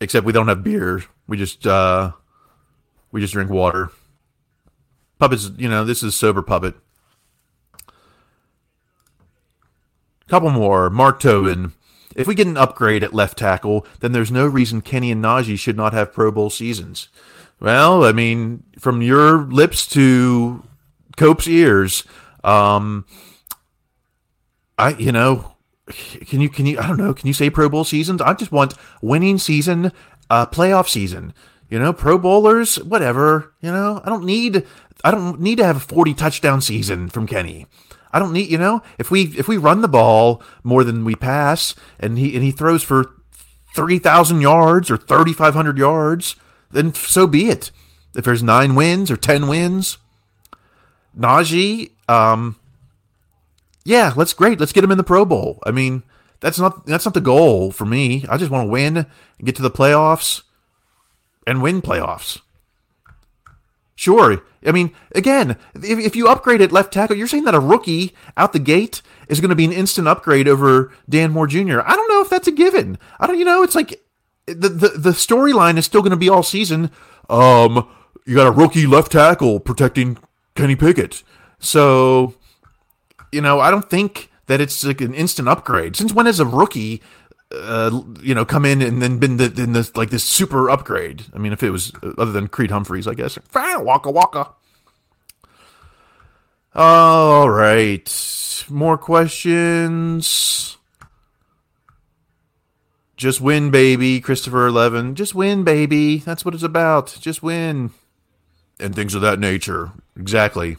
Except 0.00 0.26
we 0.26 0.32
don't 0.32 0.48
have 0.48 0.64
beer. 0.64 1.04
We 1.28 1.36
just 1.36 1.66
uh, 1.66 2.12
we 3.12 3.20
just 3.20 3.32
drink 3.32 3.50
water. 3.50 3.90
Puppets, 5.20 5.52
you 5.56 5.68
know, 5.68 5.84
this 5.84 6.02
is 6.02 6.16
sober 6.16 6.42
puppet. 6.42 6.74
Couple 10.26 10.50
more. 10.50 10.90
Mark 10.90 11.20
Tobin. 11.20 11.74
If 12.14 12.26
we 12.26 12.34
get 12.34 12.46
an 12.46 12.56
upgrade 12.56 13.02
at 13.02 13.14
left 13.14 13.38
tackle, 13.38 13.86
then 14.00 14.12
there's 14.12 14.30
no 14.30 14.46
reason 14.46 14.80
Kenny 14.80 15.10
and 15.10 15.22
Najee 15.22 15.58
should 15.58 15.76
not 15.76 15.92
have 15.92 16.12
Pro 16.12 16.30
Bowl 16.30 16.50
seasons. 16.50 17.08
Well, 17.60 18.04
I 18.04 18.12
mean, 18.12 18.62
from 18.78 19.02
your 19.02 19.38
lips 19.38 19.86
to 19.88 20.62
Cope's 21.16 21.48
ears, 21.48 22.04
um, 22.42 23.06
I, 24.78 24.90
you 24.94 25.12
know, 25.12 25.54
can 26.26 26.40
you, 26.40 26.48
can 26.48 26.66
you, 26.66 26.78
I 26.78 26.86
don't 26.86 26.98
know, 26.98 27.14
can 27.14 27.26
you 27.26 27.34
say 27.34 27.50
Pro 27.50 27.68
Bowl 27.68 27.84
seasons? 27.84 28.20
I 28.20 28.34
just 28.34 28.52
want 28.52 28.74
winning 29.00 29.38
season, 29.38 29.92
uh, 30.30 30.46
playoff 30.46 30.88
season. 30.88 31.32
You 31.70 31.78
know, 31.78 31.92
Pro 31.92 32.18
Bowlers, 32.18 32.76
whatever. 32.76 33.54
You 33.60 33.72
know, 33.72 34.00
I 34.04 34.10
don't 34.10 34.24
need 34.24 34.64
I 35.02 35.10
don't 35.10 35.40
need 35.40 35.56
to 35.56 35.64
have 35.64 35.76
a 35.76 35.80
40 35.80 36.14
touchdown 36.14 36.60
season 36.60 37.08
from 37.08 37.26
Kenny. 37.26 37.66
I 38.14 38.20
don't 38.20 38.32
need, 38.32 38.48
you 38.48 38.58
know, 38.58 38.80
if 38.96 39.10
we 39.10 39.24
if 39.36 39.48
we 39.48 39.56
run 39.56 39.82
the 39.82 39.88
ball 39.88 40.40
more 40.62 40.84
than 40.84 41.04
we 41.04 41.16
pass 41.16 41.74
and 41.98 42.16
he 42.16 42.32
and 42.36 42.44
he 42.44 42.52
throws 42.52 42.84
for 42.84 43.10
3,000 43.74 44.40
yards 44.40 44.88
or 44.88 44.96
3,500 44.96 45.76
yards, 45.76 46.36
then 46.70 46.94
so 46.94 47.26
be 47.26 47.48
it. 47.48 47.72
If 48.14 48.24
there's 48.24 48.44
9 48.44 48.76
wins 48.76 49.10
or 49.10 49.16
10 49.16 49.48
wins, 49.48 49.98
Najee 51.18 51.90
um 52.08 52.54
yeah, 53.84 54.12
let's 54.14 54.32
great. 54.32 54.60
Let's 54.60 54.72
get 54.72 54.84
him 54.84 54.92
in 54.92 54.96
the 54.96 55.02
Pro 55.02 55.24
Bowl. 55.24 55.58
I 55.66 55.72
mean, 55.72 56.04
that's 56.38 56.58
not 56.58 56.86
that's 56.86 57.04
not 57.04 57.14
the 57.14 57.20
goal 57.20 57.72
for 57.72 57.84
me. 57.84 58.24
I 58.28 58.36
just 58.36 58.52
want 58.52 58.68
to 58.68 58.70
win 58.70 58.96
and 58.96 59.06
get 59.42 59.56
to 59.56 59.62
the 59.62 59.72
playoffs 59.72 60.42
and 61.48 61.60
win 61.60 61.82
playoffs. 61.82 62.40
Sure. 63.94 64.42
I 64.66 64.72
mean, 64.72 64.92
again, 65.14 65.56
if, 65.74 65.98
if 65.98 66.16
you 66.16 66.28
upgrade 66.28 66.60
at 66.60 66.72
left 66.72 66.92
tackle, 66.92 67.16
you're 67.16 67.28
saying 67.28 67.44
that 67.44 67.54
a 67.54 67.60
rookie 67.60 68.14
out 68.36 68.52
the 68.52 68.58
gate 68.58 69.02
is 69.28 69.40
going 69.40 69.50
to 69.50 69.54
be 69.54 69.64
an 69.64 69.72
instant 69.72 70.08
upgrade 70.08 70.48
over 70.48 70.92
Dan 71.08 71.32
Moore 71.32 71.46
Jr. 71.46 71.80
I 71.80 71.94
don't 71.94 72.08
know 72.08 72.20
if 72.20 72.30
that's 72.30 72.48
a 72.48 72.52
given. 72.52 72.98
I 73.20 73.26
don't, 73.26 73.38
you 73.38 73.44
know, 73.44 73.62
it's 73.62 73.74
like 73.74 74.00
the 74.46 74.68
the, 74.68 74.88
the 74.88 75.10
storyline 75.10 75.76
is 75.78 75.84
still 75.84 76.02
going 76.02 76.10
to 76.10 76.16
be 76.16 76.28
all 76.28 76.42
season. 76.42 76.90
Um, 77.28 77.88
you 78.26 78.34
got 78.34 78.46
a 78.46 78.50
rookie 78.50 78.86
left 78.86 79.12
tackle 79.12 79.60
protecting 79.60 80.18
Kenny 80.54 80.76
Pickett. 80.76 81.22
So, 81.58 82.34
you 83.32 83.40
know, 83.40 83.60
I 83.60 83.70
don't 83.70 83.88
think 83.88 84.30
that 84.46 84.60
it's 84.60 84.84
like 84.84 85.00
an 85.00 85.14
instant 85.14 85.48
upgrade. 85.48 85.96
Since 85.96 86.12
when 86.12 86.26
has 86.26 86.40
a 86.40 86.46
rookie 86.46 87.02
uh, 87.62 88.02
you 88.20 88.34
know, 88.34 88.44
come 88.44 88.64
in 88.64 88.82
and 88.82 89.00
then 89.00 89.18
been 89.18 89.36
the, 89.36 89.52
in 89.56 89.72
this 89.72 89.94
like 89.96 90.10
this 90.10 90.24
super 90.24 90.70
upgrade. 90.70 91.24
I 91.34 91.38
mean, 91.38 91.52
if 91.52 91.62
it 91.62 91.70
was 91.70 91.92
uh, 92.02 92.12
other 92.18 92.32
than 92.32 92.48
Creed 92.48 92.70
Humphreys, 92.70 93.06
I 93.06 93.14
guess. 93.14 93.38
Waka 93.54 94.10
waka. 94.10 94.50
All 96.74 97.48
right, 97.48 98.64
more 98.68 98.98
questions. 98.98 100.76
Just 103.16 103.40
win, 103.40 103.70
baby, 103.70 104.20
Christopher 104.20 104.66
Eleven. 104.66 105.14
Just 105.14 105.34
win, 105.34 105.62
baby. 105.62 106.18
That's 106.18 106.44
what 106.44 106.54
it's 106.54 106.64
about. 106.64 107.16
Just 107.20 107.42
win, 107.42 107.90
and 108.80 108.94
things 108.94 109.14
of 109.14 109.22
that 109.22 109.38
nature. 109.38 109.92
Exactly. 110.18 110.76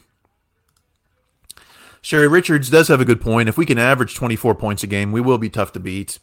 Sherry 2.06 2.28
Richards 2.28 2.70
does 2.70 2.88
have 2.90 3.02
a 3.02 3.06
good 3.06 3.20
point. 3.20 3.50
If 3.50 3.58
we 3.58 3.66
can 3.66 3.80
average 3.80 4.14
24 4.14 4.54
points 4.54 4.84
a 4.84 4.88
game, 4.88 5.12
we 5.12 5.22
will 5.22 5.40
be 5.40 5.50
tough 5.50 5.74
to 5.74 5.80
beat. 5.80 6.20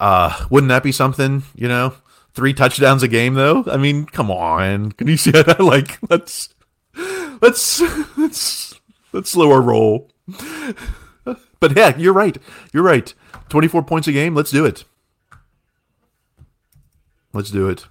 Uh, 0.00 0.46
wouldn't 0.50 0.68
that 0.68 0.82
be 0.82 0.92
something? 0.92 1.42
You 1.54 1.68
know, 1.68 1.94
three 2.34 2.52
touchdowns 2.52 3.02
a 3.02 3.08
game, 3.08 3.34
though. 3.34 3.64
I 3.66 3.76
mean, 3.76 4.06
come 4.06 4.30
on. 4.30 4.92
Can 4.92 5.08
you 5.08 5.16
see 5.16 5.30
that? 5.30 5.60
Like, 5.60 5.98
let's 6.10 6.50
let's 7.40 7.80
let's 8.16 8.74
let's 9.12 9.30
slow 9.30 9.50
our 9.50 9.62
roll. 9.62 10.10
but 11.60 11.76
yeah, 11.76 11.96
you're 11.96 12.12
right. 12.12 12.36
You're 12.72 12.82
right. 12.82 13.12
24 13.48 13.82
points 13.84 14.08
a 14.08 14.12
game. 14.12 14.34
Let's 14.34 14.50
do 14.50 14.64
it. 14.64 14.84
Let's 17.32 17.50
do 17.50 17.68
it. 17.68 17.86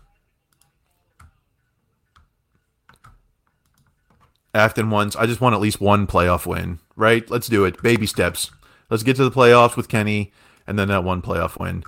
Afton 4.54 4.90
once. 4.90 5.16
I 5.16 5.26
just 5.26 5.42
want 5.42 5.54
at 5.54 5.62
least 5.62 5.82
one 5.82 6.08
playoff 6.08 6.46
win, 6.46 6.80
right? 6.96 7.30
Let's 7.30 7.48
do 7.48 7.66
it. 7.66 7.82
Baby 7.84 8.08
steps. 8.08 8.52
Let's 8.90 9.04
get 9.04 9.18
to 9.18 9.24
the 9.24 9.32
playoffs 9.32 9.76
with 9.76 9.90
Kenny 9.90 10.32
and 10.68 10.78
then 10.78 10.88
that 10.88 11.04
one 11.04 11.22
playoff 11.22 11.60
win 11.60 11.84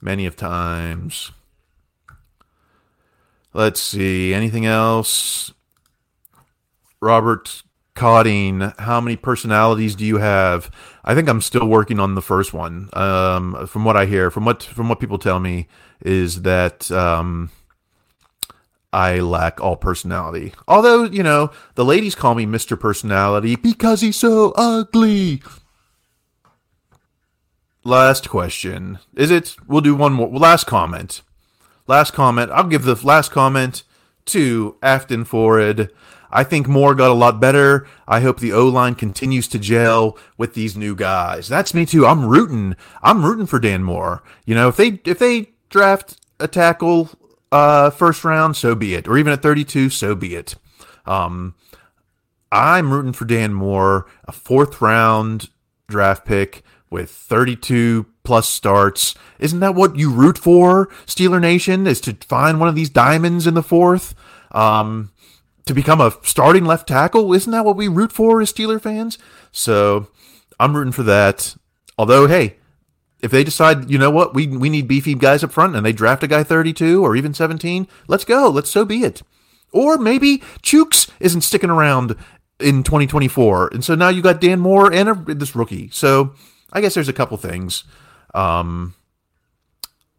many 0.00 0.26
of 0.26 0.36
times. 0.36 1.32
Let's 3.54 3.80
see. 3.82 4.34
Anything 4.34 4.66
else? 4.66 5.52
Robert 7.00 7.62
Codding, 7.94 8.72
how 8.78 9.00
many 9.00 9.16
personalities 9.16 9.96
do 9.96 10.04
you 10.04 10.18
have? 10.18 10.70
I 11.04 11.14
think 11.16 11.28
I'm 11.28 11.40
still 11.40 11.66
working 11.66 11.98
on 11.98 12.14
the 12.14 12.22
first 12.22 12.52
one. 12.52 12.90
Um, 12.92 13.66
from 13.66 13.84
what 13.84 13.96
I 13.96 14.06
hear, 14.06 14.30
from 14.30 14.44
what 14.44 14.62
from 14.62 14.88
what 14.88 15.00
people 15.00 15.18
tell 15.18 15.40
me, 15.40 15.66
is 16.00 16.42
that 16.42 16.92
um, 16.92 17.50
I 18.92 19.18
lack 19.18 19.60
all 19.60 19.74
personality. 19.74 20.52
Although 20.68 21.04
you 21.04 21.24
know 21.24 21.50
the 21.74 21.84
ladies 21.84 22.14
call 22.14 22.36
me 22.36 22.46
Mister 22.46 22.76
Personality 22.76 23.56
because 23.56 24.00
he's 24.00 24.16
so 24.16 24.52
ugly. 24.54 25.42
Last 27.88 28.28
question. 28.28 28.98
Is 29.16 29.30
it? 29.30 29.56
We'll 29.66 29.80
do 29.80 29.94
one 29.94 30.12
more. 30.12 30.28
Last 30.28 30.66
comment. 30.66 31.22
Last 31.86 32.12
comment. 32.12 32.50
I'll 32.50 32.64
give 32.64 32.82
the 32.82 32.94
last 33.02 33.30
comment 33.30 33.82
to 34.26 34.76
Afton 34.82 35.24
Forward. 35.24 35.90
I 36.30 36.44
think 36.44 36.68
Moore 36.68 36.94
got 36.94 37.10
a 37.10 37.14
lot 37.14 37.40
better. 37.40 37.86
I 38.06 38.20
hope 38.20 38.40
the 38.40 38.52
O 38.52 38.68
line 38.68 38.94
continues 38.94 39.48
to 39.48 39.58
gel 39.58 40.18
with 40.36 40.52
these 40.52 40.76
new 40.76 40.94
guys. 40.94 41.48
That's 41.48 41.72
me 41.72 41.86
too. 41.86 42.04
I'm 42.04 42.26
rooting. 42.26 42.76
I'm 43.02 43.24
rooting 43.24 43.46
for 43.46 43.58
Dan 43.58 43.84
Moore. 43.84 44.22
You 44.44 44.54
know, 44.54 44.68
if 44.68 44.76
they 44.76 45.00
if 45.06 45.18
they 45.18 45.52
draft 45.70 46.18
a 46.38 46.46
tackle 46.46 47.08
uh, 47.50 47.88
first 47.88 48.22
round, 48.22 48.58
so 48.58 48.74
be 48.74 48.96
it. 48.96 49.08
Or 49.08 49.16
even 49.16 49.32
at 49.32 49.40
32, 49.40 49.88
so 49.88 50.14
be 50.14 50.34
it. 50.34 50.56
Um, 51.06 51.54
I'm 52.52 52.92
rooting 52.92 53.14
for 53.14 53.24
Dan 53.24 53.54
Moore, 53.54 54.04
a 54.26 54.32
fourth 54.32 54.82
round 54.82 55.48
draft 55.88 56.26
pick 56.26 56.62
with 56.90 57.10
32 57.10 58.06
plus 58.22 58.48
starts. 58.48 59.14
Isn't 59.38 59.60
that 59.60 59.74
what 59.74 59.96
you 59.96 60.10
root 60.10 60.38
for, 60.38 60.86
Steeler 61.06 61.40
Nation? 61.40 61.86
Is 61.86 62.00
to 62.02 62.14
find 62.26 62.60
one 62.60 62.68
of 62.68 62.74
these 62.74 62.90
diamonds 62.90 63.46
in 63.46 63.54
the 63.54 63.62
fourth, 63.62 64.14
um, 64.52 65.12
to 65.66 65.74
become 65.74 66.00
a 66.00 66.16
starting 66.22 66.64
left 66.64 66.88
tackle? 66.88 67.32
Isn't 67.32 67.52
that 67.52 67.64
what 67.64 67.76
we 67.76 67.88
root 67.88 68.12
for 68.12 68.40
as 68.40 68.52
Steeler 68.52 68.80
fans? 68.80 69.18
So 69.52 70.08
I'm 70.60 70.76
rooting 70.76 70.92
for 70.92 71.02
that. 71.04 71.56
Although, 71.96 72.26
hey, 72.26 72.56
if 73.20 73.30
they 73.30 73.44
decide, 73.44 73.90
you 73.90 73.98
know 73.98 74.10
what, 74.10 74.34
we 74.34 74.46
we 74.46 74.70
need 74.70 74.86
beefy 74.86 75.14
guys 75.14 75.42
up 75.42 75.52
front, 75.52 75.74
and 75.74 75.84
they 75.84 75.92
draft 75.92 76.22
a 76.22 76.28
guy 76.28 76.42
32 76.42 77.04
or 77.04 77.16
even 77.16 77.34
17, 77.34 77.88
let's 78.06 78.24
go. 78.24 78.48
Let's 78.48 78.70
so 78.70 78.84
be 78.84 79.02
it. 79.02 79.22
Or 79.72 79.98
maybe 79.98 80.38
Chuks 80.62 81.10
isn't 81.20 81.42
sticking 81.42 81.70
around 81.70 82.16
in 82.60 82.82
2024, 82.82 83.68
and 83.68 83.84
so 83.84 83.94
now 83.94 84.08
you 84.08 84.22
got 84.22 84.40
Dan 84.40 84.60
Moore 84.60 84.92
and 84.92 85.08
a, 85.08 85.34
this 85.34 85.56
rookie. 85.56 85.90
So 85.90 86.34
I 86.72 86.80
guess 86.80 86.94
there's 86.94 87.08
a 87.08 87.14
couple 87.14 87.36
things. 87.36 87.84
Um, 88.34 88.94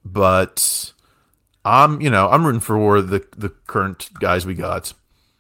but 0.04 0.94
I'm, 1.64 2.02
you 2.02 2.10
know, 2.10 2.30
I'm 2.30 2.46
rooting 2.46 2.62
for 2.62 3.02
the 3.02 3.26
the 3.38 3.50
current 3.68 4.10
guys 4.20 4.46
we 4.46 4.56
got. 4.56 4.94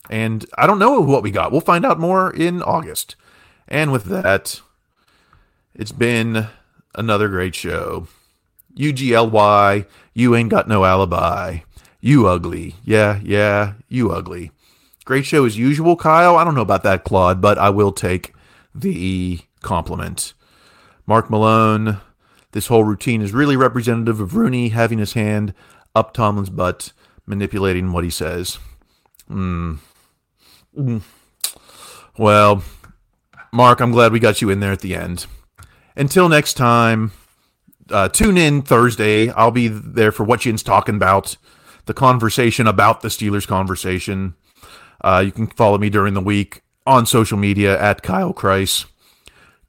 And 0.09 0.45
I 0.57 0.65
don't 0.65 0.79
know 0.79 0.99
what 1.01 1.23
we 1.23 1.31
got. 1.31 1.51
We'll 1.51 1.61
find 1.61 1.85
out 1.85 1.99
more 1.99 2.33
in 2.33 2.63
August. 2.63 3.15
And 3.67 3.91
with 3.91 4.05
that, 4.05 4.59
it's 5.75 5.91
been 5.91 6.47
another 6.95 7.27
great 7.27 7.53
show. 7.53 8.07
UGLY, 8.75 9.85
you 10.13 10.35
ain't 10.35 10.49
got 10.49 10.67
no 10.67 10.83
alibi. 10.85 11.59
You 12.01 12.27
ugly. 12.27 12.75
Yeah, 12.83 13.19
yeah, 13.23 13.73
you 13.87 14.11
ugly. 14.11 14.51
Great 15.05 15.25
show 15.25 15.45
as 15.45 15.57
usual, 15.57 15.95
Kyle. 15.95 16.37
I 16.37 16.43
don't 16.43 16.55
know 16.55 16.61
about 16.61 16.83
that, 16.83 17.03
Claude, 17.03 17.41
but 17.41 17.57
I 17.57 17.69
will 17.69 17.91
take 17.91 18.33
the 18.73 19.39
compliment. 19.61 20.33
Mark 21.09 21.27
Malone, 21.31 21.99
this 22.51 22.67
whole 22.67 22.83
routine 22.83 23.23
is 23.23 23.33
really 23.33 23.57
representative 23.57 24.19
of 24.19 24.35
Rooney 24.35 24.69
having 24.69 24.99
his 24.99 25.13
hand 25.13 25.55
up 25.95 26.13
Tomlin's 26.13 26.51
butt, 26.51 26.93
manipulating 27.25 27.91
what 27.91 28.03
he 28.03 28.11
says. 28.11 28.59
Mm. 29.27 29.79
Mm. 30.77 31.01
Well, 32.15 32.63
Mark, 33.51 33.79
I'm 33.79 33.91
glad 33.91 34.11
we 34.11 34.19
got 34.19 34.39
you 34.39 34.51
in 34.51 34.59
there 34.59 34.71
at 34.71 34.81
the 34.81 34.93
end. 34.93 35.25
Until 35.95 36.29
next 36.29 36.53
time, 36.53 37.11
uh, 37.89 38.09
tune 38.09 38.37
in 38.37 38.61
Thursday. 38.61 39.31
I'll 39.31 39.49
be 39.49 39.67
there 39.67 40.11
for 40.11 40.23
what 40.23 40.41
Yinz 40.41 40.63
talking 40.63 40.95
about, 40.95 41.37
the 41.87 41.95
conversation 41.95 42.67
about 42.67 43.01
the 43.01 43.07
Steelers 43.07 43.47
conversation. 43.47 44.35
Uh, 45.01 45.23
you 45.25 45.31
can 45.31 45.47
follow 45.47 45.79
me 45.79 45.89
during 45.89 46.13
the 46.13 46.21
week 46.21 46.61
on 46.85 47.07
social 47.07 47.39
media 47.39 47.81
at 47.81 48.03
Kyle 48.03 48.31
Chrise. 48.31 48.85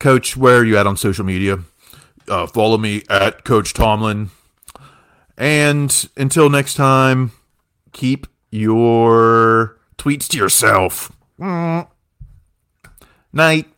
Coach, 0.00 0.36
where 0.36 0.56
are 0.56 0.64
you 0.64 0.76
at 0.76 0.86
on 0.88 0.96
social 0.96 1.24
media? 1.24 1.60
Uh, 2.26 2.46
follow 2.46 2.78
me 2.78 3.02
at 3.08 3.44
Coach 3.44 3.74
Tomlin. 3.74 4.30
And 5.36 6.08
until 6.16 6.50
next 6.50 6.74
time, 6.74 7.32
keep 7.92 8.26
your 8.50 9.78
tweets 9.98 10.26
to 10.28 10.38
yourself. 10.38 11.12
Night. 13.32 13.68